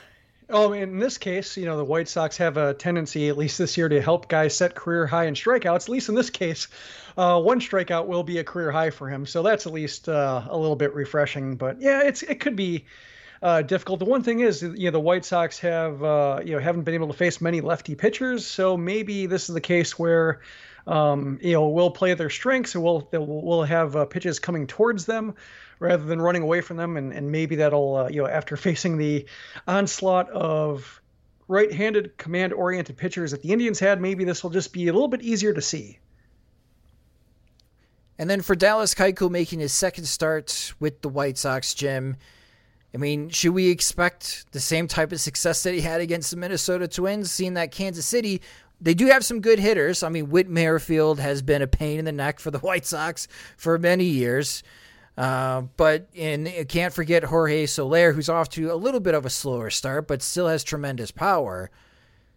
oh, 0.50 0.74
in 0.74 0.98
this 0.98 1.20
case, 1.20 1.56
you 1.56 1.66
know, 1.66 1.78
the 1.78 1.86
White 1.86 2.08
Sox 2.08 2.38
have 2.38 2.58
a 2.58 2.74
tendency, 2.74 3.30
at 3.30 3.38
least 3.38 3.60
this 3.60 3.78
year, 3.78 3.88
to 3.88 4.02
help 4.02 4.30
guys 4.30 4.56
set 4.56 4.74
career 4.74 5.06
high 5.06 5.26
in 5.26 5.36
strikeouts. 5.36 5.84
At 5.84 5.90
least 5.90 6.10
in 6.10 6.16
this 6.16 6.32
case, 6.32 6.68
uh, 7.18 7.40
one 7.40 7.60
strikeout 7.60 8.08
will 8.08 8.24
be 8.24 8.40
a 8.40 8.44
career 8.44 8.72
high 8.72 8.90
for 8.90 9.08
him. 9.08 9.28
So 9.28 9.44
that's 9.44 9.68
at 9.68 9.74
least 9.74 10.10
uh, 10.10 10.48
a 10.50 10.58
little 10.58 10.76
bit 10.76 10.96
refreshing. 10.96 11.56
But 11.56 11.80
yeah, 11.80 12.02
it's 12.02 12.24
it 12.24 12.40
could 12.40 12.56
be. 12.56 12.86
Uh, 13.42 13.62
difficult. 13.62 14.00
The 14.00 14.06
one 14.06 14.22
thing 14.22 14.42
is, 14.42 14.62
you 14.62 14.84
know, 14.84 14.92
the 14.92 15.00
White 15.00 15.24
Sox 15.24 15.58
have, 15.60 16.04
uh, 16.04 16.42
you 16.44 16.52
know, 16.52 16.60
haven't 16.60 16.82
been 16.82 16.94
able 16.94 17.08
to 17.08 17.14
face 17.14 17.40
many 17.40 17.62
lefty 17.62 17.96
pitchers, 17.96 18.46
so 18.46 18.76
maybe 18.76 19.28
this 19.28 19.48
is 19.48 19.54
the 19.54 19.62
case 19.62 19.98
where 19.98 20.42
um, 20.88 21.40
you 21.42 21.54
know, 21.54 21.68
will 21.68 21.92
play 21.92 22.14
their 22.14 22.30
strengths 22.30 22.76
and 22.76 22.84
we'll 22.84 23.08
we'll 23.12 23.64
have 23.64 23.96
uh, 23.96 24.06
pitches 24.06 24.40
coming 24.40 24.68
towards 24.68 25.06
them 25.06 25.36
rather 25.80 26.04
than 26.04 26.22
running 26.22 26.42
away 26.42 26.62
from 26.62 26.78
them, 26.78 26.98
and, 26.98 27.14
and 27.14 27.32
maybe 27.32 27.56
that'll 27.56 27.96
uh, 27.96 28.10
you 28.10 28.22
know 28.22 28.28
after 28.28 28.58
facing 28.58 28.98
the 28.98 29.26
onslaught 29.68 30.30
of 30.32 31.02
right-handed 31.48 32.16
command-oriented 32.18 32.96
pitchers 32.96 33.32
that 33.32 33.42
the 33.42 33.52
Indians 33.52 33.80
had, 33.80 34.00
maybe 34.00 34.24
this 34.24 34.44
will 34.44 34.52
just 34.52 34.72
be 34.72 34.88
a 34.88 34.94
little 34.94 35.08
bit 35.08 35.24
easier 35.24 35.52
to 35.52 35.62
see. 35.62 35.98
And 38.20 38.30
then 38.30 38.42
for 38.42 38.54
Dallas 38.54 38.94
Keuchel 38.94 39.32
making 39.32 39.60
his 39.60 39.74
second 39.74 40.06
start 40.06 40.74
with 40.80 41.02
the 41.02 41.10
White 41.10 41.38
Sox, 41.38 41.74
Jim. 41.74 42.18
I 42.94 42.98
mean, 42.98 43.30
should 43.30 43.54
we 43.54 43.70
expect 43.70 44.52
the 44.52 44.60
same 44.60 44.88
type 44.88 45.12
of 45.12 45.22
success 45.22 45.64
that 45.64 45.74
he 45.74 45.82
had 45.82 46.02
against 46.02 46.32
the 46.32 46.38
Minnesota 46.38 46.88
Twins, 46.88 47.32
seeing 47.32 47.54
that 47.54 47.72
Kansas 47.72 48.06
City 48.06 48.42
they 48.82 48.94
do 48.94 49.08
have 49.08 49.26
some 49.26 49.42
good 49.42 49.60
hitters. 49.60 50.04
I 50.04 50.10
mean, 50.10 50.30
Whit 50.30 50.50
Merrifield 50.50 51.20
has 51.20 51.42
been 51.42 51.62
a 51.62 51.68
pain 51.68 52.00
in 52.00 52.06
the 52.06 52.12
neck 52.12 52.40
for 52.40 52.52
the 52.52 52.60
White 52.60 52.86
Sox 52.86 53.28
for 53.58 53.78
many 53.78 54.06
years. 54.06 54.64
Uh, 55.18 55.64
but 55.76 56.08
and 56.16 56.48
can't 56.70 56.94
forget 56.94 57.26
Jorge 57.26 57.66
Soler, 57.66 58.14
who's 58.14 58.30
off 58.30 58.48
to 58.52 58.72
a 58.72 58.76
little 58.76 59.02
bit 59.02 59.14
of 59.14 59.26
a 59.26 59.30
slower 59.30 59.70
start, 59.70 60.08
but 60.08 60.22
still 60.22 60.48
has 60.48 60.64
tremendous 60.64 61.12
power. 61.12 61.70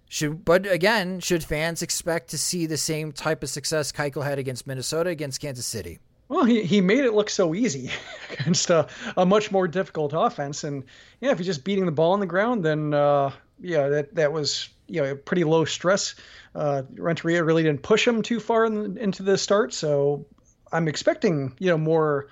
Should 0.09 0.45
but 0.45 0.67
again, 0.67 1.21
should 1.21 1.45
fans 1.45 1.81
expect 1.81 2.31
to 2.31 2.39
see 2.39 2.67
the 2.67 2.77
same 2.77 3.13
type 3.13 3.45
of 3.45 3.51
success 3.51 3.93
Keuchel 3.93 4.25
had 4.25 4.41
against 4.41 4.67
Minnesota 4.67 5.11
against 5.11 5.41
Kansas 5.41 5.65
City? 5.65 6.01
Well, 6.29 6.45
he, 6.45 6.65
he 6.65 6.81
made 6.81 7.05
it 7.05 7.15
look 7.15 7.31
so 7.31 7.55
easy 7.55 7.91
against 8.33 8.69
a, 8.71 8.89
a 9.17 9.25
much 9.25 9.53
more 9.53 9.69
difficult 9.69 10.13
offense, 10.15 10.65
and 10.65 10.83
yeah, 11.21 11.31
if 11.31 11.39
you're 11.39 11.47
just 11.47 11.63
beating 11.63 11.87
the 11.87 11.93
ball 11.93 12.13
on 12.13 12.21
the 12.21 12.27
ground, 12.27 12.65
then 12.65 12.93
uh, 12.93 13.31
yeah, 13.61 13.89
that 13.89 14.15
that 14.17 14.33
was 14.33 14.69
you 14.93 15.03
know 15.03 15.17
pretty 15.17 15.45
low 15.45 15.65
stress. 15.65 16.15
Uh, 16.55 16.83
Renteria 16.95 17.43
really 17.43 17.63
didn't 17.63 17.83
push 17.83 18.07
him 18.07 18.23
too 18.23 18.41
far 18.41 18.67
in, 18.67 18.99
into 18.99 19.23
the 19.23 19.39
start, 19.39 19.73
so 19.73 20.27
I'm 20.71 20.89
expecting 20.89 21.55
you 21.59 21.69
know 21.69 21.79
more 21.79 22.29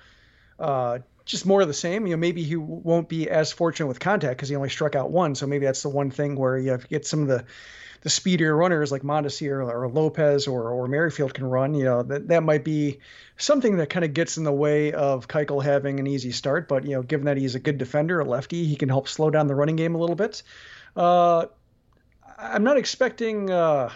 uh, 0.59 0.99
just 1.25 1.45
more 1.45 1.61
of 1.61 1.67
the 1.67 1.73
same. 1.73 2.05
You 2.05 2.13
know, 2.13 2.19
maybe 2.19 2.43
he 2.43 2.55
won't 2.55 3.09
be 3.09 3.29
as 3.29 3.51
fortunate 3.51 3.87
with 3.87 3.99
contact 3.99 4.37
because 4.37 4.49
he 4.49 4.55
only 4.55 4.69
struck 4.69 4.95
out 4.95 5.11
one. 5.11 5.35
So 5.35 5.47
maybe 5.47 5.65
that's 5.65 5.81
the 5.81 5.89
one 5.89 6.11
thing 6.11 6.35
where 6.35 6.57
you, 6.57 6.71
have, 6.71 6.87
get 6.87 7.05
some 7.05 7.21
of 7.21 7.27
the 7.27 7.45
the 8.01 8.09
speedier 8.09 8.55
runners 8.55 8.91
like 8.91 9.03
Mondesi 9.03 9.47
or, 9.49 9.61
or 9.61 9.87
Lopez 9.87 10.47
or, 10.47 10.71
or 10.71 10.87
Merrifield 10.87 11.33
can 11.33 11.45
run, 11.45 11.75
you 11.75 11.83
know, 11.83 12.01
that, 12.03 12.27
that 12.29 12.41
might 12.41 12.63
be 12.63 12.99
something 13.37 13.77
that 13.77 13.91
kind 13.91 14.03
of 14.03 14.13
gets 14.13 14.37
in 14.37 14.43
the 14.43 14.51
way 14.51 14.91
of 14.91 15.27
Keuchel 15.27 15.63
having 15.63 15.99
an 15.99 16.07
easy 16.07 16.31
start. 16.31 16.67
But, 16.67 16.83
you 16.83 16.95
know, 16.95 17.03
given 17.03 17.27
that 17.27 17.37
he's 17.37 17.53
a 17.53 17.59
good 17.59 17.77
defender, 17.77 18.19
a 18.19 18.25
lefty, 18.25 18.65
he 18.65 18.75
can 18.75 18.89
help 18.89 19.07
slow 19.07 19.29
down 19.29 19.45
the 19.45 19.53
running 19.55 19.75
game 19.75 19.93
a 19.93 19.99
little 19.99 20.15
bit. 20.15 20.41
Uh, 20.95 21.45
I'm 22.41 22.63
not 22.63 22.77
expecting 22.77 23.49
uh, 23.49 23.91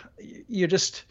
you 0.48 0.68
just 0.68 1.04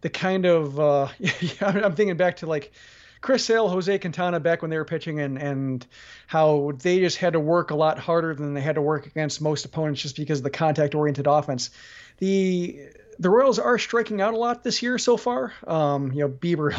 the 0.00 0.10
kind 0.10 0.46
of 0.46 0.80
uh, 0.80 1.08
I'm 1.60 1.94
thinking 1.94 2.16
back 2.16 2.36
to 2.38 2.46
like 2.46 2.72
Chris 3.20 3.44
Sale, 3.44 3.68
Jose 3.68 3.98
Quintana 3.98 4.40
back 4.40 4.62
when 4.62 4.70
they 4.70 4.78
were 4.78 4.84
pitching, 4.84 5.20
and 5.20 5.38
and 5.38 5.86
how 6.26 6.72
they 6.78 7.00
just 7.00 7.18
had 7.18 7.32
to 7.34 7.40
work 7.40 7.70
a 7.70 7.74
lot 7.74 7.98
harder 7.98 8.34
than 8.34 8.54
they 8.54 8.60
had 8.60 8.76
to 8.76 8.82
work 8.82 9.06
against 9.06 9.40
most 9.40 9.64
opponents 9.64 10.02
just 10.02 10.16
because 10.16 10.38
of 10.38 10.44
the 10.44 10.50
contact 10.50 10.94
oriented 10.94 11.26
offense. 11.26 11.70
The 12.18 12.80
the 13.18 13.30
Royals 13.30 13.58
are 13.58 13.78
striking 13.78 14.20
out 14.20 14.34
a 14.34 14.36
lot 14.36 14.62
this 14.62 14.82
year 14.82 14.96
so 14.98 15.16
far. 15.16 15.52
Um, 15.66 16.12
you 16.12 16.20
know, 16.20 16.28
Bieber 16.28 16.72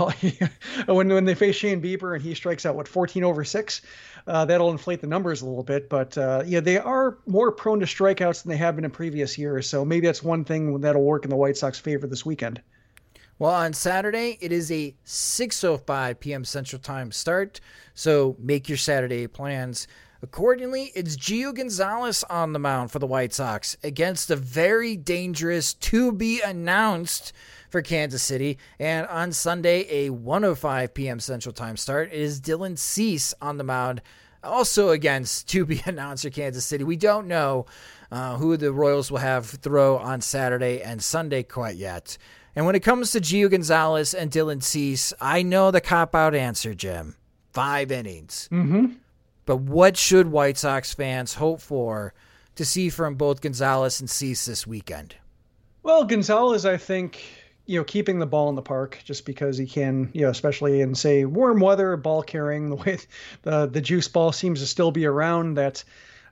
when 0.87 1.09
when 1.09 1.25
they 1.25 1.35
face 1.35 1.55
Shane 1.55 1.81
Bieber 1.81 2.15
and 2.15 2.23
he 2.23 2.33
strikes 2.33 2.65
out 2.65 2.75
what 2.75 2.87
14 2.87 3.23
over 3.23 3.43
six, 3.43 3.81
uh, 4.27 4.45
that'll 4.45 4.71
inflate 4.71 5.01
the 5.01 5.07
numbers 5.07 5.41
a 5.41 5.45
little 5.45 5.63
bit. 5.63 5.89
But 5.89 6.17
uh, 6.17 6.43
yeah, 6.45 6.59
they 6.61 6.77
are 6.77 7.17
more 7.25 7.51
prone 7.51 7.79
to 7.81 7.85
strikeouts 7.85 8.43
than 8.43 8.51
they 8.51 8.57
have 8.57 8.75
been 8.75 8.85
in 8.85 8.91
previous 8.91 9.37
years. 9.37 9.69
So 9.69 9.83
maybe 9.83 10.07
that's 10.07 10.23
one 10.23 10.45
thing 10.45 10.79
that'll 10.79 11.03
work 11.03 11.23
in 11.23 11.29
the 11.29 11.35
White 11.35 11.57
Sox 11.57 11.79
favor 11.79 12.07
this 12.07 12.25
weekend. 12.25 12.61
Well, 13.37 13.51
on 13.51 13.71
Saturday, 13.73 14.37
it 14.41 14.51
is 14.51 14.71
a 14.71 14.95
6:05 15.05 16.19
p.m. 16.19 16.45
Central 16.45 16.81
Time 16.81 17.11
start. 17.11 17.59
So 17.93 18.35
make 18.39 18.69
your 18.69 18.77
Saturday 18.77 19.27
plans 19.27 19.87
Accordingly, 20.21 20.91
it's 20.95 21.15
Gio 21.15 21.55
Gonzalez 21.55 22.25
on 22.29 22.51
the 22.51 22.59
mound 22.59 22.91
for 22.91 22.99
the 22.99 23.07
White 23.07 23.33
Sox 23.33 23.77
against 23.83 24.29
a 24.29 24.35
very 24.35 24.97
dangerous 24.97 25.73
to 25.75 26.11
be 26.11 26.41
announced 26.41 27.31
for 27.69 27.81
Kansas 27.81 28.21
City. 28.21 28.57
And 28.79 29.07
on 29.07 29.31
Sunday, 29.31 29.87
a 29.89 30.09
105 30.09 30.93
p.m. 30.93 31.21
Central 31.21 31.53
Time 31.53 31.77
start 31.77 32.11
is 32.11 32.41
Dylan 32.41 32.77
Cease 32.77 33.33
on 33.41 33.57
the 33.57 33.63
mound, 33.63 34.01
also 34.43 34.89
against 34.89 35.47
to 35.49 35.65
be 35.65 35.81
announced 35.85 36.23
for 36.23 36.29
Kansas 36.31 36.65
City. 36.65 36.83
We 36.83 36.97
don't 36.97 37.27
know 37.27 37.65
uh, 38.11 38.35
who 38.35 38.57
the 38.57 38.73
Royals 38.73 39.09
will 39.09 39.19
have 39.19 39.45
throw 39.45 39.97
on 39.97 40.19
Saturday 40.19 40.81
and 40.81 41.01
Sunday 41.01 41.43
quite 41.43 41.77
yet. 41.77 42.17
And 42.57 42.65
when 42.65 42.75
it 42.75 42.83
comes 42.83 43.11
to 43.13 43.21
Gio 43.21 43.49
Gonzalez 43.49 44.13
and 44.13 44.29
Dylan 44.29 44.61
Cease, 44.61 45.13
I 45.21 45.43
know 45.43 45.71
the 45.71 45.79
cop 45.79 46.13
out 46.13 46.35
answer, 46.35 46.73
Jim. 46.73 47.15
Five 47.53 47.89
innings. 47.89 48.49
Mm-hmm. 48.51 48.95
But 49.49 49.61
what 49.61 49.97
should 49.97 50.27
White 50.27 50.59
Sox 50.59 50.93
fans 50.93 51.33
hope 51.33 51.59
for 51.59 52.13
to 52.53 52.63
see 52.63 52.91
from 52.91 53.15
both 53.15 53.41
Gonzalez 53.41 53.99
and 53.99 54.07
Cease 54.07 54.45
this 54.45 54.67
weekend? 54.67 55.15
Well, 55.81 56.03
Gonzalez, 56.03 56.67
I 56.67 56.77
think, 56.77 57.23
you 57.65 57.79
know, 57.79 57.83
keeping 57.83 58.19
the 58.19 58.27
ball 58.27 58.49
in 58.49 58.55
the 58.55 58.61
park 58.61 58.99
just 59.03 59.25
because 59.25 59.57
he 59.57 59.65
can, 59.65 60.11
you 60.13 60.21
know, 60.21 60.29
especially 60.29 60.81
in 60.81 60.93
say 60.93 61.25
warm 61.25 61.61
weather, 61.61 61.97
ball 61.97 62.21
carrying 62.21 62.69
the 62.69 62.75
way 62.75 62.99
the 63.41 63.65
the 63.65 63.81
juice 63.81 64.07
ball 64.07 64.31
seems 64.31 64.59
to 64.59 64.67
still 64.67 64.91
be 64.91 65.07
around. 65.07 65.55
That, 65.55 65.83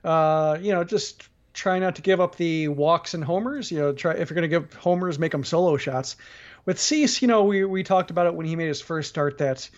uh, 0.04 0.56
you 0.60 0.72
know, 0.72 0.84
just 0.84 1.28
try 1.52 1.80
not 1.80 1.96
to 1.96 2.02
give 2.02 2.20
up 2.20 2.36
the 2.36 2.68
walks 2.68 3.14
and 3.14 3.24
homers. 3.24 3.72
You 3.72 3.80
know, 3.80 3.92
try 3.94 4.12
if 4.12 4.30
you're 4.30 4.36
going 4.36 4.48
to 4.48 4.60
give 4.60 4.74
homers, 4.74 5.18
make 5.18 5.32
them 5.32 5.42
solo 5.42 5.76
shots. 5.76 6.14
With 6.66 6.78
Cease, 6.78 7.20
you 7.20 7.26
know, 7.26 7.42
we 7.42 7.64
we 7.64 7.82
talked 7.82 8.12
about 8.12 8.26
it 8.26 8.34
when 8.36 8.46
he 8.46 8.54
made 8.54 8.68
his 8.68 8.80
first 8.80 9.08
start 9.08 9.38
that 9.38 9.68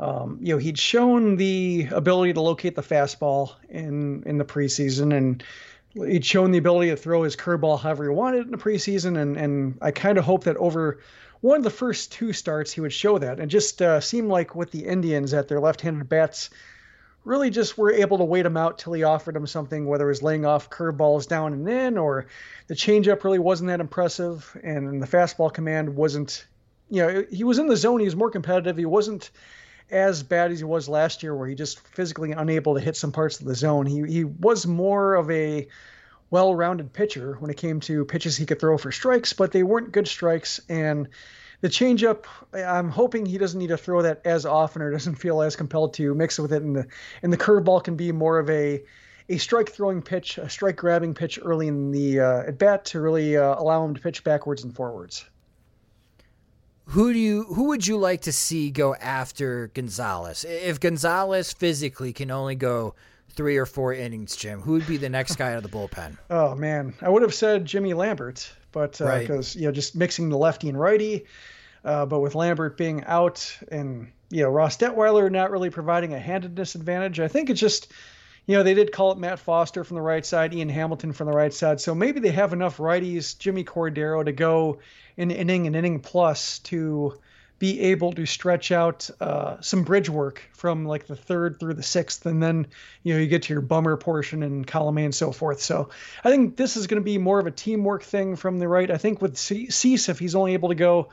um, 0.00 0.38
you 0.40 0.54
know, 0.54 0.58
he'd 0.58 0.78
shown 0.78 1.36
the 1.36 1.88
ability 1.92 2.32
to 2.32 2.40
locate 2.40 2.74
the 2.74 2.82
fastball 2.82 3.52
in 3.68 4.22
in 4.24 4.38
the 4.38 4.46
preseason, 4.46 5.14
and 5.14 5.44
he'd 5.92 6.24
shown 6.24 6.52
the 6.52 6.58
ability 6.58 6.88
to 6.88 6.96
throw 6.96 7.22
his 7.22 7.36
curveball 7.36 7.78
however 7.78 8.04
he 8.04 8.10
wanted 8.10 8.46
in 8.46 8.50
the 8.50 8.56
preseason. 8.56 9.20
And 9.20 9.36
and 9.36 9.78
I 9.82 9.90
kind 9.90 10.16
of 10.16 10.24
hope 10.24 10.44
that 10.44 10.56
over 10.56 11.00
one 11.42 11.58
of 11.58 11.64
the 11.64 11.70
first 11.70 12.12
two 12.12 12.32
starts 12.32 12.72
he 12.72 12.80
would 12.80 12.94
show 12.94 13.18
that. 13.18 13.40
And 13.40 13.50
just 13.50 13.82
uh, 13.82 14.00
seemed 14.00 14.28
like 14.28 14.54
with 14.54 14.70
the 14.70 14.86
Indians 14.86 15.34
at 15.34 15.48
their 15.48 15.60
left-handed 15.60 16.08
bats, 16.08 16.48
really 17.24 17.50
just 17.50 17.76
were 17.76 17.92
able 17.92 18.18
to 18.18 18.24
wait 18.24 18.46
him 18.46 18.56
out 18.56 18.78
till 18.78 18.94
he 18.94 19.02
offered 19.02 19.36
him 19.36 19.46
something, 19.46 19.84
whether 19.84 20.06
it 20.06 20.08
was 20.08 20.22
laying 20.22 20.46
off 20.46 20.70
curveballs 20.70 21.28
down 21.28 21.52
and 21.52 21.68
in, 21.68 21.98
or 21.98 22.26
the 22.68 22.74
changeup 22.74 23.22
really 23.22 23.38
wasn't 23.38 23.68
that 23.68 23.80
impressive, 23.80 24.56
and 24.62 25.02
the 25.02 25.06
fastball 25.06 25.52
command 25.52 25.94
wasn't. 25.94 26.46
You 26.88 27.06
know, 27.06 27.24
he 27.30 27.44
was 27.44 27.58
in 27.58 27.68
the 27.68 27.76
zone. 27.76 28.00
He 28.00 28.06
was 28.06 28.16
more 28.16 28.30
competitive. 28.30 28.76
He 28.78 28.86
wasn't 28.86 29.30
as 29.90 30.22
bad 30.22 30.50
as 30.50 30.58
he 30.58 30.64
was 30.64 30.88
last 30.88 31.22
year, 31.22 31.34
where 31.34 31.48
he 31.48 31.54
just 31.54 31.80
physically 31.80 32.32
unable 32.32 32.74
to 32.74 32.80
hit 32.80 32.96
some 32.96 33.12
parts 33.12 33.40
of 33.40 33.46
the 33.46 33.54
zone. 33.54 33.86
He 33.86 34.02
he 34.02 34.24
was 34.24 34.66
more 34.66 35.14
of 35.14 35.30
a 35.30 35.68
well-rounded 36.30 36.92
pitcher 36.92 37.36
when 37.40 37.50
it 37.50 37.56
came 37.56 37.80
to 37.80 38.04
pitches 38.04 38.36
he 38.36 38.46
could 38.46 38.60
throw 38.60 38.78
for 38.78 38.92
strikes, 38.92 39.32
but 39.32 39.52
they 39.52 39.62
weren't 39.62 39.92
good 39.92 40.06
strikes. 40.06 40.60
And 40.68 41.08
the 41.60 41.68
changeup, 41.68 42.24
I'm 42.54 42.88
hoping 42.88 43.26
he 43.26 43.36
doesn't 43.36 43.58
need 43.58 43.68
to 43.68 43.76
throw 43.76 44.02
that 44.02 44.22
as 44.24 44.46
often 44.46 44.80
or 44.80 44.90
doesn't 44.92 45.16
feel 45.16 45.42
as 45.42 45.56
compelled 45.56 45.94
to 45.94 46.14
mix 46.14 46.38
with 46.38 46.52
it. 46.52 46.62
And 46.62 46.76
the 46.76 46.86
and 47.22 47.32
the 47.32 47.38
curveball 47.38 47.84
can 47.84 47.96
be 47.96 48.12
more 48.12 48.38
of 48.38 48.48
a 48.48 48.82
a 49.28 49.38
strike 49.38 49.70
throwing 49.70 50.02
pitch, 50.02 50.38
a 50.38 50.48
strike 50.48 50.76
grabbing 50.76 51.14
pitch 51.14 51.38
early 51.42 51.68
in 51.68 51.92
the 51.92 52.20
uh, 52.20 52.42
at 52.48 52.58
bat 52.58 52.84
to 52.86 53.00
really 53.00 53.36
uh, 53.36 53.54
allow 53.60 53.84
him 53.84 53.94
to 53.94 54.00
pitch 54.00 54.24
backwards 54.24 54.64
and 54.64 54.74
forwards 54.74 55.24
who 56.90 57.12
do 57.12 57.18
you 57.18 57.44
who 57.44 57.68
would 57.68 57.86
you 57.86 57.96
like 57.96 58.22
to 58.22 58.32
see 58.32 58.70
go 58.70 58.94
after 58.96 59.68
Gonzalez? 59.74 60.44
If 60.44 60.80
Gonzalez 60.80 61.52
physically 61.52 62.12
can 62.12 62.30
only 62.30 62.56
go 62.56 62.94
three 63.30 63.56
or 63.56 63.66
four 63.66 63.94
innings, 63.94 64.34
Jim, 64.34 64.60
who 64.60 64.72
would 64.72 64.86
be 64.86 64.96
the 64.96 65.08
next 65.08 65.36
guy 65.36 65.52
out 65.52 65.58
of 65.58 65.62
the 65.62 65.68
bullpen? 65.68 66.18
Oh 66.30 66.54
man, 66.54 66.94
I 67.00 67.08
would 67.08 67.22
have 67.22 67.34
said 67.34 67.64
Jimmy 67.64 67.94
Lambert, 67.94 68.52
but 68.72 68.92
because 68.92 69.00
uh, 69.30 69.38
right. 69.38 69.54
you 69.54 69.66
know 69.66 69.72
just 69.72 69.94
mixing 69.94 70.28
the 70.28 70.36
lefty 70.36 70.68
and 70.68 70.78
righty, 70.78 71.26
uh, 71.84 72.06
but 72.06 72.20
with 72.20 72.34
Lambert 72.34 72.76
being 72.76 73.04
out 73.04 73.56
and 73.70 74.10
you 74.30 74.42
know 74.42 74.50
Ross 74.50 74.76
Detwiler 74.76 75.30
not 75.30 75.50
really 75.50 75.70
providing 75.70 76.12
a 76.12 76.18
handedness 76.18 76.74
advantage, 76.74 77.20
I 77.20 77.28
think 77.28 77.50
it's 77.50 77.60
just 77.60 77.92
you 78.50 78.56
know, 78.56 78.64
they 78.64 78.74
did 78.74 78.90
call 78.90 79.12
it 79.12 79.18
Matt 79.18 79.38
Foster 79.38 79.84
from 79.84 79.94
the 79.94 80.02
right 80.02 80.26
side, 80.26 80.52
Ian 80.52 80.68
Hamilton 80.68 81.12
from 81.12 81.28
the 81.28 81.32
right 81.32 81.54
side. 81.54 81.80
So 81.80 81.94
maybe 81.94 82.18
they 82.18 82.32
have 82.32 82.52
enough 82.52 82.78
righties, 82.78 83.38
Jimmy 83.38 83.62
Cordero, 83.62 84.24
to 84.24 84.32
go 84.32 84.80
an 85.16 85.30
inning, 85.30 85.68
an 85.68 85.76
inning 85.76 86.00
plus 86.00 86.58
to 86.60 87.20
be 87.60 87.78
able 87.78 88.12
to 88.14 88.26
stretch 88.26 88.72
out 88.72 89.08
uh, 89.20 89.60
some 89.60 89.84
bridge 89.84 90.10
work 90.10 90.42
from 90.52 90.84
like 90.84 91.06
the 91.06 91.14
third 91.14 91.60
through 91.60 91.74
the 91.74 91.84
sixth, 91.84 92.26
and 92.26 92.42
then 92.42 92.66
you 93.04 93.14
know 93.14 93.20
you 93.20 93.28
get 93.28 93.42
to 93.42 93.52
your 93.52 93.62
bummer 93.62 93.96
portion 93.96 94.42
and 94.42 94.66
column 94.66 94.98
A 94.98 95.04
and 95.04 95.14
so 95.14 95.30
forth. 95.30 95.62
So 95.62 95.90
I 96.24 96.30
think 96.30 96.56
this 96.56 96.76
is 96.76 96.88
going 96.88 97.00
to 97.00 97.04
be 97.04 97.18
more 97.18 97.38
of 97.38 97.46
a 97.46 97.52
teamwork 97.52 98.02
thing 98.02 98.34
from 98.34 98.58
the 98.58 98.66
right. 98.66 98.90
I 98.90 98.96
think 98.96 99.22
with 99.22 99.36
Cease, 99.36 100.08
if 100.08 100.18
he's 100.18 100.34
only 100.34 100.54
able 100.54 100.70
to 100.70 100.74
go 100.74 101.10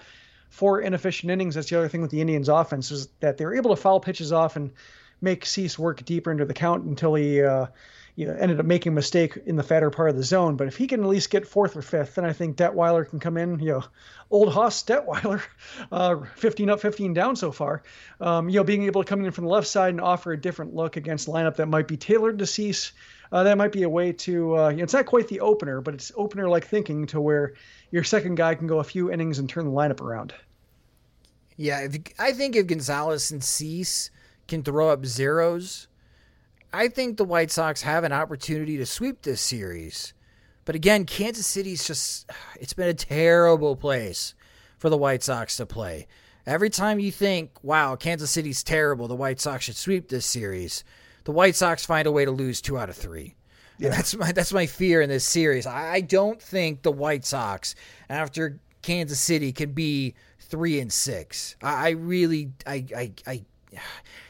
four 0.50 0.82
inefficient 0.82 1.30
innings, 1.30 1.54
that's 1.54 1.70
the 1.70 1.78
other 1.78 1.88
thing 1.88 2.02
with 2.02 2.10
the 2.10 2.22
Indians' 2.22 2.50
offense 2.50 2.90
is 2.90 3.10
that 3.20 3.38
they're 3.38 3.54
able 3.54 3.76
to 3.76 3.80
foul 3.80 4.00
pitches 4.00 4.32
off 4.32 4.56
and 4.56 4.72
make 5.22 5.46
Cease 5.46 5.78
work 5.78 6.04
deeper 6.06 6.32
into 6.32 6.46
the 6.46 6.54
count 6.54 6.84
until 6.84 7.16
he 7.16 7.42
uh, 7.42 7.68
you 8.18 8.26
know, 8.26 8.34
ended 8.34 8.60
up 8.60 8.66
making 8.66 8.94
a 8.94 8.96
mistake 8.96 9.38
in 9.46 9.56
the 9.58 9.64
fatter 9.64 9.92
part 9.92 10.10
of 10.10 10.16
the 10.16 10.24
zone. 10.24 10.56
But 10.56 10.68
if 10.68 10.76
he 10.76 10.88
can 10.88 11.02
at 11.02 11.08
least 11.08 11.30
get 11.30 11.48
fourth 11.48 11.78
or 11.78 11.84
fifth, 11.84 12.16
then 12.16 12.26
I 12.26 12.34
think 12.34 12.58
Detwiler 12.58 13.08
can 13.08 13.20
come 13.20 13.38
in. 13.38 13.60
You 13.60 13.74
know, 13.74 13.84
old 14.32 14.52
Hoss 14.52 14.84
Detwiler, 14.84 15.40
uh, 15.92 16.26
15 16.36 16.72
up, 16.72 16.80
15 16.80 17.14
down 17.14 17.36
so 17.36 17.52
far. 17.52 17.84
Um, 18.20 18.50
you 18.50 18.56
know, 18.56 18.64
being 18.64 18.84
able 18.84 19.04
to 19.04 19.08
come 19.08 19.24
in 19.24 19.32
from 19.32 19.44
the 19.44 19.52
left 19.52 19.68
side 19.68 19.92
and 19.92 20.02
offer 20.02 20.32
a 20.32 20.42
different 20.42 20.74
look 20.74 20.98
against 20.98 21.28
lineup 21.28 21.58
that 21.58 21.68
might 21.68 21.88
be 21.88 21.96
tailored 21.96 22.40
to 22.40 22.48
Cease. 22.48 22.92
Uh, 23.32 23.44
that 23.44 23.56
might 23.56 23.72
be 23.72 23.84
a 23.84 23.90
way 23.90 24.12
to. 24.14 24.58
Uh, 24.58 24.70
it's 24.70 24.94
not 24.94 25.06
quite 25.06 25.28
the 25.28 25.42
opener, 25.42 25.80
but 25.80 25.94
it's 25.94 26.12
opener-like 26.16 26.66
thinking 26.66 27.06
to 27.08 27.22
where 27.22 27.54
your 27.92 28.04
second 28.04 28.34
guy 28.34 28.56
can 28.56 28.66
go 28.66 28.80
a 28.80 28.84
few 28.84 29.12
innings 29.12 29.38
and 29.38 29.48
turn 29.48 29.66
the 29.66 29.72
lineup 29.72 30.02
around. 30.02 30.34
Yeah, 31.56 31.82
if, 31.82 31.98
I 32.18 32.32
think 32.32 32.56
if 32.56 32.66
Gonzalez 32.66 33.30
and 33.30 33.44
Cease 33.44 34.10
can 34.48 34.64
throw 34.64 34.90
up 34.90 35.06
zeros, 35.06 35.88
I 36.74 36.88
think 36.88 37.18
the 37.18 37.26
White 37.26 37.52
Sox 37.52 37.82
have 37.82 38.04
an 38.04 38.12
opportunity 38.12 38.78
to 38.78 38.86
sweep 38.86 39.22
this 39.22 39.42
series. 39.42 40.14
But 40.66 40.76
again, 40.76 41.06
Kansas 41.06 41.48
City's 41.48 41.86
just, 41.86 42.30
it's 42.60 42.74
been 42.74 42.90
a 42.90 42.94
terrible 42.94 43.76
place 43.76 44.34
for 44.78 44.90
the 44.90 44.98
White 44.98 45.24
Sox 45.24 45.58
to 45.58 45.66
play. 45.66 46.08
Every 46.46 46.70
time 46.70 47.00
you 47.00 47.12
think, 47.12 47.52
wow, 47.62 47.96
Kansas 47.96 48.32
City's 48.32 48.64
terrible, 48.64 49.08
the 49.08 49.16
White 49.16 49.40
Sox 49.40 49.66
should 49.66 49.76
sweep 49.76 50.08
this 50.08 50.26
series, 50.26 50.84
the 51.26 51.32
White 51.32 51.56
Sox 51.56 51.86
find 51.86 52.08
a 52.08 52.12
way 52.12 52.24
to 52.24 52.32
lose 52.32 52.62
two 52.62 52.78
out 52.78 52.90
of 52.90 52.96
three. 52.96 53.36
Yeah. 53.80 53.90
that's 53.90 54.16
my 54.16 54.32
that's 54.32 54.54
my 54.54 54.66
fear 54.66 55.02
in 55.02 55.10
this 55.10 55.24
series. 55.24 55.68
I 55.68 56.02
don't 56.02 56.42
think 56.42 56.82
the 56.82 56.92
White 56.92 57.26
Sox 57.26 57.76
after 58.10 58.60
Kansas 58.82 59.20
City 59.20 59.52
can 59.52 59.74
be 59.74 60.16
three 60.40 60.80
and 60.80 60.92
six. 60.92 61.56
I, 61.62 61.88
I 61.88 61.90
really 61.92 62.54
I, 62.66 62.86
I 62.96 63.12
I 63.28 63.46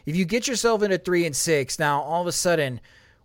if 0.05 0.15
you 0.15 0.25
get 0.25 0.47
yourself 0.47 0.83
into 0.83 0.97
three 0.97 1.25
and 1.25 1.35
six, 1.35 1.79
now 1.79 2.01
all 2.01 2.21
of 2.21 2.27
a 2.27 2.31
sudden 2.31 2.79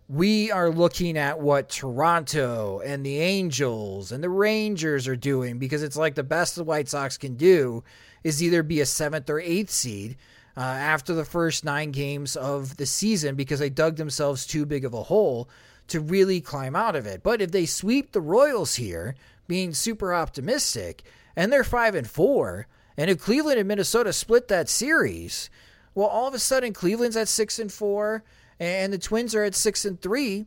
we 0.09 0.51
are 0.51 0.69
looking 0.69 1.17
at 1.17 1.39
what 1.39 1.69
Toronto 1.69 2.81
and 2.85 3.05
the 3.05 3.19
Angels 3.19 4.11
and 4.11 4.23
the 4.23 4.29
Rangers 4.29 5.07
are 5.07 5.15
doing 5.15 5.57
because 5.57 5.81
it's 5.81 5.95
like 5.95 6.15
the 6.15 6.23
best 6.23 6.55
the 6.55 6.63
White 6.63 6.89
Sox 6.89 7.17
can 7.17 7.35
do 7.35 7.83
is 8.23 8.43
either 8.43 8.63
be 8.63 8.81
a 8.81 8.85
seventh 8.85 9.29
or 9.29 9.39
eighth 9.39 9.71
seed. 9.71 10.17
uh, 10.55 10.61
after 10.61 11.13
the 11.13 11.25
first 11.25 11.65
nine 11.65 11.91
games 11.91 12.35
of 12.35 12.77
the 12.77 12.85
season 12.85 13.35
because 13.35 13.59
they 13.59 13.69
dug 13.69 13.95
themselves 13.95 14.45
too 14.45 14.65
big 14.65 14.85
of 14.85 14.93
a 14.93 15.03
hole 15.03 15.49
to 15.87 15.99
really 15.99 16.39
climb 16.39 16.75
out 16.75 16.95
of 16.95 17.05
it. 17.05 17.23
But 17.23 17.41
if 17.41 17.51
they 17.51 17.65
sweep 17.65 18.11
the 18.11 18.21
Royals 18.21 18.75
here, 18.75 19.15
being 19.47 19.73
super 19.73 20.13
optimistic, 20.13 21.03
and 21.35 21.51
they're 21.51 21.63
five 21.63 21.95
and 21.95 22.07
four, 22.07 22.67
and 22.95 23.09
if 23.09 23.19
Cleveland 23.19 23.59
and 23.59 23.67
Minnesota 23.67 24.13
split 24.13 24.47
that 24.47 24.69
series, 24.69 25.49
well, 25.95 26.07
all 26.07 26.27
of 26.27 26.33
a 26.33 26.39
sudden 26.39 26.73
Cleveland's 26.73 27.17
at 27.17 27.27
six 27.27 27.59
and 27.59 27.71
four, 27.71 28.23
and 28.59 28.91
the 28.91 28.97
Twins 28.97 29.35
are 29.35 29.43
at 29.43 29.55
six 29.55 29.85
and 29.85 30.01
three, 30.01 30.45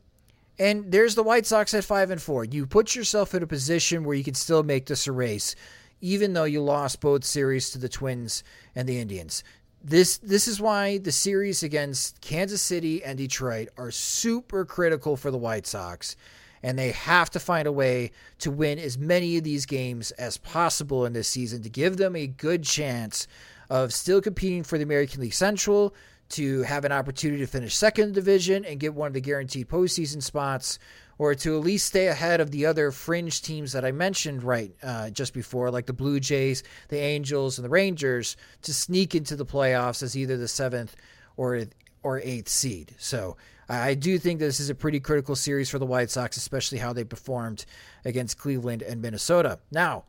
and 0.58 0.90
there's 0.90 1.14
the 1.14 1.22
White 1.22 1.46
Sox 1.46 1.74
at 1.74 1.84
five 1.84 2.10
and 2.10 2.20
four. 2.20 2.44
You 2.44 2.66
put 2.66 2.94
yourself 2.94 3.34
in 3.34 3.42
a 3.42 3.46
position 3.46 4.04
where 4.04 4.16
you 4.16 4.24
can 4.24 4.34
still 4.34 4.62
make 4.62 4.86
this 4.86 5.06
a 5.06 5.12
race, 5.12 5.54
even 6.00 6.32
though 6.32 6.44
you 6.44 6.62
lost 6.62 7.00
both 7.00 7.24
series 7.24 7.70
to 7.70 7.78
the 7.78 7.88
Twins 7.88 8.42
and 8.74 8.88
the 8.88 8.98
Indians. 8.98 9.44
This 9.82 10.18
this 10.18 10.48
is 10.48 10.60
why 10.60 10.98
the 10.98 11.12
series 11.12 11.62
against 11.62 12.20
Kansas 12.20 12.62
City 12.62 13.04
and 13.04 13.18
Detroit 13.18 13.68
are 13.76 13.90
super 13.90 14.64
critical 14.64 15.16
for 15.16 15.30
the 15.30 15.38
White 15.38 15.66
Sox 15.66 16.16
and 16.62 16.78
they 16.78 16.90
have 16.90 17.30
to 17.30 17.38
find 17.38 17.68
a 17.68 17.72
way 17.72 18.10
to 18.38 18.50
win 18.50 18.78
as 18.78 18.98
many 18.98 19.36
of 19.36 19.44
these 19.44 19.66
games 19.66 20.10
as 20.12 20.36
possible 20.38 21.06
in 21.06 21.12
this 21.12 21.28
season 21.28 21.62
to 21.62 21.68
give 21.68 21.96
them 21.96 22.16
a 22.16 22.26
good 22.26 22.64
chance 22.64 23.28
of 23.70 23.92
still 23.92 24.20
competing 24.20 24.62
for 24.62 24.78
the 24.78 24.84
American 24.84 25.20
League 25.20 25.34
Central, 25.34 25.94
to 26.28 26.62
have 26.62 26.84
an 26.84 26.92
opportunity 26.92 27.40
to 27.40 27.46
finish 27.46 27.76
second 27.76 28.12
division 28.12 28.64
and 28.64 28.80
get 28.80 28.94
one 28.94 29.06
of 29.06 29.14
the 29.14 29.20
guaranteed 29.20 29.68
postseason 29.68 30.22
spots, 30.22 30.78
or 31.18 31.34
to 31.34 31.56
at 31.56 31.64
least 31.64 31.86
stay 31.86 32.08
ahead 32.08 32.40
of 32.40 32.50
the 32.50 32.66
other 32.66 32.90
fringe 32.90 33.42
teams 33.42 33.72
that 33.72 33.84
I 33.84 33.92
mentioned 33.92 34.42
right 34.42 34.74
uh, 34.82 35.10
just 35.10 35.32
before, 35.32 35.70
like 35.70 35.86
the 35.86 35.92
Blue 35.92 36.20
Jays, 36.20 36.62
the 36.88 36.98
Angels, 36.98 37.58
and 37.58 37.64
the 37.64 37.70
Rangers, 37.70 38.36
to 38.62 38.74
sneak 38.74 39.14
into 39.14 39.36
the 39.36 39.46
playoffs 39.46 40.02
as 40.02 40.16
either 40.16 40.36
the 40.36 40.48
seventh 40.48 40.96
or 41.36 41.62
or 42.02 42.20
eighth 42.20 42.48
seed. 42.48 42.94
So 42.98 43.36
I 43.68 43.94
do 43.94 44.18
think 44.18 44.38
this 44.38 44.60
is 44.60 44.70
a 44.70 44.74
pretty 44.74 45.00
critical 45.00 45.34
series 45.34 45.70
for 45.70 45.78
the 45.78 45.86
White 45.86 46.10
Sox, 46.10 46.36
especially 46.36 46.78
how 46.78 46.92
they 46.92 47.04
performed 47.04 47.66
against 48.04 48.38
Cleveland 48.38 48.82
and 48.82 49.02
Minnesota. 49.02 49.58
Now, 49.72 50.04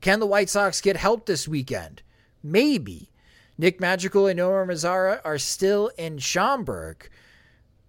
can 0.00 0.20
the 0.20 0.26
White 0.26 0.48
Sox 0.48 0.80
get 0.80 0.96
help 0.96 1.26
this 1.26 1.46
weekend? 1.46 2.02
Maybe. 2.46 3.10
Nick 3.58 3.80
Madrigal 3.80 4.26
and 4.26 4.38
Nomar 4.38 4.66
Mazara 4.66 5.20
are 5.24 5.38
still 5.38 5.90
in 5.96 6.18
Schaumburg, 6.18 7.08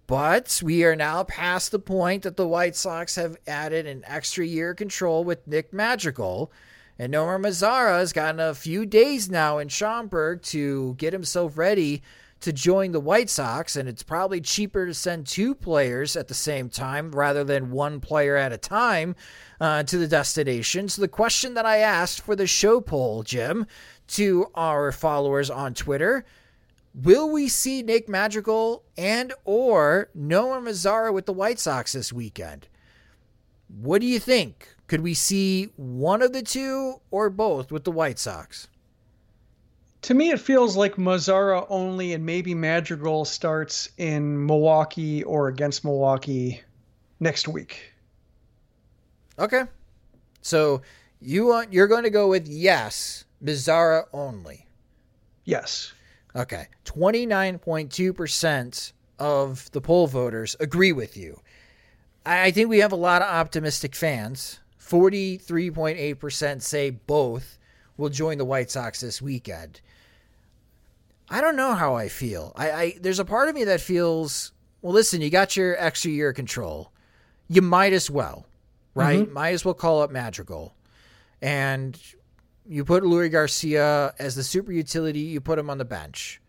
but 0.06 0.60
we 0.64 0.82
are 0.84 0.96
now 0.96 1.24
past 1.24 1.70
the 1.70 1.78
point 1.78 2.22
that 2.22 2.36
the 2.36 2.48
White 2.48 2.74
Sox 2.74 3.16
have 3.16 3.36
added 3.46 3.86
an 3.86 4.02
extra 4.06 4.44
year 4.44 4.74
control 4.74 5.24
with 5.24 5.46
Nick 5.46 5.72
Madrigal. 5.72 6.50
And 6.98 7.12
Nomar 7.12 7.38
Mazara 7.38 7.98
has 7.98 8.12
gotten 8.12 8.40
a 8.40 8.54
few 8.54 8.86
days 8.86 9.30
now 9.30 9.58
in 9.58 9.68
Schaumburg 9.68 10.42
to 10.44 10.94
get 10.94 11.12
himself 11.12 11.56
ready 11.56 12.02
to 12.40 12.52
join 12.52 12.92
the 12.92 13.00
White 13.00 13.28
Sox, 13.28 13.76
and 13.76 13.88
it's 13.88 14.02
probably 14.02 14.40
cheaper 14.40 14.86
to 14.86 14.94
send 14.94 15.26
two 15.26 15.54
players 15.54 16.16
at 16.16 16.28
the 16.28 16.34
same 16.34 16.68
time 16.68 17.10
rather 17.10 17.42
than 17.42 17.70
one 17.70 18.00
player 18.00 18.36
at 18.36 18.52
a 18.52 18.58
time 18.58 19.16
uh, 19.60 19.82
to 19.82 19.98
the 19.98 20.06
destination. 20.06 20.88
So, 20.88 21.02
the 21.02 21.08
question 21.08 21.54
that 21.54 21.66
I 21.66 21.78
asked 21.78 22.20
for 22.20 22.36
the 22.36 22.46
show 22.46 22.80
poll, 22.80 23.24
Jim, 23.24 23.66
to 24.08 24.50
our 24.54 24.92
followers 24.92 25.50
on 25.50 25.74
Twitter 25.74 26.24
will 26.94 27.30
we 27.30 27.48
see 27.48 27.82
Nick 27.82 28.08
Madrigal 28.08 28.82
and 28.96 29.32
or 29.44 30.10
Nomar 30.16 30.60
Mazara 30.60 31.12
with 31.12 31.26
the 31.26 31.32
White 31.32 31.58
Sox 31.58 31.92
this 31.92 32.12
weekend? 32.12 32.68
What 33.68 34.00
do 34.00 34.06
you 34.06 34.18
think? 34.18 34.74
Could 34.86 35.02
we 35.02 35.14
see 35.14 35.70
one 35.76 36.22
of 36.22 36.32
the 36.32 36.42
two 36.42 37.00
or 37.10 37.30
both 37.30 37.70
with 37.70 37.84
the 37.84 37.90
White 37.90 38.18
Sox? 38.18 38.68
To 40.02 40.14
me, 40.14 40.30
it 40.30 40.40
feels 40.40 40.76
like 40.76 40.94
Mazara 40.94 41.66
only, 41.68 42.14
and 42.14 42.24
maybe 42.24 42.54
Madrigal 42.54 43.24
starts 43.24 43.90
in 43.98 44.46
Milwaukee 44.46 45.22
or 45.24 45.48
against 45.48 45.84
Milwaukee 45.84 46.62
next 47.20 47.48
week. 47.48 47.92
Okay, 49.38 49.64
so 50.40 50.82
you 51.20 51.46
want 51.46 51.72
you're 51.72 51.88
going 51.88 52.04
to 52.04 52.10
go 52.10 52.28
with 52.28 52.48
yes, 52.48 53.24
Mazara 53.42 54.04
only. 54.12 54.66
Yes. 55.44 55.92
Okay, 56.36 56.68
twenty 56.84 57.26
nine 57.26 57.58
point 57.58 57.90
two 57.90 58.12
percent 58.12 58.92
of 59.18 59.70
the 59.72 59.80
poll 59.80 60.06
voters 60.06 60.56
agree 60.60 60.92
with 60.92 61.16
you. 61.16 61.40
I 62.26 62.50
think 62.50 62.68
we 62.68 62.78
have 62.78 62.92
a 62.92 62.96
lot 62.96 63.22
of 63.22 63.28
optimistic 63.28 63.94
fans. 63.94 64.60
Forty 64.76 65.38
three 65.38 65.70
point 65.70 65.98
eight 65.98 66.14
percent 66.14 66.62
say 66.62 66.90
both 66.90 67.58
will 67.96 68.10
join 68.10 68.38
the 68.38 68.44
White 68.44 68.70
Sox 68.70 69.00
this 69.00 69.22
weekend. 69.22 69.80
I 71.30 71.40
don't 71.40 71.56
know 71.56 71.74
how 71.74 71.94
I 71.94 72.08
feel. 72.08 72.52
I, 72.56 72.70
I 72.70 72.94
there's 73.00 73.18
a 73.18 73.24
part 73.24 73.48
of 73.48 73.54
me 73.54 73.64
that 73.64 73.80
feels 73.80 74.52
well. 74.82 74.92
Listen, 74.92 75.20
you 75.20 75.30
got 75.30 75.56
your 75.56 75.76
extra 75.82 76.10
year 76.10 76.32
control. 76.32 76.92
You 77.48 77.62
might 77.62 77.92
as 77.94 78.10
well, 78.10 78.46
right? 78.94 79.20
Mm-hmm. 79.20 79.32
Might 79.32 79.54
as 79.54 79.64
well 79.64 79.74
call 79.74 80.02
up 80.02 80.10
Madrigal, 80.10 80.74
and 81.40 81.98
you 82.68 82.84
put 82.84 83.02
Leury 83.02 83.30
Garcia 83.30 84.14
as 84.18 84.34
the 84.34 84.42
super 84.42 84.72
utility. 84.72 85.20
You 85.20 85.40
put 85.40 85.58
him 85.58 85.70
on 85.70 85.78
the 85.78 85.84
bench, 85.84 86.40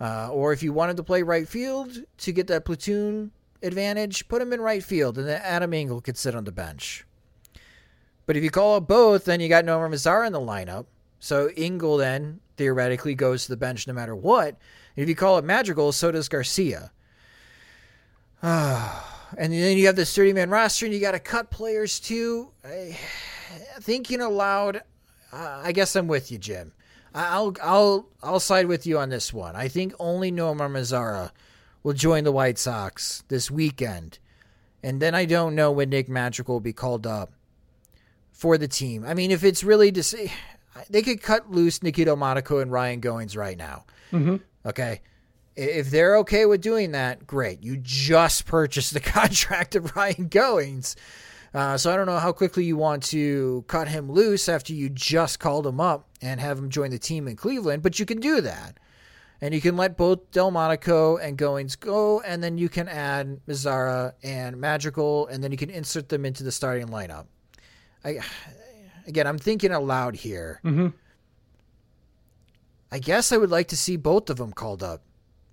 uh, 0.00 0.28
or 0.30 0.52
if 0.52 0.62
you 0.62 0.72
wanted 0.72 0.96
to 0.98 1.02
play 1.02 1.22
right 1.22 1.48
field 1.48 1.98
to 2.18 2.32
get 2.32 2.46
that 2.46 2.64
platoon 2.64 3.32
advantage, 3.62 4.28
put 4.28 4.40
him 4.40 4.52
in 4.52 4.60
right 4.60 4.82
field, 4.82 5.18
and 5.18 5.26
then 5.26 5.40
Adam 5.42 5.74
Engel 5.74 6.00
could 6.00 6.16
sit 6.16 6.34
on 6.34 6.44
the 6.44 6.52
bench. 6.52 7.04
But 8.26 8.36
if 8.36 8.44
you 8.44 8.50
call 8.50 8.76
up 8.76 8.86
both, 8.86 9.24
then 9.24 9.40
you 9.40 9.48
got 9.48 9.64
Nomar 9.64 9.90
Mazara 9.90 10.26
in 10.26 10.32
the 10.32 10.40
lineup. 10.40 10.86
So 11.18 11.50
Engel 11.56 11.96
then 11.96 12.40
theoretically 12.56 13.14
goes 13.14 13.44
to 13.44 13.50
the 13.50 13.56
bench 13.56 13.86
no 13.86 13.92
matter 13.92 14.14
what. 14.14 14.48
And 14.96 15.02
if 15.02 15.08
you 15.08 15.16
call 15.16 15.36
it 15.38 15.44
Madrigal, 15.44 15.92
so 15.92 16.12
does 16.12 16.28
Garcia. 16.28 16.92
and 18.42 19.52
then 19.52 19.76
you 19.76 19.86
have 19.86 19.96
this 19.96 20.14
30 20.14 20.32
man 20.32 20.50
roster 20.50 20.86
and 20.86 20.94
you 20.94 21.00
got 21.00 21.12
to 21.12 21.18
cut 21.18 21.50
players 21.50 21.98
too. 21.98 22.52
I, 22.64 22.96
thinking 23.80 24.20
aloud, 24.20 24.76
uh, 24.76 24.80
I 25.32 25.72
guess 25.72 25.96
I'm 25.96 26.08
with 26.08 26.30
you, 26.30 26.38
Jim. 26.38 26.72
I'll 27.14 27.54
I'll 27.62 28.06
I'll 28.22 28.40
side 28.40 28.66
with 28.66 28.86
you 28.86 28.98
on 28.98 29.08
this 29.08 29.32
one. 29.32 29.56
I 29.56 29.68
think 29.68 29.94
only 29.98 30.30
Nomar 30.30 30.70
Mazara 30.70 31.30
will 31.82 31.92
join 31.92 32.24
the 32.24 32.32
White 32.32 32.58
Sox 32.58 33.24
this 33.28 33.50
weekend, 33.50 34.18
and 34.82 35.00
then 35.00 35.14
I 35.14 35.24
don't 35.24 35.54
know 35.54 35.72
when 35.72 35.90
Nick 35.90 36.08
Madrigal 36.08 36.56
will 36.56 36.60
be 36.60 36.72
called 36.72 37.06
up 37.06 37.32
for 38.32 38.56
the 38.56 38.68
team. 38.68 39.04
I 39.04 39.14
mean, 39.14 39.30
if 39.30 39.44
it's 39.44 39.64
really 39.64 39.90
to 39.92 40.02
see, 40.02 40.32
they 40.88 41.02
could 41.02 41.22
cut 41.22 41.50
loose 41.50 41.82
Nicky 41.82 42.04
Delmonico 42.04 42.60
and 42.62 42.70
Ryan 42.70 43.00
Goins 43.00 43.36
right 43.36 43.58
now. 43.58 43.84
Mm-hmm. 44.12 44.36
Okay. 44.66 45.00
If 45.56 45.90
they're 45.90 46.16
okay 46.18 46.46
with 46.46 46.60
doing 46.60 46.92
that, 46.92 47.26
great. 47.26 47.62
You 47.62 47.76
just 47.76 48.46
purchased 48.46 48.94
the 48.94 49.00
contract 49.00 49.74
of 49.74 49.94
Ryan 49.96 50.28
Goins. 50.28 50.94
Uh, 51.52 51.76
so 51.76 51.92
I 51.92 51.96
don't 51.96 52.06
know 52.06 52.18
how 52.18 52.32
quickly 52.32 52.64
you 52.64 52.76
want 52.76 53.02
to 53.04 53.64
cut 53.66 53.88
him 53.88 54.10
loose 54.10 54.48
after 54.48 54.72
you 54.72 54.88
just 54.88 55.40
called 55.40 55.66
him 55.66 55.80
up 55.80 56.08
and 56.22 56.40
have 56.40 56.58
him 56.58 56.70
join 56.70 56.90
the 56.90 56.98
team 56.98 57.26
in 57.26 57.36
Cleveland, 57.36 57.82
but 57.82 57.98
you 57.98 58.06
can 58.06 58.20
do 58.20 58.40
that. 58.40 58.78
And 59.40 59.54
you 59.54 59.60
can 59.60 59.76
let 59.76 59.96
both 59.96 60.30
Delmonico 60.32 61.16
and 61.16 61.36
Goins 61.36 61.78
go, 61.78 62.20
and 62.20 62.44
then 62.44 62.58
you 62.58 62.68
can 62.68 62.88
add 62.88 63.40
Mazara 63.48 64.12
and 64.22 64.58
Madrigal, 64.58 65.28
and 65.28 65.42
then 65.42 65.50
you 65.50 65.56
can 65.56 65.70
insert 65.70 66.10
them 66.10 66.26
into 66.26 66.44
the 66.44 66.52
starting 66.52 66.88
lineup. 66.88 67.26
I 68.04 68.20
again, 69.06 69.26
I'm 69.26 69.38
thinking 69.38 69.72
aloud 69.72 70.14
here. 70.14 70.60
Mm-hmm. 70.62 70.88
I 72.92 72.98
guess 72.98 73.32
I 73.32 73.38
would 73.38 73.50
like 73.50 73.68
to 73.68 73.76
see 73.76 73.96
both 73.96 74.30
of 74.30 74.36
them 74.36 74.52
called 74.52 74.82
up. 74.82 75.02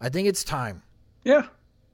I 0.01 0.09
think 0.09 0.27
it's 0.27 0.43
time. 0.43 0.83
Yeah. 1.23 1.47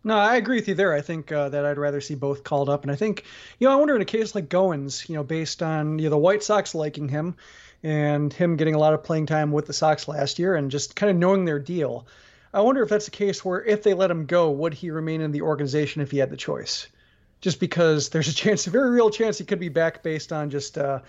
No, 0.03 0.17
I 0.17 0.35
agree 0.35 0.57
with 0.57 0.67
you 0.67 0.75
there. 0.75 0.93
I 0.93 1.01
think 1.01 1.31
uh, 1.31 1.49
that 1.49 1.65
I'd 1.65 1.77
rather 1.77 2.01
see 2.01 2.15
both 2.15 2.43
called 2.43 2.69
up, 2.69 2.83
and 2.83 2.91
I 2.91 2.95
think, 2.95 3.23
you 3.57 3.67
know, 3.67 3.73
I 3.73 3.77
wonder 3.77 3.95
in 3.95 4.01
a 4.01 4.05
case 4.05 4.35
like 4.35 4.49
Goins, 4.49 5.07
you 5.07 5.15
know, 5.15 5.23
based 5.23 5.63
on 5.63 5.97
you 5.97 6.05
know 6.05 6.09
the 6.09 6.17
White 6.17 6.43
Sox 6.43 6.75
liking 6.75 7.07
him, 7.07 7.35
and 7.83 8.33
him 8.33 8.57
getting 8.57 8.75
a 8.75 8.79
lot 8.79 8.93
of 8.93 9.03
playing 9.03 9.27
time 9.27 9.51
with 9.51 9.65
the 9.65 9.73
Sox 9.73 10.07
last 10.07 10.39
year, 10.39 10.55
and 10.55 10.71
just 10.71 10.95
kind 10.95 11.09
of 11.09 11.15
knowing 11.15 11.45
their 11.45 11.59
deal. 11.59 12.05
I 12.53 12.61
wonder 12.61 12.83
if 12.83 12.89
that's 12.89 13.07
a 13.07 13.11
case 13.11 13.43
where 13.45 13.63
if 13.63 13.83
they 13.83 13.93
let 13.93 14.11
him 14.11 14.25
go, 14.25 14.51
would 14.51 14.73
he 14.73 14.91
remain 14.91 15.21
in 15.21 15.31
the 15.31 15.41
organization 15.41 16.01
if 16.01 16.11
he 16.11 16.17
had 16.17 16.29
the 16.29 16.37
choice? 16.37 16.87
Just 17.39 17.59
because 17.59 18.09
there's 18.09 18.27
a 18.27 18.33
chance, 18.35 18.67
a 18.67 18.71
very 18.71 18.91
real 18.91 19.09
chance, 19.09 19.37
he 19.37 19.45
could 19.45 19.59
be 19.59 19.69
back 19.69 20.03
based 20.03 20.33
on 20.33 20.49
just 20.49 20.77
uh, 20.77 20.99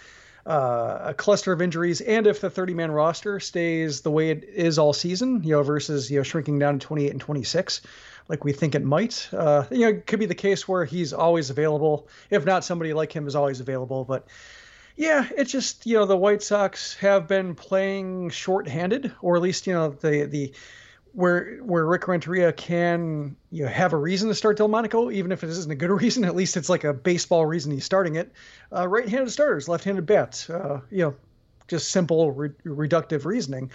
uh, 0.46 0.98
a 1.06 1.14
cluster 1.14 1.52
of 1.52 1.62
injuries, 1.62 2.00
and 2.00 2.26
if 2.26 2.40
the 2.40 2.50
30 2.50 2.74
man 2.74 2.90
roster 2.90 3.40
stays 3.40 4.02
the 4.02 4.10
way 4.10 4.30
it 4.30 4.44
is 4.44 4.78
all 4.78 4.92
season, 4.92 5.42
you 5.42 5.50
know, 5.50 5.62
versus 5.62 6.10
you 6.10 6.18
know 6.18 6.22
shrinking 6.22 6.58
down 6.58 6.78
to 6.78 6.86
28 6.86 7.10
and 7.10 7.20
26, 7.20 7.80
like 8.28 8.44
we 8.44 8.52
think 8.52 8.74
it 8.74 8.82
might, 8.82 9.28
uh, 9.32 9.64
you 9.70 9.80
know, 9.80 9.88
it 9.88 10.06
could 10.06 10.18
be 10.18 10.26
the 10.26 10.34
case 10.34 10.66
where 10.66 10.84
he's 10.84 11.12
always 11.12 11.50
available. 11.50 12.08
If 12.30 12.44
not, 12.44 12.64
somebody 12.64 12.94
like 12.94 13.14
him 13.14 13.26
is 13.26 13.34
always 13.34 13.60
available. 13.60 14.04
But 14.04 14.26
yeah, 14.96 15.28
it's 15.36 15.50
just 15.50 15.86
you 15.86 15.94
know 15.94 16.06
the 16.06 16.16
White 16.16 16.42
Sox 16.42 16.94
have 16.96 17.26
been 17.26 17.54
playing 17.54 18.30
short-handed, 18.30 19.12
or 19.20 19.36
at 19.36 19.42
least 19.42 19.66
you 19.66 19.72
know 19.72 19.90
the 19.90 20.24
the 20.24 20.52
where 21.12 21.56
where 21.58 21.86
Rick 21.86 22.08
Renteria 22.08 22.52
can 22.52 23.36
you 23.50 23.64
know, 23.64 23.68
have 23.70 23.92
a 23.92 23.96
reason 23.96 24.28
to 24.28 24.34
start 24.34 24.58
Delmonico, 24.58 25.10
even 25.10 25.32
if 25.32 25.44
it 25.44 25.50
isn't 25.50 25.70
a 25.70 25.74
good 25.74 25.90
reason. 26.02 26.24
At 26.24 26.34
least 26.34 26.56
it's 26.56 26.68
like 26.68 26.84
a 26.84 26.92
baseball 26.92 27.46
reason 27.46 27.72
he's 27.72 27.84
starting 27.84 28.16
it. 28.16 28.32
Uh, 28.74 28.86
right-handed 28.88 29.30
starters, 29.30 29.68
left-handed 29.68 30.06
bats. 30.06 30.50
Uh, 30.50 30.80
you 30.90 31.04
know, 31.04 31.14
just 31.68 31.90
simple 31.90 32.32
re- 32.32 32.50
reductive 32.64 33.24
reasoning. 33.24 33.70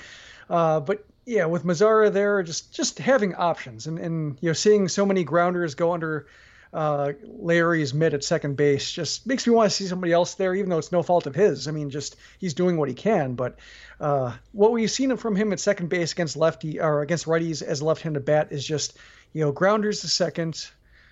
Uh, 0.50 0.80
but 0.80 1.06
yeah, 1.30 1.46
with 1.46 1.64
Mazara 1.64 2.12
there, 2.12 2.42
just 2.42 2.74
just 2.74 2.98
having 2.98 3.36
options 3.36 3.86
and 3.86 4.00
and 4.00 4.38
you 4.42 4.50
know 4.50 4.54
seeing 4.54 4.88
so 4.88 5.06
many 5.06 5.24
grounders 5.24 5.76
go 5.76 5.94
under 5.94 6.26
uh, 6.74 7.14
Leury's 7.24 7.94
mid 7.94 8.16
at 8.16 8.24
second 8.24 8.58
base 8.58 8.92
just 8.92 9.28
makes 9.28 9.46
me 9.46 9.54
want 9.54 9.70
to 9.70 9.76
see 9.76 9.86
somebody 9.86 10.12
else 10.12 10.34
there, 10.34 10.56
even 10.56 10.70
though 10.70 10.80
it's 10.80 10.92
no 10.92 11.04
fault 11.04 11.28
of 11.28 11.36
his. 11.36 11.68
I 11.68 11.72
mean, 11.72 11.92
just 11.92 12.16
he's 12.40 12.56
doing 12.56 12.78
what 12.78 12.90
he 12.90 12.96
can. 12.96 13.36
But 13.36 13.60
uh, 14.00 14.34
what 14.54 14.72
we've 14.72 14.90
seen 14.90 15.16
from 15.18 15.36
him 15.36 15.54
at 15.54 15.60
second 15.60 15.90
base 15.90 16.14
against 16.14 16.36
lefty 16.36 16.80
or 16.80 17.02
against 17.02 17.28
righties 17.28 17.62
as 17.62 17.84
left-handed 17.84 18.26
bat 18.26 18.48
is 18.50 18.66
just 18.66 18.98
you 19.32 19.46
know 19.46 19.52
grounders 19.52 20.02
to 20.02 20.08
second, 20.08 20.68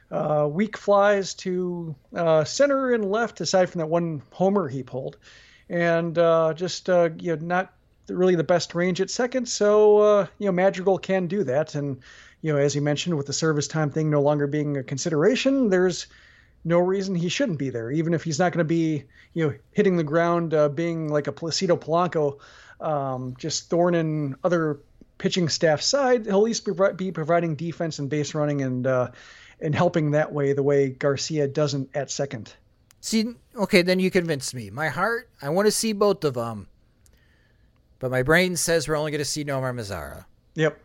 uh, 0.09 0.47
weak 0.49 0.77
flies 0.77 1.35
to 1.35 1.95
uh, 2.15 2.43
center 2.43 2.91
and 2.91 3.11
left, 3.11 3.39
aside 3.39 3.69
from 3.69 3.79
that 3.79 3.87
one 3.87 4.23
homer 4.31 4.67
he 4.67 4.81
pulled, 4.81 5.17
and 5.69 6.17
uh, 6.17 6.55
just 6.55 6.89
uh, 6.89 7.09
you 7.19 7.35
know 7.35 7.45
not 7.45 7.73
really 8.09 8.35
the 8.35 8.43
best 8.43 8.75
range 8.75 9.01
at 9.01 9.09
second. 9.09 9.47
So 9.47 9.97
uh, 9.99 10.27
you 10.39 10.45
know 10.45 10.51
Madrigal 10.51 10.97
can 10.97 11.27
do 11.27 11.43
that 11.43 11.75
and 11.75 12.01
you 12.41 12.53
know, 12.53 12.59
as 12.59 12.75
you 12.75 12.81
mentioned, 12.81 13.17
with 13.17 13.25
the 13.25 13.33
service 13.33 13.67
time 13.67 13.89
thing 13.89 14.09
no 14.09 14.21
longer 14.21 14.47
being 14.47 14.77
a 14.77 14.83
consideration, 14.83 15.69
there's 15.69 16.07
no 16.63 16.79
reason 16.79 17.15
he 17.15 17.29
shouldn't 17.29 17.59
be 17.59 17.69
there, 17.69 17.91
even 17.91 18.13
if 18.13 18.23
he's 18.23 18.39
not 18.39 18.51
going 18.51 18.59
to 18.59 18.65
be, 18.65 19.03
you 19.33 19.47
know, 19.47 19.53
hitting 19.71 19.97
the 19.97 20.03
ground, 20.03 20.53
uh, 20.53 20.69
being 20.69 21.09
like 21.09 21.27
a 21.27 21.31
Placido 21.31 21.77
Polanco, 21.77 22.39
um, 22.79 23.35
just 23.37 23.69
thorning 23.69 24.35
other 24.43 24.79
pitching 25.17 25.49
staff 25.49 25.81
side. 25.81 26.25
He'll 26.25 26.37
at 26.37 26.43
least 26.43 26.65
be, 26.65 26.73
be 26.95 27.11
providing 27.11 27.55
defense 27.55 27.99
and 27.99 28.09
base 28.09 28.35
running 28.35 28.61
and 28.61 28.85
uh, 28.85 29.11
and 29.59 29.73
helping 29.73 30.11
that 30.11 30.31
way, 30.31 30.53
the 30.53 30.61
way 30.61 30.89
Garcia 30.89 31.47
doesn't 31.47 31.89
at 31.95 32.11
second. 32.11 32.53
See, 33.01 33.33
okay, 33.55 33.81
then 33.81 33.99
you 33.99 34.11
convinced 34.11 34.53
me. 34.53 34.69
My 34.69 34.89
heart, 34.89 35.29
I 35.41 35.49
want 35.49 35.65
to 35.65 35.71
see 35.71 35.93
both 35.93 36.23
of 36.23 36.35
them, 36.35 36.67
but 37.99 38.11
my 38.11 38.23
brain 38.23 38.55
says 38.55 38.87
we're 38.87 38.95
only 38.95 39.11
going 39.11 39.19
to 39.19 39.25
see 39.25 39.43
Nomar 39.43 39.73
Mazara. 39.73 40.25
Yep 40.55 40.79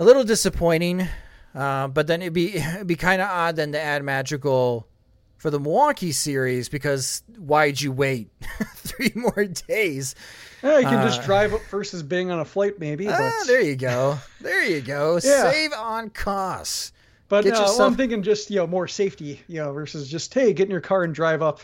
a 0.00 0.04
little 0.04 0.24
disappointing. 0.24 1.06
Uh, 1.54 1.86
but 1.88 2.08
then 2.08 2.22
it'd 2.22 2.32
be 2.32 2.54
it'd 2.56 2.88
be 2.88 2.96
kind 2.96 3.22
of 3.22 3.28
odd 3.28 3.54
then 3.54 3.72
to 3.72 3.80
add 3.80 4.02
Madrigal 4.02 4.88
for 5.36 5.50
the 5.50 5.60
Milwaukee 5.60 6.12
series 6.12 6.68
because 6.68 7.22
why'd 7.38 7.80
you 7.80 7.92
wait 7.92 8.28
three 8.74 9.12
more 9.14 9.44
days? 9.44 10.16
Yeah, 10.62 10.78
you 10.78 10.86
can 10.86 10.98
uh, 10.98 11.04
just 11.04 11.22
drive 11.22 11.54
up 11.54 11.62
versus 11.70 12.02
being 12.02 12.30
on 12.30 12.40
a 12.40 12.44
flight, 12.44 12.78
maybe. 12.78 13.08
Ah, 13.08 13.16
but... 13.16 13.46
there 13.46 13.62
you 13.62 13.76
go. 13.76 14.18
There 14.40 14.64
you 14.64 14.82
go. 14.82 15.14
yeah. 15.24 15.50
Save 15.50 15.72
on 15.72 16.10
costs. 16.10 16.92
But 17.28 17.46
uh, 17.46 17.50
yourself... 17.50 17.78
well, 17.78 17.86
I'm 17.86 17.96
thinking 17.96 18.22
just 18.22 18.50
you 18.50 18.56
know 18.56 18.66
more 18.66 18.88
safety, 18.88 19.40
you 19.46 19.60
know, 19.60 19.72
versus 19.72 20.08
just 20.08 20.32
hey, 20.32 20.52
get 20.52 20.64
in 20.64 20.70
your 20.70 20.80
car 20.80 21.04
and 21.04 21.14
drive 21.14 21.42
up 21.42 21.60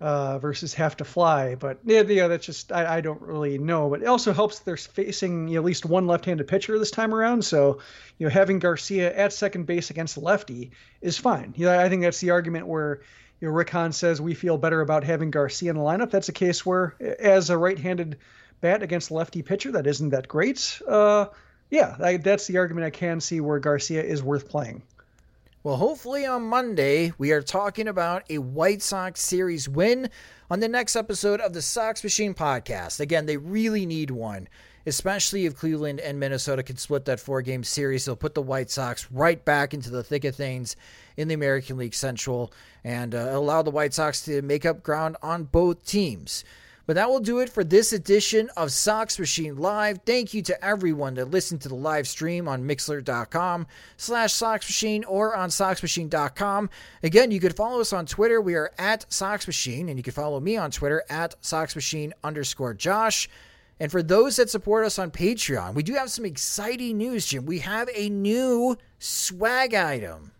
uh, 0.00 0.38
versus 0.38 0.74
have 0.74 0.96
to 0.98 1.04
fly. 1.04 1.54
But 1.54 1.78
yeah, 1.84 2.02
yeah 2.02 2.28
that's 2.28 2.44
just 2.46 2.72
I, 2.72 2.96
I, 2.96 3.00
don't 3.00 3.20
really 3.22 3.58
know. 3.58 3.88
But 3.88 4.02
it 4.02 4.06
also 4.06 4.32
helps 4.32 4.58
they're 4.58 4.76
facing 4.76 5.48
you 5.48 5.54
know, 5.54 5.60
at 5.60 5.64
least 5.64 5.86
one 5.86 6.06
left-handed 6.06 6.46
pitcher 6.46 6.78
this 6.78 6.90
time 6.90 7.14
around. 7.14 7.42
So 7.42 7.80
you 8.18 8.26
know 8.26 8.30
having 8.30 8.58
Garcia 8.58 9.14
at 9.14 9.32
second 9.32 9.64
base 9.64 9.90
against 9.90 10.18
lefty 10.18 10.72
is 11.00 11.16
fine. 11.16 11.54
You 11.56 11.66
know, 11.66 11.78
I 11.78 11.88
think 11.88 12.02
that's 12.02 12.20
the 12.20 12.30
argument 12.30 12.66
where 12.66 13.00
you 13.40 13.48
know, 13.48 13.54
Rick 13.54 13.70
Hahn 13.70 13.92
says 13.92 14.20
we 14.20 14.34
feel 14.34 14.58
better 14.58 14.80
about 14.80 15.04
having 15.04 15.30
Garcia 15.30 15.70
in 15.70 15.76
the 15.76 15.82
lineup. 15.82 16.10
That's 16.10 16.28
a 16.28 16.32
case 16.32 16.64
where 16.64 16.94
as 17.18 17.50
a 17.50 17.58
right-handed 17.58 18.18
bat 18.60 18.82
against 18.82 19.10
lefty 19.10 19.42
pitcher 19.42 19.72
that 19.72 19.86
isn't 19.86 20.10
that 20.10 20.28
great. 20.28 20.80
Uh, 20.86 21.26
yeah, 21.70 21.96
I, 22.00 22.16
that's 22.18 22.46
the 22.46 22.58
argument 22.58 22.86
I 22.86 22.90
can 22.90 23.20
see 23.20 23.40
where 23.40 23.58
Garcia 23.58 24.02
is 24.02 24.22
worth 24.22 24.48
playing. 24.48 24.82
Well, 25.66 25.78
hopefully 25.78 26.24
on 26.24 26.44
Monday, 26.44 27.12
we 27.18 27.32
are 27.32 27.42
talking 27.42 27.88
about 27.88 28.22
a 28.30 28.38
White 28.38 28.82
Sox 28.82 29.20
series 29.20 29.68
win 29.68 30.10
on 30.48 30.60
the 30.60 30.68
next 30.68 30.94
episode 30.94 31.40
of 31.40 31.54
the 31.54 31.60
Sox 31.60 32.04
Machine 32.04 32.34
podcast. 32.34 33.00
Again, 33.00 33.26
they 33.26 33.36
really 33.36 33.84
need 33.84 34.12
one, 34.12 34.46
especially 34.86 35.44
if 35.44 35.56
Cleveland 35.56 35.98
and 35.98 36.20
Minnesota 36.20 36.62
can 36.62 36.76
split 36.76 37.04
that 37.06 37.18
four 37.18 37.42
game 37.42 37.64
series. 37.64 38.04
They'll 38.04 38.14
put 38.14 38.34
the 38.34 38.42
White 38.42 38.70
Sox 38.70 39.10
right 39.10 39.44
back 39.44 39.74
into 39.74 39.90
the 39.90 40.04
thick 40.04 40.24
of 40.24 40.36
things 40.36 40.76
in 41.16 41.26
the 41.26 41.34
American 41.34 41.78
League 41.78 41.94
Central 41.94 42.52
and 42.84 43.12
uh, 43.12 43.30
allow 43.32 43.62
the 43.62 43.72
White 43.72 43.92
Sox 43.92 44.24
to 44.26 44.42
make 44.42 44.64
up 44.64 44.84
ground 44.84 45.16
on 45.20 45.42
both 45.42 45.84
teams. 45.84 46.44
But 46.86 46.94
that 46.94 47.10
will 47.10 47.20
do 47.20 47.40
it 47.40 47.50
for 47.50 47.64
this 47.64 47.92
edition 47.92 48.48
of 48.56 48.70
Sox 48.70 49.18
Machine 49.18 49.56
Live. 49.56 50.00
Thank 50.06 50.32
you 50.32 50.42
to 50.42 50.64
everyone 50.64 51.14
that 51.14 51.32
listened 51.32 51.60
to 51.62 51.68
the 51.68 51.74
live 51.74 52.06
stream 52.06 52.46
on 52.46 52.62
Mixlr.com 52.62 53.66
slash 53.96 54.32
Sox 54.32 54.68
Machine 54.68 55.02
or 55.04 55.34
on 55.34 55.48
SoxMachine.com. 55.48 56.70
Again, 57.02 57.32
you 57.32 57.40
could 57.40 57.56
follow 57.56 57.80
us 57.80 57.92
on 57.92 58.06
Twitter. 58.06 58.40
We 58.40 58.54
are 58.54 58.70
at 58.78 59.12
Sox 59.12 59.48
Machine, 59.48 59.88
and 59.88 59.98
you 59.98 60.04
can 60.04 60.12
follow 60.12 60.38
me 60.38 60.56
on 60.56 60.70
Twitter 60.70 61.02
at 61.10 61.34
Sox 61.40 61.74
Machine 61.74 62.14
underscore 62.22 62.74
Josh. 62.74 63.28
And 63.80 63.90
for 63.90 64.02
those 64.02 64.36
that 64.36 64.48
support 64.48 64.86
us 64.86 64.98
on 64.98 65.10
Patreon, 65.10 65.74
we 65.74 65.82
do 65.82 65.94
have 65.94 66.10
some 66.10 66.24
exciting 66.24 66.98
news, 66.98 67.26
Jim. 67.26 67.46
We 67.46 67.58
have 67.58 67.90
a 67.94 68.08
new 68.08 68.76
swag 69.00 69.74
item. 69.74 70.30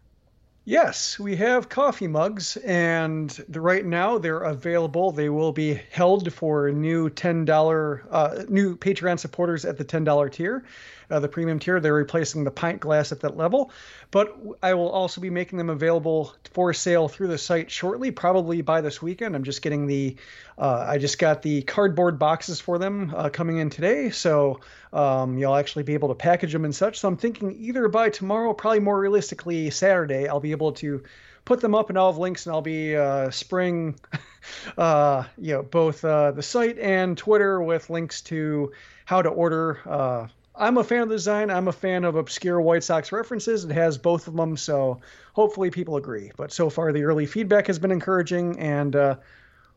Yes, 0.68 1.16
we 1.16 1.36
have 1.36 1.68
coffee 1.68 2.08
mugs, 2.08 2.56
and 2.56 3.44
right 3.50 3.86
now 3.86 4.18
they're 4.18 4.40
available. 4.40 5.12
They 5.12 5.28
will 5.28 5.52
be 5.52 5.74
held 5.92 6.32
for 6.32 6.72
new 6.72 7.08
ten 7.08 7.44
dollar 7.44 8.04
uh, 8.10 8.42
new 8.48 8.76
Patreon 8.76 9.20
supporters 9.20 9.64
at 9.64 9.78
the 9.78 9.84
ten 9.84 10.02
dollar 10.02 10.28
tier 10.28 10.64
uh, 11.10 11.20
the 11.20 11.28
premium 11.28 11.58
tier. 11.58 11.80
They're 11.80 11.94
replacing 11.94 12.44
the 12.44 12.50
pint 12.50 12.80
glass 12.80 13.12
at 13.12 13.20
that 13.20 13.36
level. 13.36 13.70
But 14.10 14.36
I 14.62 14.74
will 14.74 14.88
also 14.88 15.20
be 15.20 15.30
making 15.30 15.58
them 15.58 15.70
available 15.70 16.34
for 16.52 16.72
sale 16.72 17.08
through 17.08 17.28
the 17.28 17.38
site 17.38 17.70
shortly, 17.70 18.10
probably 18.10 18.62
by 18.62 18.80
this 18.80 19.02
weekend. 19.02 19.34
I'm 19.34 19.44
just 19.44 19.62
getting 19.62 19.86
the, 19.86 20.16
uh, 20.58 20.86
I 20.88 20.98
just 20.98 21.18
got 21.18 21.42
the 21.42 21.62
cardboard 21.62 22.18
boxes 22.18 22.60
for 22.60 22.78
them 22.78 23.12
uh, 23.16 23.28
coming 23.28 23.58
in 23.58 23.70
today. 23.70 24.10
So 24.10 24.60
um, 24.92 25.38
you'll 25.38 25.56
actually 25.56 25.82
be 25.82 25.94
able 25.94 26.08
to 26.08 26.14
package 26.14 26.52
them 26.52 26.64
and 26.64 26.74
such. 26.74 26.98
So 26.98 27.08
I'm 27.08 27.16
thinking 27.16 27.56
either 27.58 27.88
by 27.88 28.10
tomorrow, 28.10 28.52
probably 28.54 28.80
more 28.80 28.98
realistically 28.98 29.70
Saturday, 29.70 30.28
I'll 30.28 30.40
be 30.40 30.52
able 30.52 30.72
to 30.72 31.02
put 31.46 31.60
them 31.60 31.74
up 31.74 31.88
and 31.88 31.96
I'll 31.96 32.12
have 32.12 32.18
links 32.18 32.44
and 32.44 32.54
I'll 32.54 32.60
be 32.60 32.94
uh, 32.94 33.30
spraying, 33.30 33.98
uh, 34.78 35.24
you 35.38 35.54
know, 35.54 35.62
both 35.62 36.04
uh, 36.04 36.32
the 36.32 36.42
site 36.42 36.78
and 36.78 37.16
Twitter 37.16 37.62
with 37.62 37.88
links 37.88 38.20
to 38.22 38.72
how 39.06 39.22
to 39.22 39.30
order 39.30 39.80
uh, 39.88 40.26
I'm 40.58 40.78
a 40.78 40.84
fan 40.84 41.02
of 41.02 41.08
the 41.08 41.16
design. 41.16 41.50
I'm 41.50 41.68
a 41.68 41.72
fan 41.72 42.04
of 42.04 42.16
obscure 42.16 42.60
White 42.60 42.82
Sox 42.82 43.12
references. 43.12 43.64
It 43.64 43.72
has 43.72 43.98
both 43.98 44.26
of 44.26 44.34
them, 44.34 44.56
so 44.56 45.00
hopefully 45.34 45.70
people 45.70 45.96
agree. 45.96 46.32
But 46.36 46.52
so 46.52 46.70
far, 46.70 46.92
the 46.92 47.04
early 47.04 47.26
feedback 47.26 47.66
has 47.66 47.78
been 47.78 47.92
encouraging, 47.92 48.58
and 48.58 48.96
uh, 48.96 49.16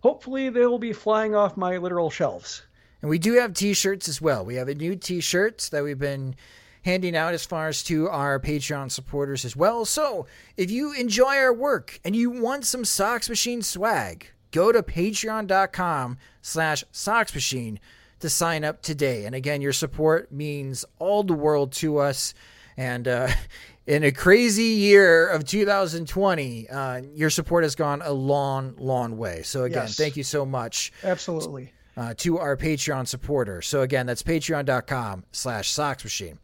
hopefully 0.02 0.50
they 0.50 0.66
will 0.66 0.80
be 0.80 0.94
flying 0.94 1.36
off 1.36 1.58
my 1.58 1.78
literal 1.78 2.10
shelves. 2.10 2.64
And 3.02 3.10
we 3.10 3.20
do 3.20 3.34
have 3.34 3.54
T-shirts 3.54 4.08
as 4.08 4.22
well. 4.22 4.46
We 4.46 4.56
have 4.56 4.70
a 4.70 4.76
new 4.76 4.96
T-shirt 4.96 5.70
that 5.72 5.84
we've 5.84 6.00
been 6.00 6.36
handing 6.84 7.16
out 7.16 7.34
as 7.34 7.46
far 7.46 7.68
as 7.68 7.84
to 7.84 8.08
our 8.08 8.40
Patreon 8.40 8.92
supporters 8.92 9.44
as 9.44 9.56
well. 9.56 9.84
So 9.86 10.28
if 10.56 10.72
you 10.72 10.94
enjoy 10.94 11.36
our 11.38 11.54
work 11.54 12.00
and 12.06 12.16
you 12.16 12.30
want 12.30 12.66
some 12.66 12.86
Sox 12.86 13.30
Machine 13.30 13.62
swag, 13.62 14.28
go 14.52 14.72
to 14.72 14.82
patreon.com 14.82 16.18
slash 16.42 16.84
Sox 16.92 17.34
Machine 17.34 17.80
to 18.20 18.30
sign 18.30 18.64
up 18.64 18.82
today. 18.82 19.26
And 19.26 19.36
again, 19.36 19.62
your 19.62 19.74
support 19.74 20.32
means 20.32 20.86
all 21.00 21.24
the 21.24 21.34
world 21.34 21.72
to 21.74 21.98
us. 21.98 22.34
And 22.78 23.08
uh, 23.08 23.30
in 23.88 24.04
a 24.04 24.12
crazy 24.12 24.64
year 24.64 25.28
of 25.28 25.46
2020, 25.46 26.70
uh, 26.70 27.02
your 27.14 27.30
support 27.30 27.64
has 27.64 27.76
gone 27.76 28.02
a 28.04 28.12
long, 28.12 28.76
long 28.78 29.18
way. 29.18 29.44
So 29.44 29.64
again, 29.64 29.84
yes. 29.84 29.98
thank 29.98 30.18
you 30.18 30.24
so 30.24 30.46
much. 30.46 30.92
Absolutely. 31.04 31.74
Uh, 31.98 32.14
to 32.18 32.38
our 32.38 32.56
Patreon 32.56 33.08
supporter. 33.08 33.62
So 33.62 33.82
again, 33.82 34.06
that's 34.06 34.24
patreon.com 34.24 35.26
slash 35.32 35.70
Sox 35.70 36.04
Machine. 36.04 36.40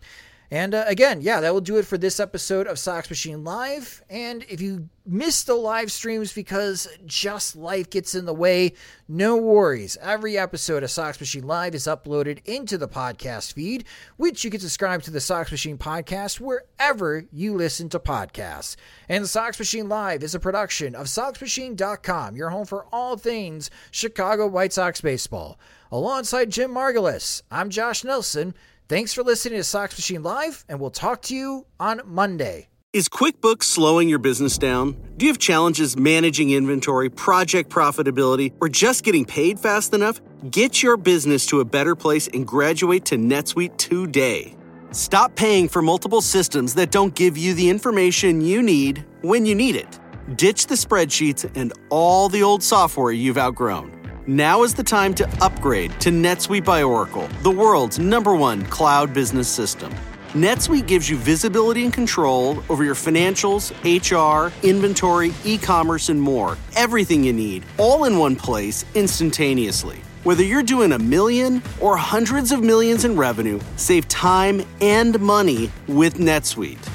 And 0.51 0.75
uh, 0.75 0.83
again, 0.87 1.21
yeah, 1.21 1.39
that 1.41 1.53
will 1.53 1.61
do 1.61 1.77
it 1.77 1.85
for 1.85 1.97
this 1.97 2.19
episode 2.19 2.67
of 2.67 2.77
Sox 2.77 3.09
Machine 3.09 3.43
Live. 3.43 4.03
And 4.09 4.45
if 4.47 4.61
you 4.61 4.89
miss 5.05 5.43
the 5.43 5.55
live 5.55 5.91
streams 5.91 6.33
because 6.33 6.87
just 7.05 7.55
life 7.55 7.89
gets 7.89 8.15
in 8.15 8.25
the 8.25 8.33
way, 8.33 8.73
no 9.07 9.37
worries. 9.37 9.97
Every 10.01 10.37
episode 10.37 10.83
of 10.83 10.91
Sox 10.91 11.19
Machine 11.19 11.47
Live 11.47 11.75
is 11.75 11.83
uploaded 11.83 12.45
into 12.45 12.77
the 12.77 12.87
podcast 12.87 13.53
feed, 13.53 13.85
which 14.17 14.43
you 14.43 14.51
can 14.51 14.59
subscribe 14.59 15.01
to 15.03 15.11
the 15.11 15.19
Sox 15.19 15.51
Machine 15.51 15.77
podcast 15.77 16.39
wherever 16.39 17.25
you 17.31 17.55
listen 17.55 17.89
to 17.89 17.99
podcasts. 17.99 18.75
And 19.09 19.27
Sox 19.27 19.57
Machine 19.57 19.89
Live 19.89 20.23
is 20.23 20.35
a 20.35 20.39
production 20.39 20.95
of 20.95 21.07
SoxMachine.com, 21.07 22.35
your 22.35 22.49
home 22.49 22.65
for 22.65 22.85
all 22.91 23.17
things 23.17 23.69
Chicago 23.91 24.47
White 24.47 24.73
Sox 24.73 25.01
baseball. 25.01 25.59
Alongside 25.95 26.49
Jim 26.49 26.71
Margalus, 26.71 27.41
I'm 27.49 27.69
Josh 27.69 28.03
Nelson. 28.03 28.53
Thanks 28.89 29.13
for 29.13 29.23
listening 29.23 29.59
to 29.59 29.63
Sox 29.63 29.97
Machine 29.97 30.23
Live, 30.23 30.65
and 30.67 30.81
we'll 30.81 30.89
talk 30.89 31.21
to 31.21 31.33
you 31.33 31.67
on 31.79 32.01
Monday. 32.03 32.67
Is 32.91 33.07
QuickBooks 33.07 33.63
slowing 33.63 34.09
your 34.09 34.19
business 34.19 34.57
down? 34.57 34.97
Do 35.15 35.25
you 35.25 35.31
have 35.31 35.39
challenges 35.39 35.95
managing 35.95 36.49
inventory, 36.49 37.09
project 37.09 37.69
profitability, 37.69 38.51
or 38.59 38.67
just 38.67 39.05
getting 39.05 39.23
paid 39.23 39.57
fast 39.57 39.93
enough? 39.93 40.19
Get 40.51 40.83
your 40.83 40.97
business 40.97 41.45
to 41.45 41.61
a 41.61 41.65
better 41.65 41.95
place 41.95 42.27
and 42.33 42.45
graduate 42.45 43.05
to 43.05 43.15
NetSuite 43.15 43.77
today. 43.77 44.57
Stop 44.91 45.37
paying 45.37 45.69
for 45.69 45.81
multiple 45.81 46.19
systems 46.19 46.73
that 46.73 46.91
don't 46.91 47.15
give 47.15 47.37
you 47.37 47.53
the 47.53 47.69
information 47.69 48.41
you 48.41 48.61
need 48.61 49.05
when 49.21 49.45
you 49.45 49.55
need 49.55 49.77
it. 49.77 49.97
Ditch 50.35 50.67
the 50.67 50.75
spreadsheets 50.75 51.49
and 51.55 51.71
all 51.89 52.27
the 52.27 52.43
old 52.43 52.61
software 52.61 53.13
you've 53.13 53.37
outgrown. 53.37 53.94
Now 54.27 54.63
is 54.63 54.73
the 54.73 54.81
time 54.81 55.13
to 55.15 55.29
upgrade 55.39 55.91
to 56.01 56.09
NetSuite 56.09 56.65
by 56.65 56.81
Oracle, 56.81 57.27
the 57.43 57.51
world's 57.51 57.99
number 57.99 58.33
one 58.33 58.65
cloud 58.65 59.13
business 59.13 59.47
system. 59.47 59.93
NetSuite 60.29 60.87
gives 60.87 61.07
you 61.07 61.15
visibility 61.15 61.83
and 61.83 61.93
control 61.93 62.63
over 62.67 62.83
your 62.83 62.95
financials, 62.95 63.69
HR, 63.85 64.51
inventory, 64.65 65.31
e 65.43 65.59
commerce, 65.59 66.09
and 66.09 66.19
more. 66.19 66.57
Everything 66.75 67.23
you 67.23 67.33
need, 67.33 67.67
all 67.77 68.05
in 68.05 68.17
one 68.17 68.35
place, 68.35 68.83
instantaneously. 68.95 70.01
Whether 70.23 70.41
you're 70.41 70.63
doing 70.63 70.93
a 70.93 70.99
million 70.99 71.61
or 71.79 71.95
hundreds 71.95 72.51
of 72.51 72.63
millions 72.63 73.05
in 73.05 73.15
revenue, 73.15 73.59
save 73.75 74.07
time 74.07 74.65
and 74.81 75.19
money 75.19 75.71
with 75.87 76.15
NetSuite. 76.15 76.89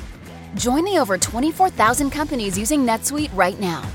Join 0.56 0.84
the 0.84 0.98
over 0.98 1.16
24,000 1.16 2.10
companies 2.10 2.58
using 2.58 2.84
NetSuite 2.84 3.30
right 3.36 3.60
now. 3.60 3.88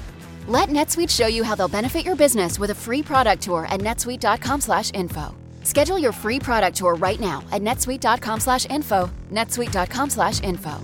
Let 0.47 0.69
NetSuite 0.69 1.09
show 1.09 1.27
you 1.27 1.43
how 1.43 1.55
they'll 1.55 1.67
benefit 1.67 2.05
your 2.05 2.15
business 2.15 2.59
with 2.59 2.69
a 2.69 2.75
free 2.75 3.01
product 3.01 3.43
tour 3.43 3.65
at 3.65 3.81
netsuite.com/info. 3.81 5.35
Schedule 5.63 5.99
your 5.99 6.11
free 6.11 6.39
product 6.39 6.77
tour 6.77 6.95
right 6.95 7.19
now 7.19 7.43
at 7.51 7.61
netsuite.com/info. 7.61 9.09
netsuite.com/info. 9.31 10.81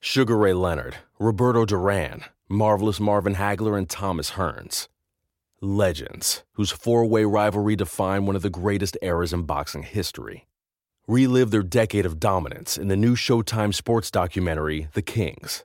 Sugar 0.00 0.36
Ray 0.36 0.52
Leonard, 0.54 0.96
Roberto 1.18 1.64
Duran, 1.64 2.24
Marvelous 2.48 3.00
Marvin 3.00 3.34
Hagler, 3.36 3.76
and 3.78 3.88
Thomas 3.88 4.32
Hearns. 4.32 4.88
Legends, 5.60 6.44
whose 6.52 6.70
four 6.70 7.06
way 7.06 7.24
rivalry 7.24 7.74
defined 7.76 8.26
one 8.26 8.36
of 8.36 8.42
the 8.42 8.50
greatest 8.50 8.98
eras 9.00 9.32
in 9.32 9.42
boxing 9.42 9.82
history. 9.82 10.46
Relive 11.06 11.50
their 11.50 11.62
decade 11.62 12.04
of 12.06 12.20
dominance 12.20 12.78
in 12.78 12.88
the 12.88 12.96
new 12.96 13.14
Showtime 13.14 13.74
sports 13.74 14.10
documentary, 14.10 14.88
The 14.92 15.02
Kings, 15.02 15.64